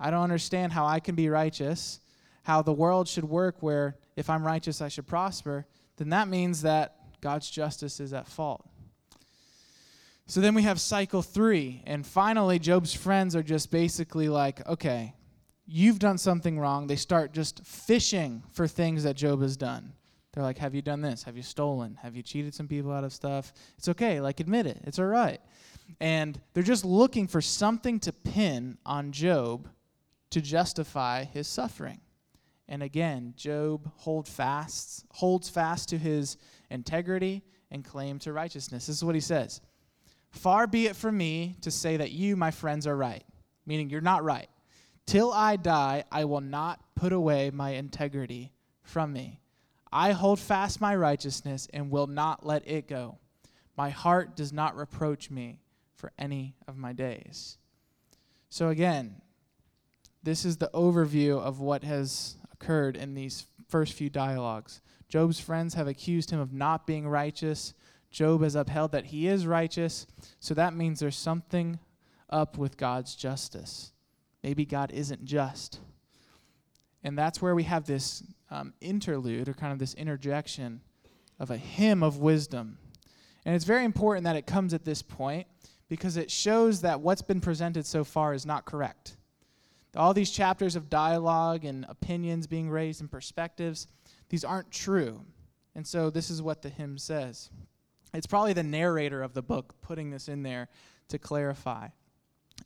I 0.00 0.10
don't 0.10 0.22
understand 0.22 0.72
how 0.72 0.86
I 0.86 1.00
can 1.00 1.14
be 1.14 1.28
righteous, 1.28 2.00
how 2.44 2.62
the 2.62 2.72
world 2.72 3.08
should 3.08 3.24
work 3.24 3.62
where 3.62 3.96
if 4.16 4.30
I'm 4.30 4.44
righteous, 4.44 4.80
I 4.80 4.88
should 4.88 5.06
prosper. 5.06 5.66
Then 5.96 6.10
that 6.10 6.28
means 6.28 6.62
that 6.62 6.96
God's 7.20 7.50
justice 7.50 8.00
is 8.00 8.12
at 8.12 8.28
fault. 8.28 8.68
So 10.26 10.40
then 10.40 10.54
we 10.54 10.62
have 10.62 10.80
cycle 10.80 11.22
three. 11.22 11.82
And 11.86 12.06
finally, 12.06 12.58
Job's 12.58 12.94
friends 12.94 13.34
are 13.34 13.42
just 13.42 13.70
basically 13.70 14.28
like, 14.28 14.66
okay, 14.68 15.14
you've 15.66 15.98
done 15.98 16.18
something 16.18 16.58
wrong. 16.58 16.86
They 16.86 16.96
start 16.96 17.32
just 17.32 17.64
fishing 17.64 18.42
for 18.52 18.68
things 18.68 19.04
that 19.04 19.16
Job 19.16 19.42
has 19.42 19.56
done. 19.56 19.92
They're 20.32 20.42
like, 20.42 20.58
have 20.58 20.74
you 20.74 20.82
done 20.82 21.00
this? 21.00 21.24
Have 21.24 21.36
you 21.36 21.42
stolen? 21.42 21.98
Have 22.02 22.14
you 22.14 22.22
cheated 22.22 22.54
some 22.54 22.68
people 22.68 22.92
out 22.92 23.04
of 23.04 23.12
stuff? 23.12 23.52
It's 23.76 23.88
okay. 23.88 24.20
Like, 24.20 24.40
admit 24.40 24.66
it. 24.66 24.78
It's 24.84 24.98
all 24.98 25.06
right. 25.06 25.40
And 26.00 26.40
they're 26.52 26.62
just 26.62 26.84
looking 26.84 27.26
for 27.26 27.40
something 27.40 28.00
to 28.00 28.12
pin 28.12 28.78
on 28.86 29.12
Job 29.12 29.68
to 30.30 30.40
justify 30.40 31.24
his 31.24 31.48
suffering. 31.48 32.00
And 32.68 32.82
again, 32.82 33.34
Job 33.36 33.90
hold 33.96 34.28
fast, 34.28 35.04
holds 35.10 35.48
fast 35.48 35.88
to 35.88 35.98
his 35.98 36.36
integrity, 36.70 37.42
and 37.70 37.84
claim 37.84 38.18
to 38.20 38.32
righteousness. 38.32 38.86
This 38.86 38.96
is 38.96 39.04
what 39.04 39.14
he 39.14 39.20
says 39.20 39.60
Far 40.30 40.66
be 40.66 40.86
it 40.86 40.96
from 40.96 41.16
me 41.16 41.56
to 41.62 41.70
say 41.70 41.96
that 41.96 42.12
you, 42.12 42.36
my 42.36 42.50
friends, 42.50 42.86
are 42.86 42.96
right, 42.96 43.24
meaning 43.66 43.90
you're 43.90 44.00
not 44.00 44.24
right. 44.24 44.48
Till 45.06 45.32
I 45.32 45.56
die, 45.56 46.04
I 46.12 46.26
will 46.26 46.42
not 46.42 46.80
put 46.94 47.12
away 47.12 47.50
my 47.50 47.70
integrity 47.70 48.52
from 48.82 49.12
me. 49.12 49.40
I 49.90 50.12
hold 50.12 50.38
fast 50.38 50.82
my 50.82 50.94
righteousness 50.94 51.66
and 51.72 51.90
will 51.90 52.06
not 52.06 52.44
let 52.44 52.68
it 52.68 52.88
go. 52.88 53.16
My 53.76 53.88
heart 53.88 54.36
does 54.36 54.52
not 54.52 54.76
reproach 54.76 55.30
me 55.30 55.60
for 55.98 56.12
any 56.18 56.54
of 56.66 56.76
my 56.76 56.92
days. 56.92 57.58
So, 58.48 58.68
again, 58.68 59.20
this 60.22 60.44
is 60.44 60.56
the 60.56 60.70
overview 60.72 61.38
of 61.38 61.60
what 61.60 61.84
has 61.84 62.36
occurred 62.52 62.96
in 62.96 63.14
these 63.14 63.46
first 63.68 63.92
few 63.92 64.08
dialogues. 64.08 64.80
Job's 65.08 65.40
friends 65.40 65.74
have 65.74 65.88
accused 65.88 66.30
him 66.30 66.40
of 66.40 66.52
not 66.52 66.86
being 66.86 67.06
righteous. 67.06 67.74
Job 68.10 68.42
has 68.42 68.54
upheld 68.54 68.92
that 68.92 69.06
he 69.06 69.26
is 69.26 69.46
righteous. 69.46 70.06
So 70.40 70.54
that 70.54 70.74
means 70.74 71.00
there's 71.00 71.16
something 71.16 71.78
up 72.30 72.56
with 72.56 72.76
God's 72.76 73.14
justice. 73.14 73.92
Maybe 74.42 74.64
God 74.64 74.92
isn't 74.92 75.24
just. 75.24 75.80
And 77.02 77.18
that's 77.18 77.42
where 77.42 77.54
we 77.54 77.64
have 77.64 77.86
this 77.86 78.22
um, 78.50 78.72
interlude 78.80 79.48
or 79.48 79.54
kind 79.54 79.72
of 79.72 79.78
this 79.78 79.94
interjection 79.94 80.80
of 81.38 81.50
a 81.50 81.56
hymn 81.56 82.02
of 82.02 82.18
wisdom. 82.18 82.78
And 83.44 83.54
it's 83.54 83.64
very 83.64 83.84
important 83.84 84.24
that 84.24 84.36
it 84.36 84.46
comes 84.46 84.74
at 84.74 84.84
this 84.84 85.02
point 85.02 85.46
because 85.88 86.16
it 86.16 86.30
shows 86.30 86.82
that 86.82 87.00
what's 87.00 87.22
been 87.22 87.40
presented 87.40 87.86
so 87.86 88.04
far 88.04 88.34
is 88.34 88.44
not 88.44 88.64
correct. 88.64 89.16
All 89.96 90.12
these 90.12 90.30
chapters 90.30 90.76
of 90.76 90.90
dialogue 90.90 91.64
and 91.64 91.86
opinions 91.88 92.46
being 92.46 92.68
raised 92.68 93.00
and 93.00 93.10
perspectives, 93.10 93.86
these 94.28 94.44
aren't 94.44 94.70
true. 94.70 95.22
And 95.74 95.86
so 95.86 96.10
this 96.10 96.30
is 96.30 96.42
what 96.42 96.62
the 96.62 96.68
hymn 96.68 96.98
says. 96.98 97.50
It's 98.12 98.26
probably 98.26 98.52
the 98.52 98.62
narrator 98.62 99.22
of 99.22 99.34
the 99.34 99.42
book 99.42 99.74
putting 99.80 100.10
this 100.10 100.28
in 100.28 100.42
there 100.42 100.68
to 101.08 101.18
clarify. 101.18 101.88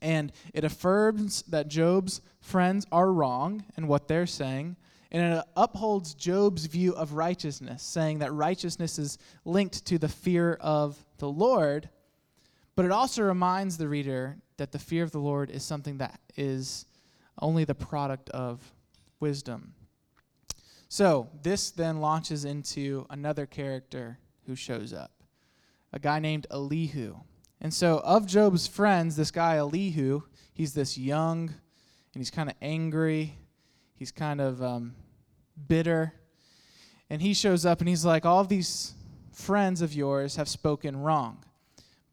And 0.01 0.33
it 0.55 0.65
affirms 0.65 1.43
that 1.43 1.69
Job's 1.69 2.21
friends 2.41 2.87
are 2.91 3.13
wrong 3.13 3.65
in 3.77 3.87
what 3.87 4.09
they're 4.09 4.27
saying, 4.27 4.77
and 5.11 5.35
it 5.35 5.45
upholds 5.57 6.15
Job's 6.15 6.67
view 6.67 6.95
of 6.95 7.13
righteousness, 7.13 7.83
saying 7.83 8.21
that 8.21 8.33
righteousness 8.33 8.99
is 8.99 9.19
linked 9.45 9.85
to 9.87 9.99
the 9.99 10.09
fear 10.09 10.55
of 10.61 11.05
the 11.19 11.29
Lord. 11.29 11.91
But 12.75 12.85
it 12.85 12.91
also 12.91 13.23
reminds 13.23 13.77
the 13.77 13.89
reader 13.89 14.39
that 14.57 14.73
the 14.73 14.79
fear 14.79 15.03
of 15.03 15.11
the 15.11 15.19
Lord 15.19 15.51
is 15.51 15.63
something 15.63 15.99
that 15.99 16.21
is 16.37 16.87
only 17.41 17.65
the 17.65 17.75
product 17.75 18.31
of 18.31 18.73
wisdom. 19.21 19.75
So, 20.89 21.29
this 21.43 21.71
then 21.71 22.01
launches 22.01 22.45
into 22.45 23.07
another 23.09 23.47
character 23.47 24.19
who 24.47 24.55
shows 24.55 24.93
up 24.93 25.11
a 25.93 25.99
guy 25.99 26.19
named 26.19 26.47
Elihu. 26.51 27.17
And 27.61 27.73
so, 27.73 27.99
of 28.01 28.27
Job's 28.27 28.67
friends, 28.67 29.17
this 29.17 29.31
guy 29.31 29.57
Elihu, 29.57 30.23
he's 30.53 30.75
this 30.75 30.99
young 30.99 31.49
and 32.15 32.21
he's 32.21 32.31
kind 32.31 32.51
of 32.51 32.57
angry. 32.61 33.35
He's 33.95 34.13
kind 34.13 34.41
of 34.41 34.63
um, 34.63 34.95
bitter. 35.69 36.13
And 37.09 37.23
he 37.23 37.35
shows 37.35 37.65
up 37.65 37.81
and 37.81 37.89
he's 37.89 38.05
like, 38.05 38.27
All 38.27 38.45
these 38.45 38.95
friends 39.33 39.81
of 39.81 39.95
yours 39.95 40.37
have 40.37 40.49
spoken 40.49 40.97
wrong. 40.97 41.45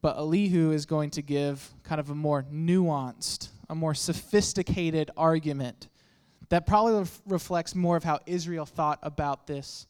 But 0.02 0.16
Elihu 0.16 0.72
is 0.72 0.86
going 0.86 1.10
to 1.10 1.22
give 1.22 1.70
kind 1.82 2.00
of 2.00 2.10
a 2.10 2.14
more 2.14 2.44
nuanced 2.52 3.50
a 3.70 3.74
more 3.74 3.94
sophisticated 3.94 5.12
argument 5.16 5.86
that 6.48 6.66
probably 6.66 6.94
ref- 6.94 7.22
reflects 7.24 7.76
more 7.76 7.96
of 7.96 8.02
how 8.02 8.18
Israel 8.26 8.66
thought 8.66 8.98
about 9.04 9.46
this 9.46 9.86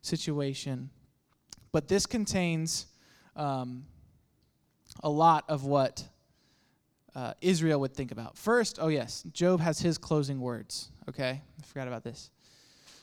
situation. 0.00 0.88
But 1.72 1.88
this 1.88 2.06
contains 2.06 2.86
um, 3.34 3.84
a 5.02 5.10
lot 5.10 5.44
of 5.48 5.64
what 5.64 6.04
uh, 7.16 7.34
Israel 7.40 7.80
would 7.80 7.94
think 7.94 8.12
about. 8.12 8.38
First, 8.38 8.78
oh 8.80 8.88
yes, 8.88 9.24
Job 9.32 9.60
has 9.60 9.80
his 9.80 9.98
closing 9.98 10.40
words. 10.40 10.90
Okay, 11.08 11.42
I 11.58 11.66
forgot 11.66 11.88
about 11.88 12.04
this. 12.04 12.30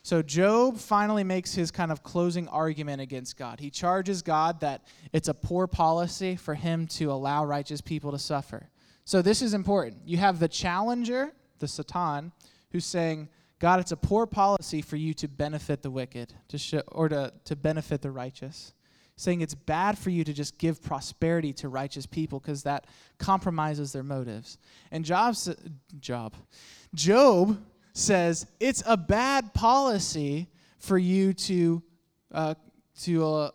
So 0.04 0.22
Job 0.22 0.78
finally 0.78 1.24
makes 1.24 1.54
his 1.56 1.72
kind 1.72 1.90
of 1.90 2.04
closing 2.04 2.50
argument 2.50 3.02
against 3.02 3.38
God. 3.38 3.62
He 3.62 3.70
charges 3.70 4.22
God 4.22 4.60
that 4.60 4.86
it's 5.14 5.30
a 5.30 5.34
poor 5.34 5.66
policy 5.66 6.36
for 6.36 6.56
him 6.56 6.88
to 6.88 7.10
allow 7.10 7.46
righteous 7.46 7.80
people 7.80 8.12
to 8.12 8.20
suffer. 8.20 8.70
So 9.06 9.22
this 9.22 9.42
is 9.42 9.54
important. 9.54 10.02
You 10.06 10.18
have 10.18 10.40
the 10.40 10.50
challenger, 10.50 11.32
the 11.60 11.70
Satan, 11.70 12.34
who's 12.72 12.86
saying, 12.86 13.30
God, 13.60 13.80
it's 13.80 13.94
a 13.94 13.98
poor 13.98 14.26
policy 14.26 14.82
for 14.82 14.98
you 14.98 15.14
to 15.14 15.30
benefit 15.30 15.82
the 15.82 15.92
wicked, 15.92 16.34
to 16.50 16.84
or 16.90 17.08
to, 17.08 17.32
to 17.46 17.56
benefit 17.56 18.02
the 18.02 18.12
righteous. 18.12 18.74
Saying 19.16 19.40
it's 19.40 19.56
bad 19.56 19.98
for 19.98 20.10
you 20.10 20.26
to 20.26 20.34
just 20.34 20.58
give 20.58 20.82
prosperity 20.82 21.54
to 21.54 21.70
righteous 21.70 22.06
people 22.06 22.40
because 22.40 22.64
that 22.64 22.88
compromises 23.20 23.94
their 23.94 24.04
motives. 24.04 24.58
And 24.92 25.06
Job's, 25.06 25.50
Job, 26.02 26.36
Job 26.94 27.58
says 27.94 28.46
it's 28.60 28.84
a 28.86 28.98
bad 28.98 29.54
policy 29.54 30.50
for 30.80 30.98
you 30.98 31.34
to, 31.34 31.82
uh, 32.32 32.56
to 33.02 33.26
uh, 33.26 33.52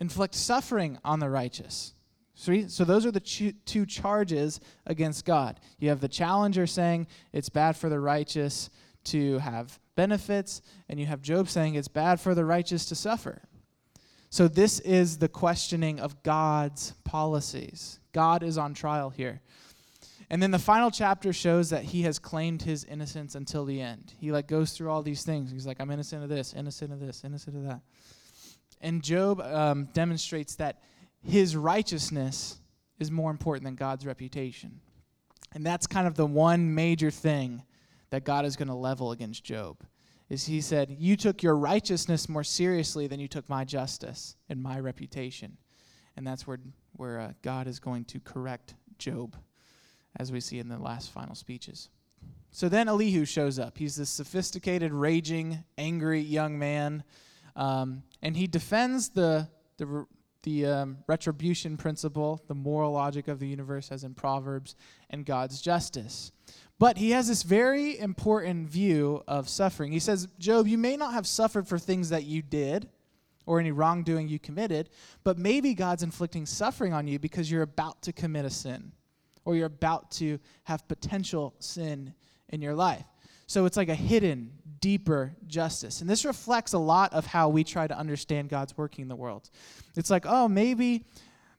inflict 0.00 0.34
suffering 0.34 0.98
on 1.04 1.20
the 1.20 1.30
righteous. 1.30 1.94
So 2.34 2.84
those 2.84 3.04
are 3.04 3.10
the 3.10 3.18
two 3.18 3.86
charges 3.86 4.60
against 4.86 5.24
God. 5.24 5.58
You 5.80 5.88
have 5.88 6.00
the 6.00 6.08
challenger 6.08 6.68
saying 6.68 7.08
it's 7.32 7.48
bad 7.48 7.76
for 7.76 7.88
the 7.88 7.98
righteous 7.98 8.70
to 9.04 9.38
have 9.38 9.80
benefits, 9.96 10.62
and 10.88 11.00
you 11.00 11.06
have 11.06 11.20
Job 11.20 11.48
saying 11.48 11.74
it's 11.74 11.88
bad 11.88 12.20
for 12.20 12.36
the 12.36 12.44
righteous 12.44 12.86
to 12.86 12.94
suffer. 12.94 13.42
So 14.30 14.46
this 14.46 14.78
is 14.80 15.18
the 15.18 15.28
questioning 15.28 15.98
of 15.98 16.22
God's 16.22 16.92
policies. 17.02 17.98
God 18.12 18.44
is 18.44 18.56
on 18.56 18.72
trial 18.72 19.10
here. 19.10 19.40
And 20.30 20.42
then 20.42 20.50
the 20.50 20.58
final 20.58 20.90
chapter 20.90 21.32
shows 21.32 21.70
that 21.70 21.84
he 21.84 22.02
has 22.02 22.18
claimed 22.18 22.62
his 22.62 22.84
innocence 22.84 23.34
until 23.34 23.64
the 23.64 23.80
end. 23.80 24.12
He 24.18 24.30
like 24.30 24.46
goes 24.46 24.72
through 24.72 24.90
all 24.90 25.02
these 25.02 25.22
things. 25.22 25.50
He's 25.50 25.66
like, 25.66 25.80
I'm 25.80 25.90
innocent 25.90 26.22
of 26.22 26.28
this, 26.28 26.52
innocent 26.52 26.92
of 26.92 27.00
this, 27.00 27.24
innocent 27.24 27.56
of 27.56 27.64
that. 27.64 27.80
And 28.80 29.02
Job 29.02 29.40
um, 29.40 29.88
demonstrates 29.94 30.56
that 30.56 30.82
his 31.22 31.56
righteousness 31.56 32.58
is 32.98 33.10
more 33.10 33.30
important 33.30 33.64
than 33.64 33.74
God's 33.74 34.04
reputation. 34.04 34.80
And 35.52 35.64
that's 35.64 35.86
kind 35.86 36.06
of 36.06 36.14
the 36.14 36.26
one 36.26 36.74
major 36.74 37.10
thing 37.10 37.62
that 38.10 38.24
God 38.24 38.44
is 38.44 38.54
going 38.54 38.68
to 38.68 38.74
level 38.74 39.12
against 39.12 39.44
Job. 39.44 39.82
Is 40.28 40.44
he 40.44 40.60
said, 40.60 40.94
"You 40.98 41.16
took 41.16 41.42
your 41.42 41.56
righteousness 41.56 42.28
more 42.28 42.44
seriously 42.44 43.06
than 43.06 43.18
you 43.18 43.28
took 43.28 43.48
my 43.48 43.64
justice 43.64 44.36
and 44.50 44.62
my 44.62 44.78
reputation." 44.78 45.56
And 46.16 46.26
that's 46.26 46.46
where 46.46 46.58
where 46.92 47.18
uh, 47.18 47.32
God 47.40 47.66
is 47.66 47.80
going 47.80 48.04
to 48.06 48.20
correct 48.20 48.74
Job 48.98 49.36
as 50.16 50.32
we 50.32 50.40
see 50.40 50.58
in 50.58 50.68
the 50.68 50.78
last 50.78 51.10
final 51.10 51.34
speeches. 51.34 51.88
So 52.50 52.68
then 52.68 52.88
Elihu 52.88 53.24
shows 53.24 53.58
up. 53.58 53.78
He's 53.78 53.96
this 53.96 54.10
sophisticated, 54.10 54.92
raging, 54.92 55.64
angry 55.76 56.20
young 56.20 56.58
man, 56.58 57.04
um, 57.56 58.02
and 58.22 58.36
he 58.36 58.46
defends 58.46 59.10
the 59.10 59.48
the 59.76 60.06
the 60.44 60.66
um, 60.66 60.98
retribution 61.06 61.76
principle, 61.76 62.42
the 62.46 62.54
moral 62.54 62.92
logic 62.92 63.28
of 63.28 63.38
the 63.38 63.46
universe, 63.46 63.90
as 63.90 64.04
in 64.04 64.14
Proverbs, 64.14 64.76
and 65.10 65.26
God's 65.26 65.60
justice. 65.60 66.32
But 66.78 66.96
he 66.96 67.10
has 67.10 67.28
this 67.28 67.42
very 67.42 67.98
important 67.98 68.68
view 68.68 69.22
of 69.26 69.48
suffering. 69.48 69.90
He 69.90 69.98
says, 69.98 70.28
Job, 70.38 70.68
you 70.68 70.78
may 70.78 70.96
not 70.96 71.12
have 71.12 71.26
suffered 71.26 71.66
for 71.66 71.78
things 71.78 72.10
that 72.10 72.24
you 72.24 72.40
did 72.40 72.88
or 73.46 73.58
any 73.58 73.72
wrongdoing 73.72 74.28
you 74.28 74.38
committed, 74.38 74.90
but 75.24 75.38
maybe 75.38 75.74
God's 75.74 76.04
inflicting 76.04 76.46
suffering 76.46 76.92
on 76.92 77.08
you 77.08 77.18
because 77.18 77.50
you're 77.50 77.62
about 77.62 78.00
to 78.02 78.12
commit 78.12 78.44
a 78.44 78.50
sin 78.50 78.92
or 79.48 79.56
you're 79.56 79.64
about 79.64 80.10
to 80.10 80.38
have 80.64 80.86
potential 80.88 81.54
sin 81.58 82.12
in 82.50 82.60
your 82.60 82.74
life. 82.74 83.06
So 83.46 83.64
it's 83.64 83.78
like 83.78 83.88
a 83.88 83.94
hidden, 83.94 84.52
deeper 84.78 85.34
justice. 85.46 86.02
And 86.02 86.10
this 86.10 86.26
reflects 86.26 86.74
a 86.74 86.78
lot 86.78 87.14
of 87.14 87.24
how 87.24 87.48
we 87.48 87.64
try 87.64 87.86
to 87.86 87.96
understand 87.96 88.50
God's 88.50 88.76
working 88.76 89.04
in 89.04 89.08
the 89.08 89.16
world. 89.16 89.48
It's 89.96 90.10
like, 90.10 90.26
oh, 90.26 90.48
maybe 90.48 91.06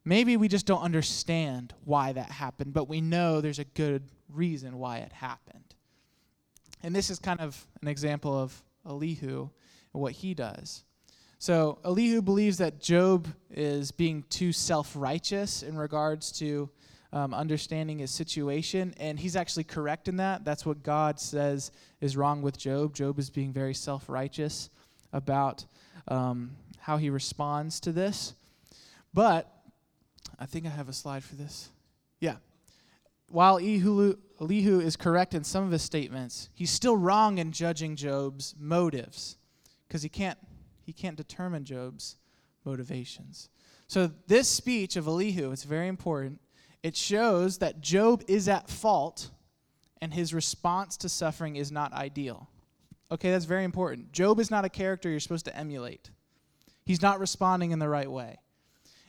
maybe 0.06 0.38
we 0.38 0.48
just 0.48 0.68
don't 0.68 0.84
understand 0.84 1.74
why 1.84 2.14
that 2.14 2.30
happened, 2.30 2.74
but 2.74 2.88
we 2.88 3.02
know 3.02 3.42
there's 3.42 3.58
a 3.58 3.66
good 3.66 4.04
reason 4.30 4.78
why 4.78 5.00
it 5.00 5.12
happened. 5.12 5.74
And 6.84 6.96
this 6.96 7.10
is 7.10 7.18
kind 7.18 7.40
of 7.40 7.66
an 7.82 7.88
example 7.88 8.38
of 8.38 8.64
Elihu 8.88 9.50
and 9.94 10.02
what 10.04 10.12
he 10.12 10.36
does. 10.36 10.84
So 11.40 11.80
Elihu 11.84 12.22
believes 12.22 12.60
that 12.60 12.80
Job 12.80 13.28
is 13.50 13.90
being 13.92 14.26
too 14.30 14.52
self-righteous 14.52 15.64
in 15.64 15.76
regards 15.76 16.32
to 16.34 16.70
um, 17.12 17.34
understanding 17.34 18.00
his 18.00 18.12
situation, 18.12 18.94
and 18.98 19.20
he's 19.20 19.36
actually 19.36 19.64
correct 19.64 20.08
in 20.08 20.18
that. 20.18 20.46
That's 20.46 20.66
what 20.66 20.84
God 20.84 21.20
says 21.20 21.72
is 22.02 22.16
wrong 22.16 22.42
with 22.42 22.58
Job. 22.58 22.94
Job 22.94 23.18
is 23.18 23.30
being 23.30 23.52
very 23.52 23.74
self 23.74 24.08
righteous 24.08 24.70
about 25.12 25.66
um, 26.08 26.52
how 26.80 26.98
he 26.98 27.10
responds 27.10 27.80
to 27.82 27.92
this. 27.92 28.34
But 29.14 29.52
I 30.38 30.46
think 30.46 30.66
I 30.66 30.70
have 30.70 30.90
a 30.90 30.94
slide 30.94 31.24
for 31.24 31.36
this. 31.36 31.70
Yeah. 32.20 32.36
While 33.28 33.58
Elihu, 33.58 34.80
is 34.80 34.96
correct 34.96 35.34
in 35.34 35.44
some 35.44 35.64
of 35.64 35.72
his 35.72 35.84
statements, 35.84 36.50
he's 36.54 36.72
still 36.72 36.98
wrong 36.98 37.38
in 37.38 37.52
judging 37.52 37.96
Job's 37.96 38.56
motives 38.60 39.38
because 39.88 40.02
he 40.02 40.10
can't, 40.10 40.38
he 40.84 40.94
can't 40.94 41.16
determine 41.16 41.66
Job's 41.66 42.18
motivations. 42.66 43.50
So, 43.88 44.12
this 44.28 44.48
speech 44.48 44.96
of 44.96 45.08
Elihu, 45.08 45.52
it's 45.52 45.64
very 45.64 45.88
important 45.88 46.40
it 46.84 46.96
shows 46.96 47.58
that 47.60 47.82
Job 47.82 48.24
is 48.28 48.48
at 48.48 48.70
fault 48.70 49.30
and 50.02 50.14
his 50.14 50.34
response 50.34 50.98
to 50.98 51.10
suffering 51.10 51.56
is 51.56 51.72
not 51.72 51.94
ideal. 51.94 52.50
Okay, 53.12 53.32
that's 53.32 53.46
very 53.46 53.64
important. 53.64 54.12
Job 54.12 54.40
is 54.40 54.52
not 54.52 54.66
a 54.66 54.70
character 54.70 55.10
you're 55.10 55.20
supposed 55.20 55.46
to 55.46 55.56
emulate, 55.56 56.10
he's 56.86 57.02
not 57.02 57.20
responding 57.20 57.72
in 57.72 57.80
the 57.80 57.90
right 57.90 58.10
way. 58.10 58.38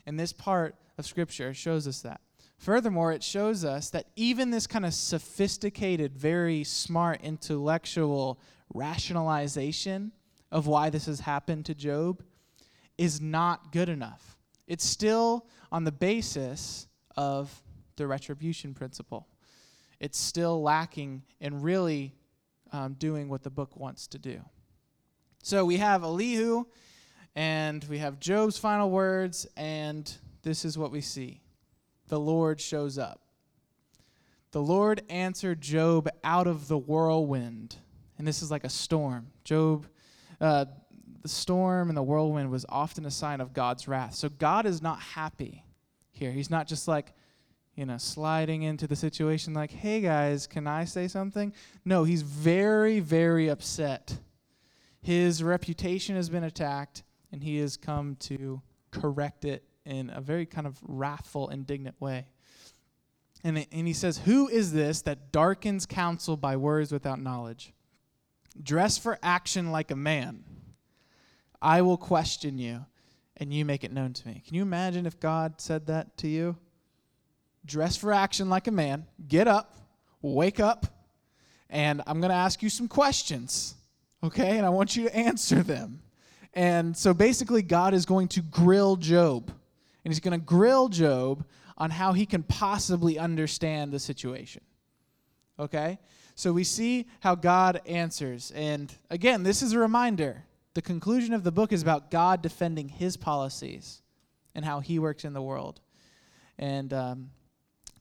And 0.06 0.18
this 0.18 0.32
part 0.32 0.74
of 0.98 1.06
Scripture 1.06 1.54
shows 1.54 1.86
us 1.86 2.00
that. 2.00 2.20
Furthermore, 2.58 3.12
it 3.12 3.22
shows 3.22 3.64
us 3.64 3.88
that 3.90 4.06
even 4.16 4.50
this 4.50 4.66
kind 4.66 4.84
of 4.84 4.92
sophisticated, 4.92 6.14
very 6.14 6.62
smart, 6.64 7.20
intellectual 7.22 8.38
rationalization 8.74 10.12
of 10.52 10.66
why 10.66 10.90
this 10.90 11.06
has 11.06 11.20
happened 11.20 11.64
to 11.66 11.74
Job 11.74 12.22
is 12.98 13.20
not 13.20 13.72
good 13.72 13.88
enough. 13.88 14.36
It's 14.66 14.84
still 14.84 15.46
on 15.72 15.84
the 15.84 15.92
basis 15.92 16.86
of 17.16 17.62
the 17.96 18.06
retribution 18.06 18.74
principle. 18.74 19.28
It's 19.98 20.18
still 20.18 20.62
lacking 20.62 21.22
in 21.40 21.60
really 21.60 22.14
um, 22.72 22.94
doing 22.94 23.28
what 23.28 23.42
the 23.42 23.50
book 23.50 23.76
wants 23.76 24.06
to 24.08 24.18
do. 24.18 24.40
So 25.42 25.64
we 25.64 25.76
have 25.78 26.02
Elihu, 26.02 26.64
and 27.34 27.84
we 27.84 27.98
have 27.98 28.20
Job's 28.20 28.58
final 28.58 28.90
words, 28.90 29.46
and 29.56 30.10
this 30.42 30.64
is 30.64 30.78
what 30.78 30.90
we 30.90 31.00
see 31.00 31.42
the 32.08 32.20
Lord 32.20 32.60
shows 32.60 32.98
up. 32.98 33.20
The 34.50 34.60
Lord 34.60 35.02
answered 35.08 35.60
Job 35.60 36.08
out 36.24 36.48
of 36.48 36.66
the 36.66 36.76
whirlwind. 36.76 37.76
And 38.18 38.26
this 38.26 38.42
is 38.42 38.50
like 38.50 38.64
a 38.64 38.68
storm. 38.68 39.28
Job, 39.44 39.86
uh, 40.40 40.64
the 41.22 41.28
storm 41.28 41.88
and 41.88 41.96
the 41.96 42.02
whirlwind 42.02 42.50
was 42.50 42.66
often 42.68 43.06
a 43.06 43.10
sign 43.10 43.40
of 43.40 43.52
God's 43.52 43.86
wrath. 43.86 44.14
So 44.14 44.28
God 44.28 44.66
is 44.66 44.82
not 44.82 44.98
happy 44.98 45.64
here. 46.20 46.30
He's 46.30 46.50
not 46.50 46.68
just 46.68 46.86
like, 46.86 47.12
you 47.74 47.84
know, 47.86 47.98
sliding 47.98 48.62
into 48.62 48.86
the 48.86 48.94
situation 48.94 49.54
like, 49.54 49.72
hey 49.72 50.00
guys, 50.00 50.46
can 50.46 50.68
I 50.68 50.84
say 50.84 51.08
something? 51.08 51.52
No, 51.84 52.04
he's 52.04 52.22
very, 52.22 53.00
very 53.00 53.48
upset. 53.48 54.18
His 55.02 55.42
reputation 55.42 56.14
has 56.14 56.28
been 56.28 56.44
attacked, 56.44 57.02
and 57.32 57.42
he 57.42 57.56
has 57.58 57.76
come 57.76 58.16
to 58.20 58.60
correct 58.90 59.44
it 59.44 59.64
in 59.84 60.10
a 60.10 60.20
very 60.20 60.46
kind 60.46 60.66
of 60.66 60.78
wrathful, 60.86 61.48
indignant 61.48 61.98
way. 62.00 62.26
And, 63.42 63.66
and 63.72 63.86
he 63.86 63.94
says, 63.94 64.18
Who 64.18 64.48
is 64.48 64.72
this 64.72 65.02
that 65.02 65.32
darkens 65.32 65.86
counsel 65.86 66.36
by 66.36 66.56
words 66.56 66.92
without 66.92 67.20
knowledge? 67.20 67.72
Dress 68.62 68.98
for 68.98 69.18
action 69.22 69.72
like 69.72 69.90
a 69.90 69.96
man. 69.96 70.44
I 71.62 71.82
will 71.82 71.96
question 71.96 72.58
you 72.58 72.84
and 73.40 73.52
you 73.52 73.64
make 73.64 73.82
it 73.82 73.90
known 73.90 74.12
to 74.12 74.28
me. 74.28 74.42
Can 74.46 74.54
you 74.54 74.62
imagine 74.62 75.06
if 75.06 75.18
God 75.18 75.60
said 75.60 75.86
that 75.86 76.16
to 76.18 76.28
you? 76.28 76.56
Dress 77.64 77.96
for 77.96 78.12
action 78.12 78.48
like 78.48 78.66
a 78.66 78.70
man, 78.70 79.06
get 79.26 79.48
up, 79.48 79.76
wake 80.22 80.60
up, 80.60 80.86
and 81.70 82.02
I'm 82.06 82.20
going 82.20 82.30
to 82.30 82.36
ask 82.36 82.62
you 82.62 82.68
some 82.68 82.88
questions, 82.88 83.74
okay? 84.22 84.56
And 84.56 84.66
I 84.66 84.70
want 84.70 84.96
you 84.96 85.04
to 85.04 85.16
answer 85.16 85.62
them. 85.62 86.02
And 86.52 86.96
so 86.96 87.14
basically, 87.14 87.62
God 87.62 87.94
is 87.94 88.04
going 88.04 88.28
to 88.28 88.42
grill 88.42 88.96
Job. 88.96 89.52
And 90.04 90.12
he's 90.12 90.20
going 90.20 90.38
to 90.38 90.44
grill 90.44 90.88
Job 90.88 91.44
on 91.78 91.90
how 91.90 92.12
he 92.12 92.26
can 92.26 92.42
possibly 92.42 93.18
understand 93.18 93.92
the 93.92 93.98
situation. 93.98 94.62
Okay? 95.58 95.98
So 96.34 96.52
we 96.52 96.64
see 96.64 97.06
how 97.20 97.34
God 97.34 97.80
answers. 97.86 98.50
And 98.50 98.92
again, 99.10 99.42
this 99.42 99.62
is 99.62 99.72
a 99.72 99.78
reminder 99.78 100.44
the 100.74 100.82
conclusion 100.82 101.34
of 101.34 101.42
the 101.42 101.52
book 101.52 101.72
is 101.72 101.82
about 101.82 102.10
God 102.10 102.42
defending 102.42 102.88
his 102.88 103.16
policies 103.16 104.02
and 104.54 104.64
how 104.64 104.80
he 104.80 104.98
works 104.98 105.24
in 105.24 105.32
the 105.32 105.42
world. 105.42 105.80
And 106.58 106.92
um, 106.92 107.30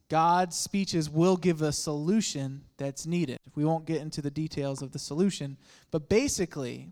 God's 0.09 0.57
speeches 0.57 1.09
will 1.09 1.37
give 1.37 1.61
a 1.61 1.71
solution 1.71 2.63
that's 2.77 3.05
needed. 3.05 3.39
We 3.55 3.65
won't 3.65 3.85
get 3.85 4.01
into 4.01 4.21
the 4.21 4.31
details 4.31 4.81
of 4.81 4.91
the 4.91 4.99
solution, 4.99 5.57
but 5.91 6.09
basically, 6.09 6.89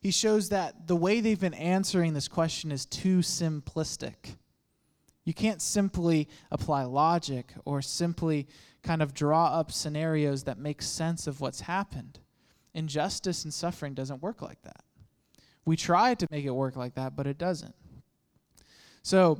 he 0.00 0.10
shows 0.10 0.50
that 0.50 0.86
the 0.86 0.96
way 0.96 1.20
they've 1.20 1.40
been 1.40 1.54
answering 1.54 2.14
this 2.14 2.28
question 2.28 2.70
is 2.70 2.86
too 2.86 3.18
simplistic. 3.18 4.36
You 5.24 5.32
can't 5.32 5.62
simply 5.62 6.28
apply 6.50 6.84
logic 6.84 7.52
or 7.64 7.80
simply 7.80 8.46
kind 8.82 9.02
of 9.02 9.14
draw 9.14 9.46
up 9.46 9.72
scenarios 9.72 10.44
that 10.44 10.58
make 10.58 10.82
sense 10.82 11.26
of 11.26 11.40
what's 11.40 11.62
happened. 11.62 12.20
Injustice 12.74 13.44
and 13.44 13.54
suffering 13.54 13.94
doesn't 13.94 14.22
work 14.22 14.42
like 14.42 14.60
that. 14.62 14.83
We 15.64 15.76
try 15.76 16.14
to 16.14 16.26
make 16.30 16.44
it 16.44 16.50
work 16.50 16.76
like 16.76 16.94
that, 16.94 17.16
but 17.16 17.26
it 17.26 17.38
doesn't. 17.38 17.74
So, 19.02 19.38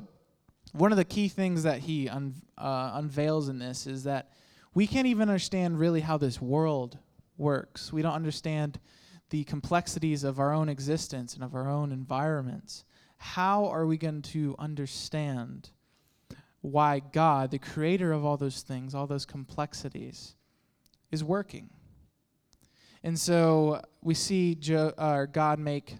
one 0.72 0.91
of 0.91 0.99
the 0.99 1.05
key 1.05 1.29
things 1.29 1.62
that 1.62 1.81
he 1.81 2.09
un, 2.09 2.35
uh, 2.59 2.93
unveils 2.95 3.49
in 3.49 3.59
this 3.59 3.87
is 3.87 4.05
that 4.05 4.31
we 4.75 4.87
can't 4.87 5.07
even 5.07 5.29
understand 5.29 5.79
really 5.79 6.01
how 6.01 6.18
this 6.18 6.41
world 6.41 6.99
works. 7.39 7.93
We 7.93 8.03
don't 8.03 8.14
understand 8.14 8.81
the 9.31 9.45
complexities 9.45 10.25
of 10.25 10.39
our 10.39 10.53
own 10.53 10.68
existence 10.68 11.35
and 11.35 11.45
of 11.45 11.55
our 11.55 11.68
own 11.68 11.93
environments. 11.93 12.85
How 13.16 13.66
are 13.66 13.87
we 13.87 13.97
going 13.97 14.22
to 14.22 14.55
understand 14.59 15.70
why 16.61 17.01
God, 17.01 17.51
the 17.51 17.59
creator 17.59 18.12
of 18.12 18.25
all 18.25 18.37
those 18.37 18.62
things, 18.62 18.95
all 18.95 19.07
those 19.07 19.25
complexities, 19.25 20.35
is 21.11 21.22
working? 21.22 21.70
And 23.03 23.18
so 23.18 23.83
we 24.03 24.14
see 24.14 24.55
jo- 24.55 24.95
uh, 24.97 25.27
God 25.27 25.59
make 25.59 25.97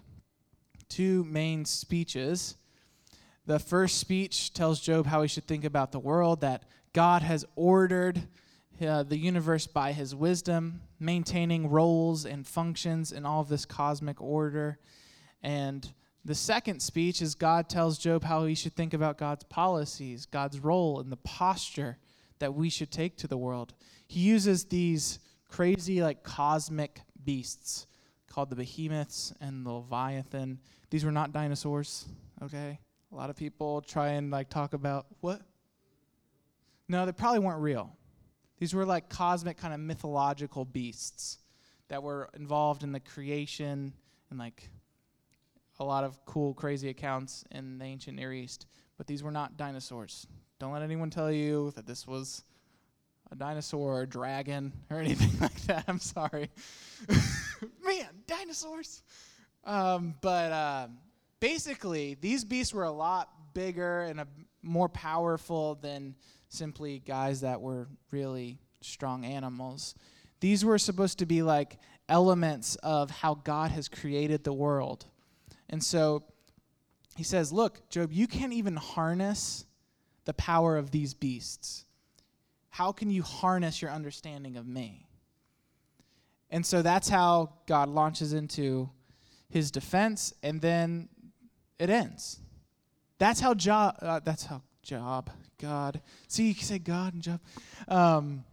two 0.89 1.23
main 1.25 1.65
speeches. 1.65 2.55
The 3.45 3.59
first 3.59 3.99
speech 3.99 4.53
tells 4.53 4.79
Job 4.79 5.05
how 5.05 5.21
he 5.21 5.27
should 5.27 5.45
think 5.45 5.65
about 5.65 5.91
the 5.91 5.99
world, 5.99 6.41
that 6.41 6.63
God 6.93 7.21
has 7.21 7.45
ordered 7.55 8.23
uh, 8.81 9.03
the 9.03 9.17
universe 9.17 9.67
by 9.67 9.91
his 9.91 10.15
wisdom, 10.15 10.81
maintaining 10.99 11.69
roles 11.69 12.25
and 12.25 12.45
functions 12.45 13.11
in 13.11 13.25
all 13.25 13.41
of 13.41 13.49
this 13.49 13.65
cosmic 13.65 14.19
order. 14.21 14.79
And 15.43 15.93
the 16.25 16.35
second 16.35 16.81
speech 16.81 17.21
is 17.21 17.35
God 17.35 17.69
tells 17.69 17.97
Job 17.97 18.23
how 18.23 18.45
he 18.45 18.55
should 18.55 18.75
think 18.75 18.93
about 18.93 19.17
God's 19.17 19.43
policies, 19.43 20.25
God's 20.25 20.59
role, 20.59 20.99
and 20.99 21.11
the 21.11 21.17
posture 21.17 21.97
that 22.39 22.53
we 22.53 22.69
should 22.69 22.91
take 22.91 23.17
to 23.17 23.27
the 23.27 23.37
world. 23.37 23.73
He 24.07 24.21
uses 24.21 24.65
these 24.65 25.19
crazy, 25.49 26.01
like 26.01 26.23
cosmic 26.23 27.01
beasts 27.23 27.85
called 28.35 28.49
the 28.49 28.55
behemoths 28.55 29.33
and 29.39 29.65
the 29.65 29.71
leviathan. 29.71 30.59
These 30.89 31.05
were 31.05 31.11
not 31.11 31.31
dinosaurs, 31.31 32.05
okay? 32.43 32.77
A 33.13 33.15
lot 33.15 33.29
of 33.29 33.37
people 33.37 33.79
try 33.79 34.09
and 34.09 34.29
like 34.29 34.49
talk 34.49 34.73
about 34.73 35.05
what? 35.21 35.41
No, 36.89 37.05
they 37.05 37.13
probably 37.13 37.39
weren't 37.39 37.61
real. 37.61 37.95
These 38.59 38.73
were 38.73 38.85
like 38.85 39.07
cosmic 39.07 39.55
kind 39.55 39.73
of 39.73 39.79
mythological 39.79 40.65
beasts 40.65 41.37
that 41.87 42.03
were 42.03 42.29
involved 42.35 42.83
in 42.83 42.91
the 42.91 42.99
creation 42.99 43.93
and 44.29 44.37
like 44.37 44.69
a 45.79 45.85
lot 45.85 46.03
of 46.03 46.23
cool, 46.25 46.53
crazy 46.53 46.89
accounts 46.89 47.45
in 47.51 47.77
the 47.77 47.85
ancient 47.85 48.17
Near 48.17 48.33
East. 48.33 48.65
But 48.97 49.07
these 49.07 49.23
were 49.23 49.31
not 49.31 49.55
dinosaurs. 49.55 50.27
Don't 50.59 50.73
let 50.73 50.81
anyone 50.81 51.09
tell 51.09 51.31
you 51.31 51.71
that 51.75 51.87
this 51.87 52.05
was 52.05 52.43
a 53.31 53.35
dinosaur 53.35 53.99
or 53.99 54.01
a 54.01 54.07
dragon 54.07 54.73
or 54.89 54.99
anything 54.99 55.31
like 55.39 55.59
that. 55.67 55.85
I'm 55.87 55.99
sorry. 55.99 56.49
Man, 57.85 58.14
dinosaurs. 58.45 59.01
Um, 59.63 60.15
but 60.21 60.51
uh, 60.51 60.87
basically, 61.39 62.17
these 62.21 62.43
beasts 62.43 62.73
were 62.73 62.83
a 62.83 62.91
lot 62.91 63.29
bigger 63.53 64.01
and 64.01 64.21
a, 64.21 64.27
more 64.61 64.89
powerful 64.89 65.75
than 65.75 66.15
simply 66.49 66.99
guys 66.99 67.41
that 67.41 67.61
were 67.61 67.87
really 68.11 68.59
strong 68.81 69.25
animals. 69.25 69.95
These 70.39 70.63
were 70.63 70.77
supposed 70.77 71.19
to 71.19 71.25
be 71.25 71.41
like 71.41 71.77
elements 72.07 72.75
of 72.77 73.09
how 73.09 73.35
God 73.35 73.71
has 73.71 73.87
created 73.87 74.43
the 74.43 74.53
world. 74.53 75.05
And 75.69 75.83
so 75.83 76.23
he 77.15 77.23
says, 77.23 77.51
Look, 77.51 77.89
Job, 77.89 78.11
you 78.11 78.27
can't 78.27 78.53
even 78.53 78.75
harness 78.75 79.65
the 80.25 80.33
power 80.33 80.77
of 80.77 80.91
these 80.91 81.13
beasts. 81.13 81.85
How 82.69 82.91
can 82.91 83.09
you 83.09 83.23
harness 83.23 83.81
your 83.81 83.91
understanding 83.91 84.57
of 84.57 84.67
me? 84.67 85.07
And 86.49 86.65
so 86.65 86.81
that's 86.81 87.09
how 87.09 87.53
God 87.67 87.89
launches 87.89 88.33
into 88.33 88.89
his 89.49 89.71
defense, 89.71 90.33
and 90.43 90.61
then 90.61 91.09
it 91.79 91.89
ends. 91.89 92.39
That's 93.17 93.39
how 93.39 93.53
Job. 93.53 93.95
Uh, 94.01 94.19
that's 94.19 94.45
how 94.45 94.61
Job. 94.83 95.31
God. 95.59 96.01
See, 96.27 96.47
you 96.49 96.55
can 96.55 96.63
say 96.63 96.79
God 96.79 97.13
and 97.13 97.23
Job. 97.23 97.39
Um, 97.87 98.43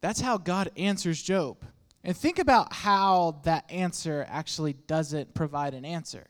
that's 0.00 0.20
how 0.20 0.38
God 0.38 0.70
answers 0.76 1.22
Job. 1.22 1.58
And 2.04 2.16
think 2.16 2.38
about 2.38 2.72
how 2.72 3.40
that 3.44 3.70
answer 3.70 4.26
actually 4.28 4.72
doesn't 4.72 5.34
provide 5.34 5.74
an 5.74 5.84
answer. 5.84 6.26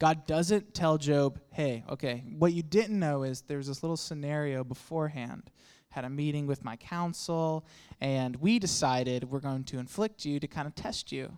God 0.00 0.26
doesn't 0.26 0.74
tell 0.74 0.96
Job, 0.98 1.38
hey, 1.52 1.84
okay, 1.88 2.24
what 2.38 2.54
you 2.54 2.62
didn't 2.62 2.98
know 2.98 3.22
is 3.22 3.42
there's 3.42 3.66
this 3.66 3.82
little 3.82 3.98
scenario 3.98 4.64
beforehand. 4.64 5.50
Had 5.90 6.04
a 6.04 6.10
meeting 6.10 6.46
with 6.46 6.64
my 6.64 6.76
council, 6.76 7.66
and 8.00 8.36
we 8.36 8.58
decided 8.58 9.24
we're 9.24 9.40
going 9.40 9.64
to 9.64 9.78
inflict 9.78 10.24
you 10.24 10.38
to 10.38 10.46
kind 10.46 10.68
of 10.68 10.74
test 10.74 11.10
you. 11.10 11.36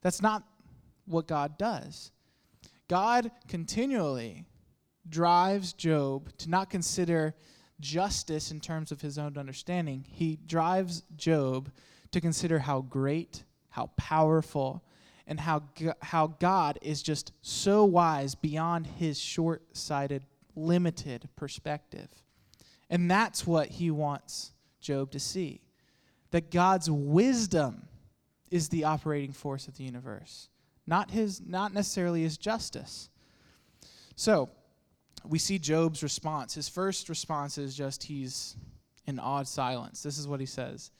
That's 0.00 0.22
not 0.22 0.44
what 1.04 1.26
God 1.26 1.58
does. 1.58 2.10
God 2.88 3.30
continually 3.48 4.46
drives 5.08 5.72
Job 5.72 6.30
to 6.38 6.48
not 6.48 6.70
consider 6.70 7.34
justice 7.80 8.50
in 8.50 8.60
terms 8.60 8.92
of 8.92 9.00
his 9.00 9.18
own 9.18 9.36
understanding. 9.36 10.06
He 10.08 10.38
drives 10.46 11.02
Job 11.16 11.70
to 12.12 12.20
consider 12.20 12.60
how 12.60 12.82
great, 12.82 13.44
how 13.70 13.90
powerful, 13.96 14.84
and 15.26 15.40
how, 15.40 15.62
how 16.00 16.28
God 16.38 16.78
is 16.82 17.02
just 17.02 17.32
so 17.42 17.84
wise 17.84 18.34
beyond 18.34 18.86
his 18.86 19.18
short 19.18 19.76
sighted, 19.76 20.24
limited 20.54 21.28
perspective. 21.36 22.21
And 22.92 23.10
that's 23.10 23.46
what 23.46 23.68
he 23.68 23.90
wants 23.90 24.52
Job 24.80 25.10
to 25.12 25.18
see 25.18 25.62
that 26.30 26.50
God's 26.50 26.90
wisdom 26.90 27.88
is 28.50 28.68
the 28.68 28.84
operating 28.84 29.32
force 29.32 29.68
of 29.68 29.76
the 29.76 29.84
universe, 29.84 30.48
not, 30.86 31.10
his, 31.10 31.40
not 31.40 31.74
necessarily 31.74 32.22
his 32.22 32.38
justice. 32.38 33.10
So, 34.16 34.50
we 35.26 35.38
see 35.38 35.58
Job's 35.58 36.02
response. 36.02 36.54
His 36.54 36.68
first 36.68 37.08
response 37.08 37.58
is 37.58 37.76
just 37.76 38.02
he's 38.02 38.56
in 39.06 39.18
awed 39.18 39.46
silence. 39.46 40.02
This 40.02 40.18
is 40.18 40.26
what 40.26 40.40
he 40.40 40.46
says. 40.46 40.90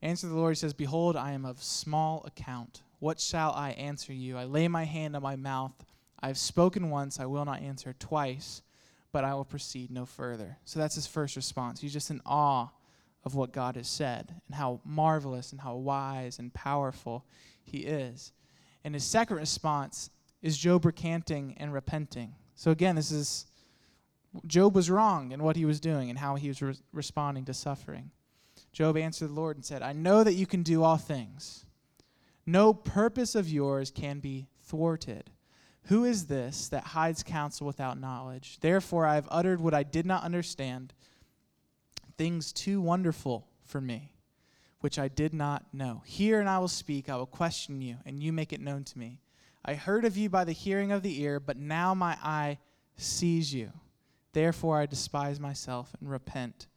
Answer 0.00 0.28
the 0.28 0.34
Lord, 0.34 0.52
he 0.52 0.58
says, 0.58 0.72
Behold, 0.72 1.16
I 1.16 1.32
am 1.32 1.44
of 1.44 1.62
small 1.62 2.24
account. 2.26 2.82
What 2.98 3.20
shall 3.20 3.52
I 3.52 3.70
answer 3.70 4.12
you? 4.12 4.36
I 4.36 4.44
lay 4.44 4.68
my 4.68 4.84
hand 4.84 5.16
on 5.16 5.22
my 5.22 5.36
mouth. 5.36 5.72
I 6.20 6.28
have 6.28 6.38
spoken 6.38 6.90
once, 6.90 7.20
I 7.20 7.26
will 7.26 7.44
not 7.44 7.62
answer 7.62 7.94
twice, 7.98 8.62
but 9.12 9.24
I 9.24 9.34
will 9.34 9.44
proceed 9.44 9.90
no 9.90 10.06
further. 10.06 10.58
So 10.64 10.80
that's 10.80 10.94
his 10.94 11.06
first 11.06 11.36
response. 11.36 11.80
He's 11.80 11.92
just 11.92 12.10
in 12.10 12.20
awe 12.24 12.68
of 13.24 13.34
what 13.34 13.52
God 13.52 13.76
has 13.76 13.88
said 13.88 14.34
and 14.46 14.54
how 14.56 14.80
marvelous 14.84 15.52
and 15.52 15.60
how 15.60 15.76
wise 15.76 16.38
and 16.38 16.52
powerful 16.52 17.24
he 17.62 17.80
is. 17.80 18.32
And 18.84 18.94
his 18.94 19.04
second 19.04 19.36
response 19.36 20.10
is 20.40 20.58
Job 20.58 20.84
recanting 20.84 21.54
and 21.58 21.72
repenting. 21.72 22.34
So 22.56 22.70
again, 22.70 22.96
this 22.96 23.12
is 23.12 23.46
Job 24.46 24.74
was 24.74 24.90
wrong 24.90 25.30
in 25.30 25.42
what 25.42 25.56
he 25.56 25.64
was 25.64 25.78
doing 25.78 26.08
and 26.08 26.18
how 26.18 26.36
he 26.36 26.48
was 26.48 26.62
re- 26.62 26.74
responding 26.92 27.44
to 27.44 27.54
suffering. 27.54 28.10
Job 28.72 28.96
answered 28.96 29.28
the 29.28 29.34
Lord 29.34 29.56
and 29.56 29.64
said, 29.64 29.82
I 29.82 29.92
know 29.92 30.24
that 30.24 30.32
you 30.32 30.46
can 30.46 30.62
do 30.62 30.82
all 30.82 30.96
things 30.96 31.66
no 32.46 32.74
purpose 32.74 33.34
of 33.34 33.48
yours 33.48 33.90
can 33.90 34.18
be 34.18 34.48
thwarted. 34.62 35.30
Who 35.86 36.04
is 36.04 36.26
this 36.26 36.68
that 36.68 36.84
hides 36.84 37.22
counsel 37.22 37.66
without 37.66 37.98
knowledge? 37.98 38.58
Therefore, 38.60 39.04
I 39.04 39.16
have 39.16 39.28
uttered 39.30 39.60
what 39.60 39.74
I 39.74 39.82
did 39.82 40.06
not 40.06 40.22
understand, 40.22 40.94
things 42.16 42.52
too 42.52 42.80
wonderful 42.80 43.48
for 43.64 43.80
me, 43.80 44.12
which 44.80 44.98
I 44.98 45.08
did 45.08 45.34
not 45.34 45.66
know. 45.72 46.02
Hear 46.06 46.40
and 46.40 46.48
I 46.48 46.58
will 46.60 46.68
speak, 46.68 47.08
I 47.08 47.16
will 47.16 47.26
question 47.26 47.80
you, 47.82 47.96
and 48.06 48.22
you 48.22 48.32
make 48.32 48.52
it 48.52 48.60
known 48.60 48.84
to 48.84 48.98
me. 48.98 49.20
I 49.64 49.74
heard 49.74 50.04
of 50.04 50.16
you 50.16 50.28
by 50.28 50.44
the 50.44 50.52
hearing 50.52 50.92
of 50.92 51.02
the 51.02 51.20
ear, 51.20 51.40
but 51.40 51.56
now 51.56 51.94
my 51.94 52.16
eye 52.22 52.58
sees 52.96 53.52
you. 53.52 53.72
Therefore, 54.32 54.78
I 54.78 54.86
despise 54.86 55.38
myself 55.38 55.94
and 56.00 56.10
repent 56.10 56.68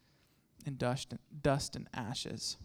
in 0.66 0.78
dust 0.78 1.14
and 1.76 1.88
ashes. 1.94 2.58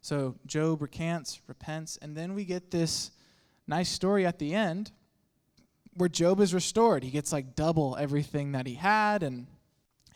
So 0.00 0.36
Job 0.46 0.82
recants, 0.82 1.40
repents, 1.46 1.96
and 2.00 2.16
then 2.16 2.34
we 2.34 2.44
get 2.44 2.70
this 2.70 3.12
nice 3.66 3.88
story 3.88 4.26
at 4.26 4.38
the 4.38 4.54
end 4.54 4.90
where 5.94 6.08
Job 6.08 6.40
is 6.40 6.54
restored. 6.54 7.04
He 7.04 7.10
gets 7.10 7.32
like 7.32 7.54
double 7.54 7.96
everything 7.96 8.52
that 8.52 8.66
he 8.66 8.74
had. 8.74 9.22
And 9.22 9.46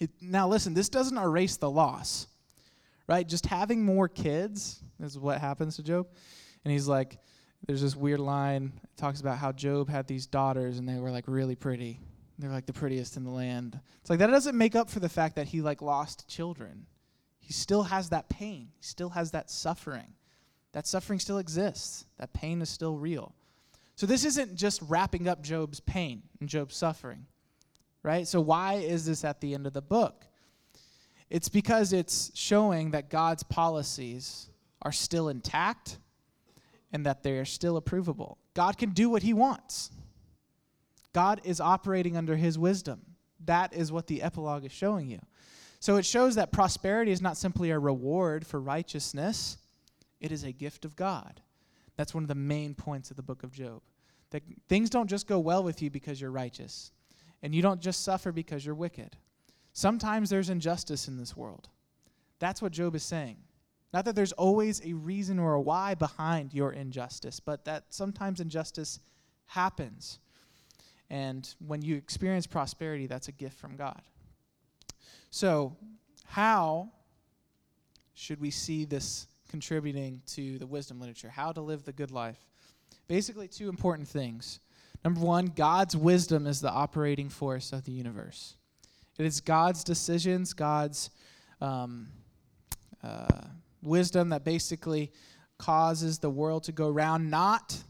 it, 0.01 0.11
now, 0.21 0.49
listen, 0.49 0.75
this 0.75 0.89
doesn't 0.89 1.19
erase 1.19 1.57
the 1.57 1.71
loss, 1.71 2.27
right? 3.07 3.27
Just 3.27 3.47
having 3.47 3.85
more 3.85 4.09
kids 4.09 4.83
is 5.01 5.19
what 5.19 5.41
happens 5.41 5.77
to 5.77 5.83
Job. 5.83 6.07
And 6.65 6.73
he's 6.73 6.89
like, 6.89 7.19
there's 7.67 7.83
this 7.83 7.97
weird 7.97 8.21
line 8.21 8.73
it 8.83 8.97
talks 8.97 9.21
about 9.21 9.39
how 9.39 9.53
Job 9.53 9.89
had 9.89 10.07
these 10.07 10.27
daughters 10.27 10.79
and 10.79 10.89
they 10.89 10.99
were 10.99 11.11
like 11.11 11.25
really 11.27 11.57
pretty. 11.57 12.01
They're 12.39 12.51
like 12.51 12.67
the 12.67 12.73
prettiest 12.73 13.17
in 13.17 13.25
the 13.25 13.31
land. 13.31 13.79
It's 14.01 14.11
like 14.11 14.19
that 14.19 14.27
doesn't 14.27 14.57
make 14.57 14.77
up 14.77 14.91
for 14.91 15.01
the 15.01 15.09
fact 15.09 15.37
that 15.37 15.47
he 15.47 15.63
like 15.63 15.81
lost 15.81 16.29
children. 16.29 16.87
He 17.39 17.53
still 17.53 17.85
has 17.85 18.11
that 18.11 18.29
pain. 18.29 18.69
He 18.77 18.83
still 18.83 19.11
has 19.11 19.31
that 19.31 19.51
suffering. 19.51 20.15
That 20.73 20.87
suffering 20.87 21.21
still 21.21 21.39
exists. 21.39 22.05
That 22.19 22.33
pain 22.33 22.61
is 22.61 22.69
still 22.69 22.99
real. 22.99 23.35
So 23.97 24.07
this 24.07 24.25
isn't 24.27 24.55
just 24.55 24.83
wrapping 24.83 25.27
up 25.27 25.43
Job's 25.43 25.81
pain 25.81 26.23
and 26.39 26.49
Job's 26.49 26.77
suffering, 26.77 27.27
right? 28.03 28.29
So 28.29 28.41
why 28.41 28.75
is 28.75 29.07
this 29.07 29.25
at 29.25 29.41
the 29.41 29.55
end 29.55 29.67
of 29.67 29.73
the 29.73 29.83
book? 29.83 30.27
It's 31.31 31.49
because 31.49 31.93
it's 31.93 32.31
showing 32.35 32.93
that 32.93 33.11
God's 33.11 33.43
policies 33.43 34.49
are 34.83 34.93
still 34.93 35.29
intact 35.29 35.99
and 36.93 37.07
that 37.07 37.23
they 37.23 37.39
are 37.39 37.45
still 37.47 37.81
approvable. 37.81 38.37
God 38.55 38.79
can 38.79 38.91
do 38.91 39.09
what 39.09 39.23
he 39.23 39.33
wants. 39.33 39.91
God 41.13 41.41
is 41.45 41.61
operating 41.61 42.17
under 42.17 42.37
his 42.37 42.59
wisdom. 42.59 43.01
That 43.47 43.75
is 43.75 43.91
what 43.91 44.07
the 44.07 44.23
epilogue 44.23 44.65
is 44.65 44.73
showing 44.73 45.09
you. 45.09 45.21
So 45.81 45.97
it 45.97 46.05
shows 46.05 46.35
that 46.35 46.53
prosperity 46.53 47.13
is 47.13 47.23
not 47.23 47.37
simply 47.37 47.71
a 47.71 47.79
reward 47.79 48.47
for 48.47 48.61
righteousness, 48.61 49.57
it 50.21 50.33
is 50.33 50.45
a 50.45 50.53
gift 50.53 50.85
of 50.85 50.97
God. 50.97 51.41
That's 51.97 52.15
one 52.15 52.25
of 52.25 52.29
the 52.29 52.35
main 52.35 52.75
points 52.75 53.11
of 53.11 53.17
the 53.17 53.23
book 53.23 53.43
of 53.43 53.53
Job. 53.53 53.83
That 54.31 54.43
things 54.69 54.91
don't 54.91 55.09
just 55.09 55.27
go 55.27 55.39
well 55.39 55.63
with 55.63 55.83
you 55.83 55.91
because 55.91 56.21
you're 56.21 56.31
righteous, 56.31 56.91
and 57.43 57.55
you 57.55 57.63
don't 57.63 57.81
just 57.81 58.05
suffer 58.05 58.33
because 58.33 58.65
you're 58.67 58.75
wicked. 58.75 59.17
Sometimes 59.73 60.31
there's 60.31 60.51
injustice 60.51 61.09
in 61.09 61.17
this 61.17 61.37
world. 61.37 61.69
That's 62.39 62.61
what 62.61 62.73
Job 62.73 62.95
is 62.95 63.03
saying. 63.03 63.37
Not 63.93 64.05
that 64.05 64.15
there's 64.15 64.33
always 64.33 64.83
a 64.85 64.93
reason 64.93 65.39
or 65.39 65.55
a 65.55 65.61
why 65.61 65.95
behind 65.95 66.53
your 66.53 66.73
injustice, 66.73 67.41
but 67.41 67.65
that 67.65 67.85
sometimes 67.91 68.41
injustice 68.41 69.01
happens. 69.47 70.19
And 71.09 71.49
when 71.67 71.83
you 71.83 71.97
experience 71.97 72.47
prosperity, 72.47 73.07
that's 73.07 73.29
a 73.29 73.33
gift 73.33 73.59
from 73.59 73.77
God. 73.77 74.03
So, 75.31 75.77
how 76.25 76.91
should 78.15 78.41
we 78.41 78.51
see 78.51 78.85
this 78.85 79.29
contributing 79.57 80.21
to 80.27 80.59
the 80.59 80.67
wisdom 80.67 81.01
literature? 81.01 81.31
How 81.31 81.51
to 81.51 81.63
live 81.63 81.83
the 81.83 81.93
good 81.93 82.11
life? 82.11 82.37
Basically, 83.09 83.49
two 83.49 83.71
important 83.71 84.07
things. 84.07 84.61
Number 85.03 85.21
one, 85.21 85.47
God's 85.47 85.97
wisdom 85.97 86.47
is 86.47 86.61
the 86.61 86.71
operating 86.71 87.31
force 87.31 87.73
of 87.73 87.83
the 87.85 87.93
universe. 87.93 88.57
It 89.19 89.25
is 89.25 89.41
God's 89.41 89.83
decisions, 89.83 90.53
God's 90.53 91.09
um, 91.63 92.09
uh, 93.03 93.47
wisdom 93.83 94.29
that 94.29 94.45
basically 94.45 95.11
causes 95.57 96.19
the 96.19 96.29
world 96.29 96.65
to 96.65 96.73
go 96.73 96.91
round, 96.91 97.31
not 97.31 97.83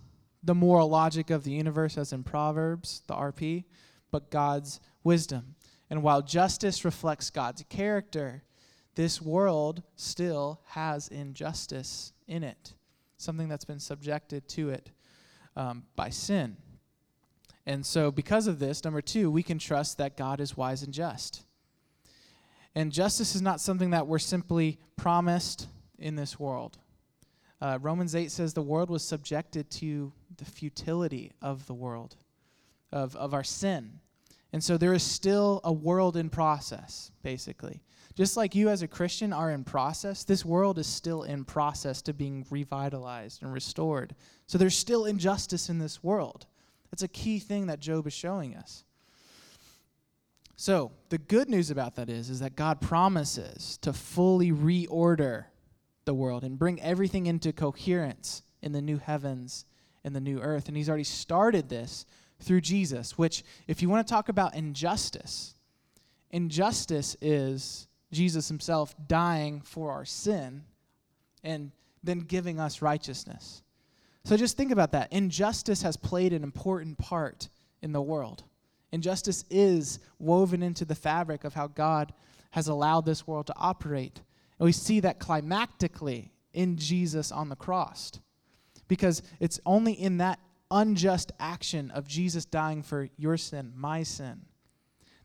the 0.45 0.55
moral 0.55 0.89
logic 0.89 1.31
of 1.31 1.43
the 1.43 1.51
universe 1.51 1.99
as 1.99 2.13
in 2.13 2.23
Proverbs, 2.23 3.03
the 3.09 3.15
RP, 3.15 3.65
but 4.13 4.31
God's 4.31 4.79
wisdom. 5.03 5.57
And 5.91 6.05
while 6.05 6.23
justice 6.23 6.85
reflects 6.85 7.29
God's 7.29 7.65
character, 7.69 8.45
this 8.97 9.23
world 9.23 9.83
still 9.95 10.61
has 10.69 11.09
injustice 11.09 12.13
in 12.27 12.43
it, 12.43 12.75
something 13.17 13.49
that's 13.49 13.65
been 13.65 13.79
subjected 13.79 14.49
to 14.49 14.71
it 14.71 14.91
um, 15.55 15.85
by 15.95 16.11
sin. 16.11 16.57
And 17.67 17.85
so, 17.85 18.11
because 18.11 18.47
of 18.47 18.59
this, 18.59 18.85
number 18.85 19.01
two, 19.03 19.31
we 19.31 19.43
can 19.43 19.59
trust 19.59 19.99
that 19.99 20.17
God 20.17 20.41
is 20.41 20.57
wise 20.57 20.83
and 20.83 20.95
just. 20.95 21.43
And 22.75 22.93
justice 22.93 23.35
is 23.35 23.43
not 23.43 23.61
something 23.61 23.91
that 23.91 24.07
we're 24.07 24.19
simply 24.19 24.79
promised 24.97 25.67
in 25.99 26.17
this 26.17 26.39
world. 26.39 26.79
Uh, 27.61 27.79
Romans 27.81 28.15
8 28.15 28.31
says 28.31 28.53
the 28.53 28.63
world 28.63 28.91
was 28.91 29.03
subjected 29.03 29.71
to 29.71 30.13
the 30.37 30.45
futility 30.45 31.33
of 31.41 31.67
the 31.67 31.75
world, 31.75 32.17
of, 32.93 33.17
of 33.17 33.33
our 33.33 33.45
sin. 33.45 34.01
And 34.53 34.63
so 34.63 34.77
there 34.77 34.95
is 34.95 35.03
still 35.03 35.61
a 35.65 35.73
world 35.73 36.17
in 36.17 36.31
process, 36.31 37.11
basically. 37.23 37.83
Just 38.15 38.37
like 38.37 38.55
you 38.55 38.71
as 38.71 38.81
a 38.81 38.89
Christian 38.89 39.33
are 39.33 39.51
in 39.51 39.65
process, 39.65 40.25
this 40.25 40.45
world 40.45 40.79
is 40.79 40.87
still 40.87 41.25
in 41.25 41.45
process 41.45 42.01
to 42.03 42.15
being 42.15 42.47
revitalized 42.49 43.43
and 43.43 43.53
restored. 43.53 44.15
So 44.47 44.57
there's 44.57 44.77
still 44.77 45.05
injustice 45.05 45.69
in 45.69 45.79
this 45.79 46.03
world. 46.03 46.47
That's 46.91 47.03
a 47.03 47.09
key 47.09 47.39
thing 47.39 47.67
that 47.67 47.81
Job 47.81 48.07
is 48.07 48.15
showing 48.15 48.57
us. 48.57 48.85
So, 50.59 50.93
the 51.11 51.19
good 51.19 51.51
news 51.51 51.71
about 51.71 51.97
that 51.97 52.09
is 52.09 52.31
is 52.31 52.41
that 52.41 52.57
God 52.57 52.81
promises 52.81 53.77
to 53.83 53.93
fully 53.93 54.51
reorder 54.51 55.45
the 56.07 56.15
world 56.15 56.45
and 56.45 56.59
bring 56.59 56.81
everything 56.81 57.27
into 57.27 57.53
coherence 57.53 58.43
in 58.63 58.73
the 58.73 58.81
new 58.81 58.97
heavens 58.97 59.67
and 60.03 60.17
the 60.17 60.21
new 60.21 60.41
earth. 60.41 60.69
And 60.69 60.77
he's 60.77 60.89
already 60.89 61.05
started 61.05 61.69
this 61.69 62.07
through 62.41 62.61
Jesus, 62.61 63.17
which 63.17 63.43
if 63.67 63.83
you 63.83 63.89
want 63.89 64.07
to 64.07 64.11
talk 64.11 64.29
about 64.29 64.55
injustice, 64.55 65.55
injustice 66.31 67.17
is 67.21 67.89
Jesus 68.13 68.49
himself 68.49 68.95
dying 69.09 69.61
for 69.61 69.91
our 69.91 70.05
sin 70.05 70.65
and 71.43 71.73
then 72.03 72.21
giving 72.21 72.61
us 72.61 72.83
righteousness. 72.83 73.63
So 74.25 74.37
just 74.37 74.57
think 74.57 74.73
about 74.73 74.93
that. 74.93 75.13
Injustice 75.13 75.83
has 75.83 75.97
played 75.97 76.33
an 76.33 76.43
important 76.43 76.99
part 76.99 77.49
in 77.83 77.93
the 77.93 78.03
world. 78.03 78.43
Injustice 78.93 79.45
is 79.51 80.01
woven 80.19 80.63
into 80.63 80.85
the 80.85 80.95
fabric 80.95 81.45
of 81.45 81.55
how 81.55 81.69
God 81.69 82.13
has 82.51 82.69
allowed 82.69 83.05
this 83.05 83.27
world 83.27 83.47
to 83.47 83.55
operate. 83.57 84.21
And 84.59 84.65
we 84.65 84.73
see 84.73 85.01
that 85.01 85.21
climactically 85.21 86.31
in 86.53 86.77
Jesus 86.77 87.31
on 87.31 87.49
the 87.49 87.57
cross. 87.57 88.13
Because 88.89 89.23
it's 89.41 89.61
only 89.67 89.93
in 89.93 90.19
that 90.19 90.41
unjust 90.71 91.33
action 91.39 91.91
of 91.91 92.07
Jesus 92.07 92.45
dying 92.45 92.83
for 92.83 93.09
your 93.17 93.37
sin, 93.37 93.73
my 93.77 94.03
sin, 94.03 94.43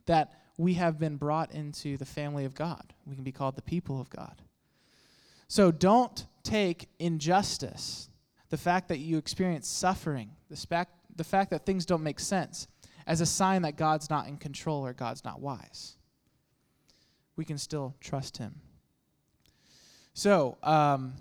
that 0.05 0.33
we 0.57 0.75
have 0.75 0.99
been 0.99 1.17
brought 1.17 1.51
into 1.51 1.97
the 1.97 2.05
family 2.05 2.45
of 2.45 2.53
God. 2.53 2.93
We 3.05 3.15
can 3.15 3.23
be 3.23 3.31
called 3.31 3.55
the 3.55 3.61
people 3.61 3.99
of 3.99 4.09
God. 4.09 4.41
So 5.47 5.71
don't 5.71 6.25
take 6.43 6.87
injustice, 6.99 8.09
the 8.49 8.57
fact 8.57 8.87
that 8.89 8.99
you 8.99 9.17
experience 9.17 9.67
suffering, 9.67 10.31
the, 10.49 10.55
fact, 10.55 10.93
the 11.15 11.23
fact 11.23 11.51
that 11.51 11.65
things 11.65 11.85
don't 11.85 12.03
make 12.03 12.19
sense, 12.19 12.67
as 13.07 13.21
a 13.21 13.25
sign 13.25 13.63
that 13.63 13.75
God's 13.75 14.09
not 14.09 14.27
in 14.27 14.37
control 14.37 14.85
or 14.85 14.93
God's 14.93 15.25
not 15.25 15.41
wise. 15.41 15.97
We 17.35 17.45
can 17.45 17.57
still 17.57 17.95
trust 17.99 18.37
Him. 18.37 18.55
So, 20.13 20.57
um, 20.61 21.13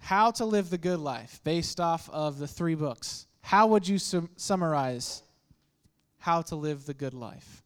how 0.00 0.32
to 0.32 0.44
live 0.44 0.68
the 0.68 0.78
good 0.78 0.98
life 0.98 1.40
based 1.44 1.80
off 1.80 2.10
of 2.10 2.38
the 2.38 2.48
three 2.48 2.74
books. 2.74 3.26
How 3.42 3.66
would 3.66 3.86
you 3.86 3.98
sum- 3.98 4.30
summarize 4.36 5.22
how 6.18 6.42
to 6.42 6.56
live 6.56 6.86
the 6.86 6.94
good 6.94 7.14
life? 7.14 7.62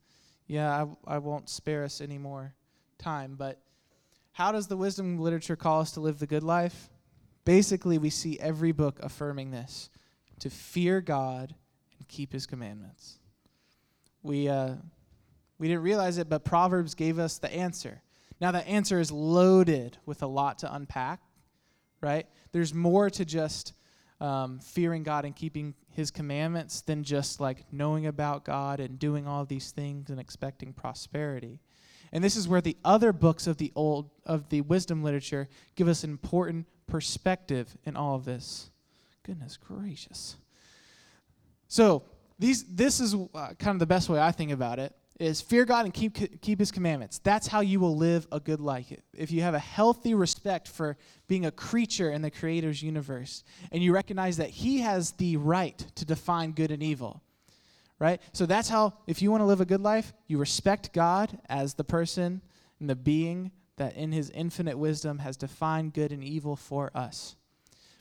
Yeah, 0.47 0.85
I, 1.07 1.17
I 1.17 1.19
won't 1.19 1.49
spare 1.49 1.85
us 1.85 2.01
any 2.01 2.19
more 2.19 2.55
time, 2.99 3.37
but 3.37 3.61
how 4.33 4.53
does 4.53 4.67
the 4.67 4.77
wisdom 4.77 5.19
literature 5.19 5.57
call 5.57 5.81
us 5.81 5.93
to 5.93 6.01
live 6.01 6.19
the 6.19 6.27
good 6.27 6.43
life? 6.43 6.91
Basically, 7.45 7.99
we 7.99 8.11
see 8.11 8.39
every 8.39 8.73
book 8.73 8.99
affirming 9.03 9.51
this 9.51 9.89
to 10.41 10.51
fear 10.51 11.01
God 11.01 11.55
and 11.99 12.09
keep 12.09 12.33
his 12.33 12.47
commandments. 12.47 13.19
We, 14.23 14.49
uh, 14.49 14.75
we 15.59 15.69
didn't 15.69 15.83
realize 15.83 16.19
it, 16.19 16.29
but 16.29 16.45
Proverbs 16.45 16.95
gave 16.95 17.19
us 17.19 17.39
the 17.39 17.53
answer. 17.53 18.03
Now, 18.41 18.53
that 18.53 18.67
answer 18.67 19.01
is 19.01 19.11
loaded 19.11 19.97
with 20.05 20.23
a 20.23 20.27
lot 20.27 20.59
to 20.59 20.75
unpack, 20.75 21.21
right? 22.01 22.27
There's 22.53 22.75
more 22.75 23.09
to 23.11 23.25
just 23.25 23.73
um, 24.21 24.59
fearing 24.59 25.03
God 25.03 25.25
and 25.25 25.35
keeping 25.35 25.75
His 25.91 26.11
commandments 26.11 26.81
than 26.81 27.05
just 27.05 27.41
like 27.41 27.73
knowing 27.73 28.07
about 28.07 28.45
God 28.45 28.81
and 28.81 28.99
doing 28.99 29.27
all 29.27 29.45
these 29.45 29.71
things 29.71 30.11
and 30.11 30.19
expecting 30.19 30.73
prosperity. 30.73 31.61
And 32.13 32.23
this 32.23 32.37
is 32.37 32.49
where 32.49 32.61
the 32.61 32.77
other 32.85 33.13
books 33.13 33.47
of 33.47 33.59
the 33.59 33.73
old 33.75 34.11
of 34.25 34.49
the 34.49 34.61
wisdom 34.63 35.03
literature 35.03 35.49
give 35.75 35.89
us 35.89 36.05
an 36.05 36.11
important 36.11 36.67
perspective 36.87 37.77
in 37.85 37.97
all 37.97 38.15
of 38.15 38.25
this. 38.25 38.71
Goodness 39.23 39.57
gracious. 39.57 40.37
So 41.69 42.05
these 42.39 42.65
this 42.65 43.01
is 43.01 43.15
uh, 43.15 43.55
kind 43.59 43.75
of 43.75 43.81
the 43.81 43.87
best 43.87 44.09
way 44.09 44.21
I 44.21 44.31
think 44.31 44.53
about 44.53 44.79
it 44.79 44.95
is 45.19 45.41
fear 45.41 45.65
God 45.65 45.87
and 45.87 45.95
keep 45.95 46.41
keep 46.43 46.59
his 46.59 46.71
commandments. 46.71 47.19
That's 47.19 47.47
how 47.47 47.61
you 47.61 47.81
will 47.81 47.97
live 47.97 48.27
a 48.31 48.39
good 48.39 48.61
life. 48.61 48.93
If 49.15 49.31
you 49.31 49.43
have 49.43 49.55
a 49.55 49.59
healthy 49.59 50.15
respect 50.15 50.69
for 50.69 50.97
being 51.27 51.47
a 51.47 51.51
creature 51.51 52.11
in 52.11 52.23
the 52.23 52.31
creator's 52.31 52.83
universe 52.83 53.43
and 53.73 53.83
you 53.83 53.95
recognize 53.95 54.37
that 54.37 54.51
he 54.51 54.81
has 54.81 55.13
the 55.13 55.39
right 55.39 55.79
to 55.95 56.05
define 56.05 56.53
good 56.53 56.71
and 56.71 56.83
evil. 56.83 57.23
Right? 57.99 58.21
So 58.33 58.45
that's 58.45 58.69
how 58.69 58.93
if 59.07 59.23
you 59.23 59.31
want 59.31 59.41
to 59.41 59.47
live 59.47 59.63
a 59.63 59.65
good 59.65 59.81
life, 59.81 60.13
you 60.27 60.37
respect 60.37 60.93
God 60.93 61.39
as 61.49 61.75
the 61.75 61.85
person 61.85 62.43
and 62.79 62.91
the 62.91 62.97
being 62.97 63.53
that 63.77 63.97
in 63.97 64.13
his 64.13 64.29
infinite 64.31 64.77
wisdom 64.77 65.19
has 65.19 65.39
defined 65.39 65.95
good 65.95 66.13
and 66.13 66.23
evil 66.23 66.57
for 66.57 66.91
us. 66.95 67.37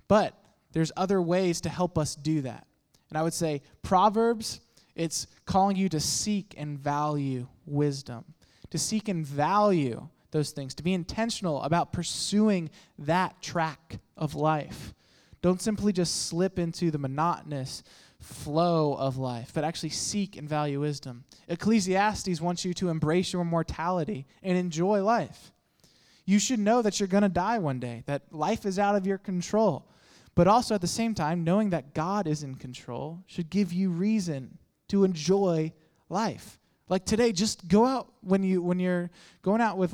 But 0.09 0.33
there's 0.73 0.91
other 0.97 1.21
ways 1.21 1.61
to 1.61 1.69
help 1.69 1.97
us 1.97 2.15
do 2.15 2.41
that. 2.41 2.67
And 3.09 3.17
I 3.17 3.23
would 3.23 3.33
say 3.33 3.61
Proverbs 3.81 4.59
it's 4.95 5.27
calling 5.45 5.75
you 5.75 5.89
to 5.89 5.99
seek 5.99 6.53
and 6.57 6.79
value 6.79 7.47
wisdom, 7.65 8.25
to 8.69 8.77
seek 8.77 9.09
and 9.09 9.25
value 9.25 10.07
those 10.31 10.51
things, 10.51 10.73
to 10.75 10.83
be 10.83 10.93
intentional 10.93 11.61
about 11.63 11.93
pursuing 11.93 12.69
that 12.99 13.41
track 13.41 13.99
of 14.17 14.35
life. 14.35 14.93
Don't 15.41 15.61
simply 15.61 15.93
just 15.93 16.27
slip 16.27 16.57
into 16.57 16.91
the 16.91 16.97
monotonous 16.97 17.83
flow 18.19 18.93
of 18.95 19.17
life, 19.17 19.51
but 19.53 19.63
actually 19.63 19.89
seek 19.89 20.35
and 20.37 20.49
value 20.49 20.79
wisdom. 20.79 21.23
Ecclesiastes 21.47 22.41
wants 22.41 22.65
you 22.65 22.73
to 22.73 22.89
embrace 22.89 23.31
your 23.31 23.45
mortality 23.45 24.25
and 24.41 24.57
enjoy 24.57 25.03
life. 25.03 25.51
You 26.25 26.39
should 26.39 26.59
know 26.59 26.81
that 26.81 26.99
you're 26.99 27.07
going 27.07 27.23
to 27.23 27.29
die 27.29 27.59
one 27.59 27.79
day, 27.79 28.03
that 28.07 28.23
life 28.31 28.65
is 28.65 28.79
out 28.79 28.95
of 28.95 29.05
your 29.05 29.19
control. 29.19 29.85
But 30.33 30.47
also 30.47 30.75
at 30.75 30.81
the 30.81 30.87
same 30.87 31.13
time, 31.13 31.43
knowing 31.43 31.69
that 31.69 31.93
God 31.93 32.27
is 32.27 32.43
in 32.43 32.55
control 32.55 33.23
should 33.27 33.49
give 33.49 33.71
you 33.71 33.89
reason 33.89 34.57
to 34.89 35.03
enjoy 35.03 35.73
life. 36.09 36.59
Like 36.87 37.05
today, 37.05 37.31
just 37.31 37.67
go 37.67 37.85
out 37.85 38.11
when 38.21 38.43
you 38.43 38.61
when 38.61 38.79
you're 38.79 39.09
going 39.41 39.61
out 39.61 39.77
with 39.77 39.93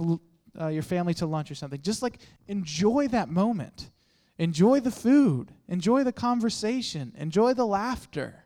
uh, 0.59 0.67
your 0.67 0.83
family 0.83 1.13
to 1.15 1.25
lunch 1.25 1.49
or 1.51 1.55
something. 1.55 1.81
Just 1.81 2.01
like 2.01 2.19
enjoy 2.47 3.07
that 3.09 3.29
moment. 3.29 3.91
Enjoy 4.37 4.79
the 4.79 4.91
food. 4.91 5.51
Enjoy 5.67 6.03
the 6.03 6.11
conversation. 6.11 7.13
Enjoy 7.17 7.53
the 7.53 7.65
laughter. 7.65 8.45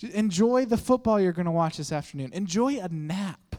Enjoy 0.00 0.64
the 0.64 0.76
football 0.76 1.20
you're 1.20 1.32
going 1.32 1.46
to 1.46 1.52
watch 1.52 1.78
this 1.78 1.90
afternoon. 1.90 2.30
Enjoy 2.32 2.78
a 2.78 2.88
nap. 2.88 3.56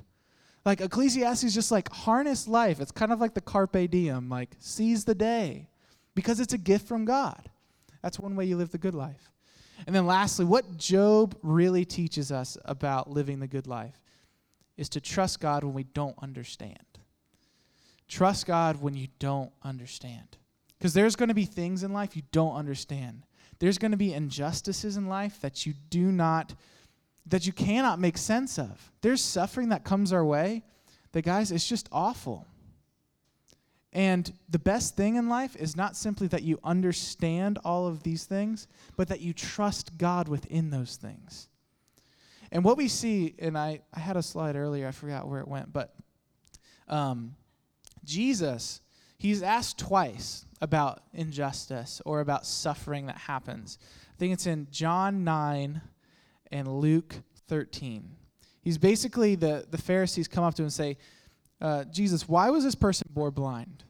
Like 0.65 0.82
Ecclesiastes 0.82 1.53
just 1.53 1.72
like 1.72 1.91
harness 1.91 2.47
life. 2.47 2.80
It's 2.80 2.91
kind 2.91 3.11
of 3.11 3.20
like 3.20 3.34
the 3.34 3.41
carpe 3.41 3.89
diem, 3.89 4.30
like 4.30 4.55
seize 4.59 5.05
the 5.05 5.15
day 5.15 5.68
because 6.15 6.39
it's 6.39 6.53
a 6.53 6.57
gift 6.57 6.88
from 6.88 7.05
God. 7.05 7.49
That's 8.01 8.20
one 8.20 8.36
way 8.36 8.45
you 8.45 8.57
live 8.57 8.72
the 8.72 8.78
good 8.78 8.95
life. 8.95 9.32
And 9.86 9.95
then 9.95 10.05
lastly, 10.05 10.45
what 10.45 10.78
Job 10.78 11.38
really 11.43 11.86
teaches 11.86 12.32
us 12.32 12.57
about 12.65 13.09
living 13.09 13.39
the 13.39 13.47
good 13.47 13.67
life 13.67 13.99
is 14.75 14.89
to 14.89 15.01
trust 15.01 15.39
God 15.39 15.63
when 15.63 15.73
we 15.73 15.84
don't 15.84 16.15
understand. 16.21 16.78
Trust 18.07 18.45
God 18.45 18.82
when 18.82 18.95
you 18.95 19.07
don't 19.19 19.51
understand. 19.63 20.38
Because 20.78 20.93
there's 20.93 21.15
going 21.15 21.30
to 21.30 21.36
be 21.36 21.45
things 21.45 21.84
in 21.84 21.93
life 21.93 22.15
you 22.15 22.21
don't 22.32 22.55
understand. 22.55 23.23
There's 23.59 23.78
going 23.78 23.91
to 23.91 23.97
be 23.97 24.13
injustices 24.13 24.97
in 24.97 25.07
life 25.07 25.41
that 25.41 25.65
you 25.65 25.73
do 25.89 26.11
not, 26.11 26.53
that 27.25 27.45
you 27.45 27.53
cannot 27.53 27.99
make 27.99 28.17
sense 28.17 28.59
of. 28.59 28.91
There's 29.01 29.23
suffering 29.23 29.69
that 29.69 29.84
comes 29.84 30.13
our 30.13 30.23
way 30.23 30.63
that, 31.11 31.23
guys, 31.23 31.51
it's 31.51 31.67
just 31.67 31.89
awful. 31.91 32.45
And 33.97 34.31
the 34.47 34.59
best 34.59 34.95
thing 34.95 35.15
in 35.15 35.27
life 35.27 35.55
is 35.55 35.75
not 35.75 35.95
simply 35.95 36.27
that 36.27 36.43
you 36.43 36.59
understand 36.63 37.57
all 37.65 37.87
of 37.87 38.03
these 38.03 38.25
things, 38.25 38.67
but 38.95 39.07
that 39.07 39.21
you 39.21 39.33
trust 39.33 39.97
God 39.97 40.27
within 40.27 40.69
those 40.69 40.97
things. 40.97 41.47
And 42.51 42.63
what 42.63 42.77
we 42.77 42.89
see, 42.89 43.33
and 43.39 43.57
I, 43.57 43.81
I 43.91 43.99
had 43.99 44.15
a 44.15 44.21
slide 44.21 44.55
earlier, 44.55 44.87
I 44.87 44.91
forgot 44.91 45.27
where 45.27 45.39
it 45.39 45.47
went, 45.47 45.73
but 45.73 45.95
um, 46.87 47.35
Jesus, 48.05 48.81
he's 49.17 49.41
asked 49.41 49.79
twice 49.79 50.45
about 50.61 51.01
injustice 51.11 51.99
or 52.05 52.19
about 52.19 52.45
suffering 52.45 53.07
that 53.07 53.17
happens. 53.17 53.79
I 54.13 54.17
think 54.19 54.31
it's 54.31 54.45
in 54.45 54.67
John 54.69 55.23
9 55.23 55.81
and 56.51 56.67
Luke 56.67 57.15
13. 57.47 58.11
He's 58.61 58.77
basically, 58.77 59.33
the, 59.33 59.65
the 59.71 59.79
Pharisees 59.79 60.27
come 60.27 60.43
up 60.43 60.53
to 60.53 60.61
him 60.61 60.65
and 60.65 60.73
say, 60.73 60.97
uh, 61.59 61.85
Jesus, 61.85 62.29
why 62.29 62.51
was 62.51 62.63
this 62.63 62.75
person 62.75 63.07
born 63.11 63.31
blind? 63.31 63.85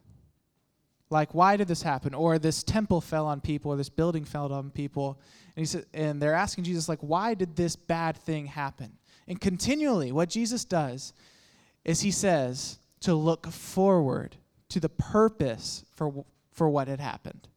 Like, 1.09 1.33
why 1.33 1.55
did 1.55 1.67
this 1.67 1.81
happen? 1.81 2.13
Or 2.13 2.37
this 2.37 2.63
temple 2.63 3.01
fell 3.01 3.25
on 3.25 3.39
people, 3.39 3.71
or 3.71 3.77
this 3.77 3.89
building 3.89 4.25
fell 4.25 4.51
on 4.51 4.71
people. 4.71 5.19
And, 5.55 5.61
he 5.61 5.65
said, 5.65 5.85
and 5.93 6.21
they're 6.21 6.33
asking 6.33 6.65
Jesus, 6.65 6.89
like, 6.89 6.99
why 6.99 7.33
did 7.33 7.55
this 7.55 7.75
bad 7.75 8.17
thing 8.17 8.47
happen? 8.47 8.97
And 9.27 9.39
continually, 9.39 10.11
what 10.11 10.29
Jesus 10.29 10.65
does 10.65 11.13
is 11.85 12.01
he 12.01 12.11
says 12.11 12.79
to 13.01 13.13
look 13.13 13.47
forward 13.47 14.35
to 14.69 14.79
the 14.79 14.89
purpose 14.89 15.85
for, 15.95 16.25
for 16.51 16.69
what 16.69 16.87
had 16.87 16.99
happened. 16.99 17.47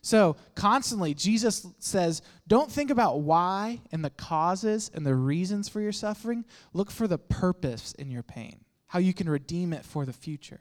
So, 0.00 0.36
constantly, 0.54 1.14
Jesus 1.14 1.66
says, 1.80 2.22
don't 2.46 2.70
think 2.70 2.90
about 2.90 3.22
why 3.22 3.80
and 3.90 4.04
the 4.04 4.10
causes 4.10 4.88
and 4.94 5.04
the 5.04 5.16
reasons 5.16 5.68
for 5.68 5.80
your 5.80 5.92
suffering. 5.92 6.44
Look 6.72 6.92
for 6.92 7.08
the 7.08 7.18
purpose 7.18 7.92
in 7.98 8.10
your 8.10 8.22
pain, 8.22 8.60
how 8.86 9.00
you 9.00 9.12
can 9.12 9.28
redeem 9.28 9.72
it 9.72 9.84
for 9.84 10.06
the 10.06 10.12
future. 10.12 10.60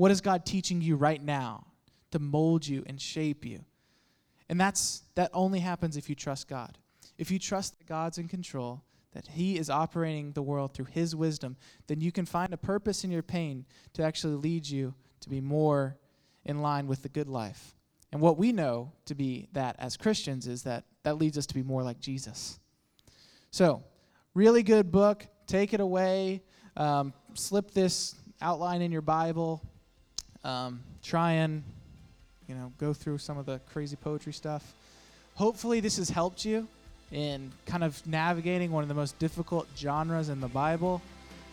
What 0.00 0.10
is 0.10 0.22
God 0.22 0.46
teaching 0.46 0.80
you 0.80 0.96
right 0.96 1.22
now 1.22 1.66
to 2.12 2.18
mold 2.18 2.66
you 2.66 2.82
and 2.86 2.98
shape 2.98 3.44
you? 3.44 3.66
And 4.48 4.58
that's 4.58 5.02
that 5.14 5.30
only 5.34 5.58
happens 5.58 5.94
if 5.98 6.08
you 6.08 6.14
trust 6.14 6.48
God. 6.48 6.78
If 7.18 7.30
you 7.30 7.38
trust 7.38 7.78
that 7.78 7.86
God's 7.86 8.16
in 8.16 8.26
control, 8.26 8.82
that 9.12 9.28
He 9.28 9.58
is 9.58 9.68
operating 9.68 10.32
the 10.32 10.40
world 10.40 10.72
through 10.72 10.86
His 10.86 11.14
wisdom, 11.14 11.58
then 11.86 12.00
you 12.00 12.12
can 12.12 12.24
find 12.24 12.54
a 12.54 12.56
purpose 12.56 13.04
in 13.04 13.10
your 13.10 13.22
pain 13.22 13.66
to 13.92 14.02
actually 14.02 14.36
lead 14.36 14.66
you 14.66 14.94
to 15.20 15.28
be 15.28 15.42
more 15.42 15.98
in 16.46 16.62
line 16.62 16.86
with 16.86 17.02
the 17.02 17.10
good 17.10 17.28
life. 17.28 17.76
And 18.10 18.22
what 18.22 18.38
we 18.38 18.52
know 18.52 18.92
to 19.04 19.14
be 19.14 19.48
that 19.52 19.76
as 19.78 19.98
Christians 19.98 20.46
is 20.46 20.62
that 20.62 20.84
that 21.02 21.18
leads 21.18 21.36
us 21.36 21.44
to 21.44 21.54
be 21.54 21.62
more 21.62 21.82
like 21.82 22.00
Jesus. 22.00 22.58
So, 23.50 23.84
really 24.32 24.62
good 24.62 24.90
book. 24.90 25.26
Take 25.46 25.74
it 25.74 25.80
away. 25.80 26.42
Um, 26.74 27.12
slip 27.34 27.72
this 27.72 28.14
outline 28.40 28.80
in 28.80 28.92
your 28.92 29.02
Bible. 29.02 29.69
Um, 30.44 30.80
try 31.02 31.32
and 31.32 31.62
you 32.48 32.54
know 32.54 32.72
go 32.78 32.92
through 32.92 33.18
some 33.18 33.38
of 33.38 33.46
the 33.46 33.60
crazy 33.72 33.96
poetry 33.96 34.32
stuff. 34.32 34.74
Hopefully, 35.34 35.80
this 35.80 35.96
has 35.96 36.10
helped 36.10 36.44
you 36.44 36.66
in 37.12 37.50
kind 37.66 37.82
of 37.82 38.06
navigating 38.06 38.70
one 38.70 38.82
of 38.82 38.88
the 38.88 38.94
most 38.94 39.18
difficult 39.18 39.66
genres 39.76 40.28
in 40.28 40.40
the 40.40 40.48
Bible. 40.48 41.02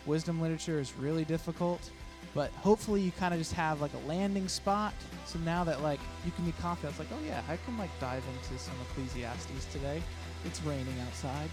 Wisdom 0.06 0.40
literature 0.40 0.78
is 0.78 0.92
really 0.94 1.24
difficult, 1.24 1.90
but 2.34 2.50
hopefully 2.52 3.00
you 3.00 3.10
kind 3.12 3.34
of 3.34 3.40
just 3.40 3.52
have 3.52 3.80
like 3.80 3.92
a 3.94 4.08
landing 4.08 4.48
spot. 4.48 4.94
So 5.26 5.38
now 5.40 5.64
that 5.64 5.82
like 5.82 6.00
you 6.24 6.32
can 6.32 6.44
be 6.44 6.52
confident, 6.52 6.92
it's 6.92 6.98
like, 6.98 7.08
oh 7.12 7.26
yeah, 7.26 7.42
I 7.48 7.58
can 7.64 7.76
like 7.78 7.90
dive 8.00 8.22
into 8.34 8.62
some 8.62 8.74
Ecclesiastes 8.90 9.66
today. 9.72 10.02
It's 10.44 10.62
raining 10.62 10.98
outside. 11.06 11.50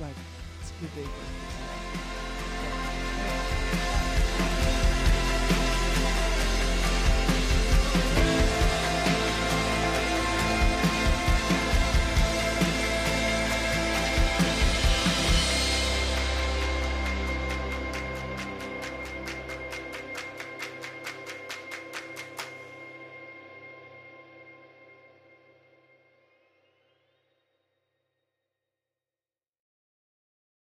Like 0.00 0.16
it's 0.60 0.70
a 0.70 0.74
good 0.80 0.94
day 0.94 1.04
for. 4.16 4.21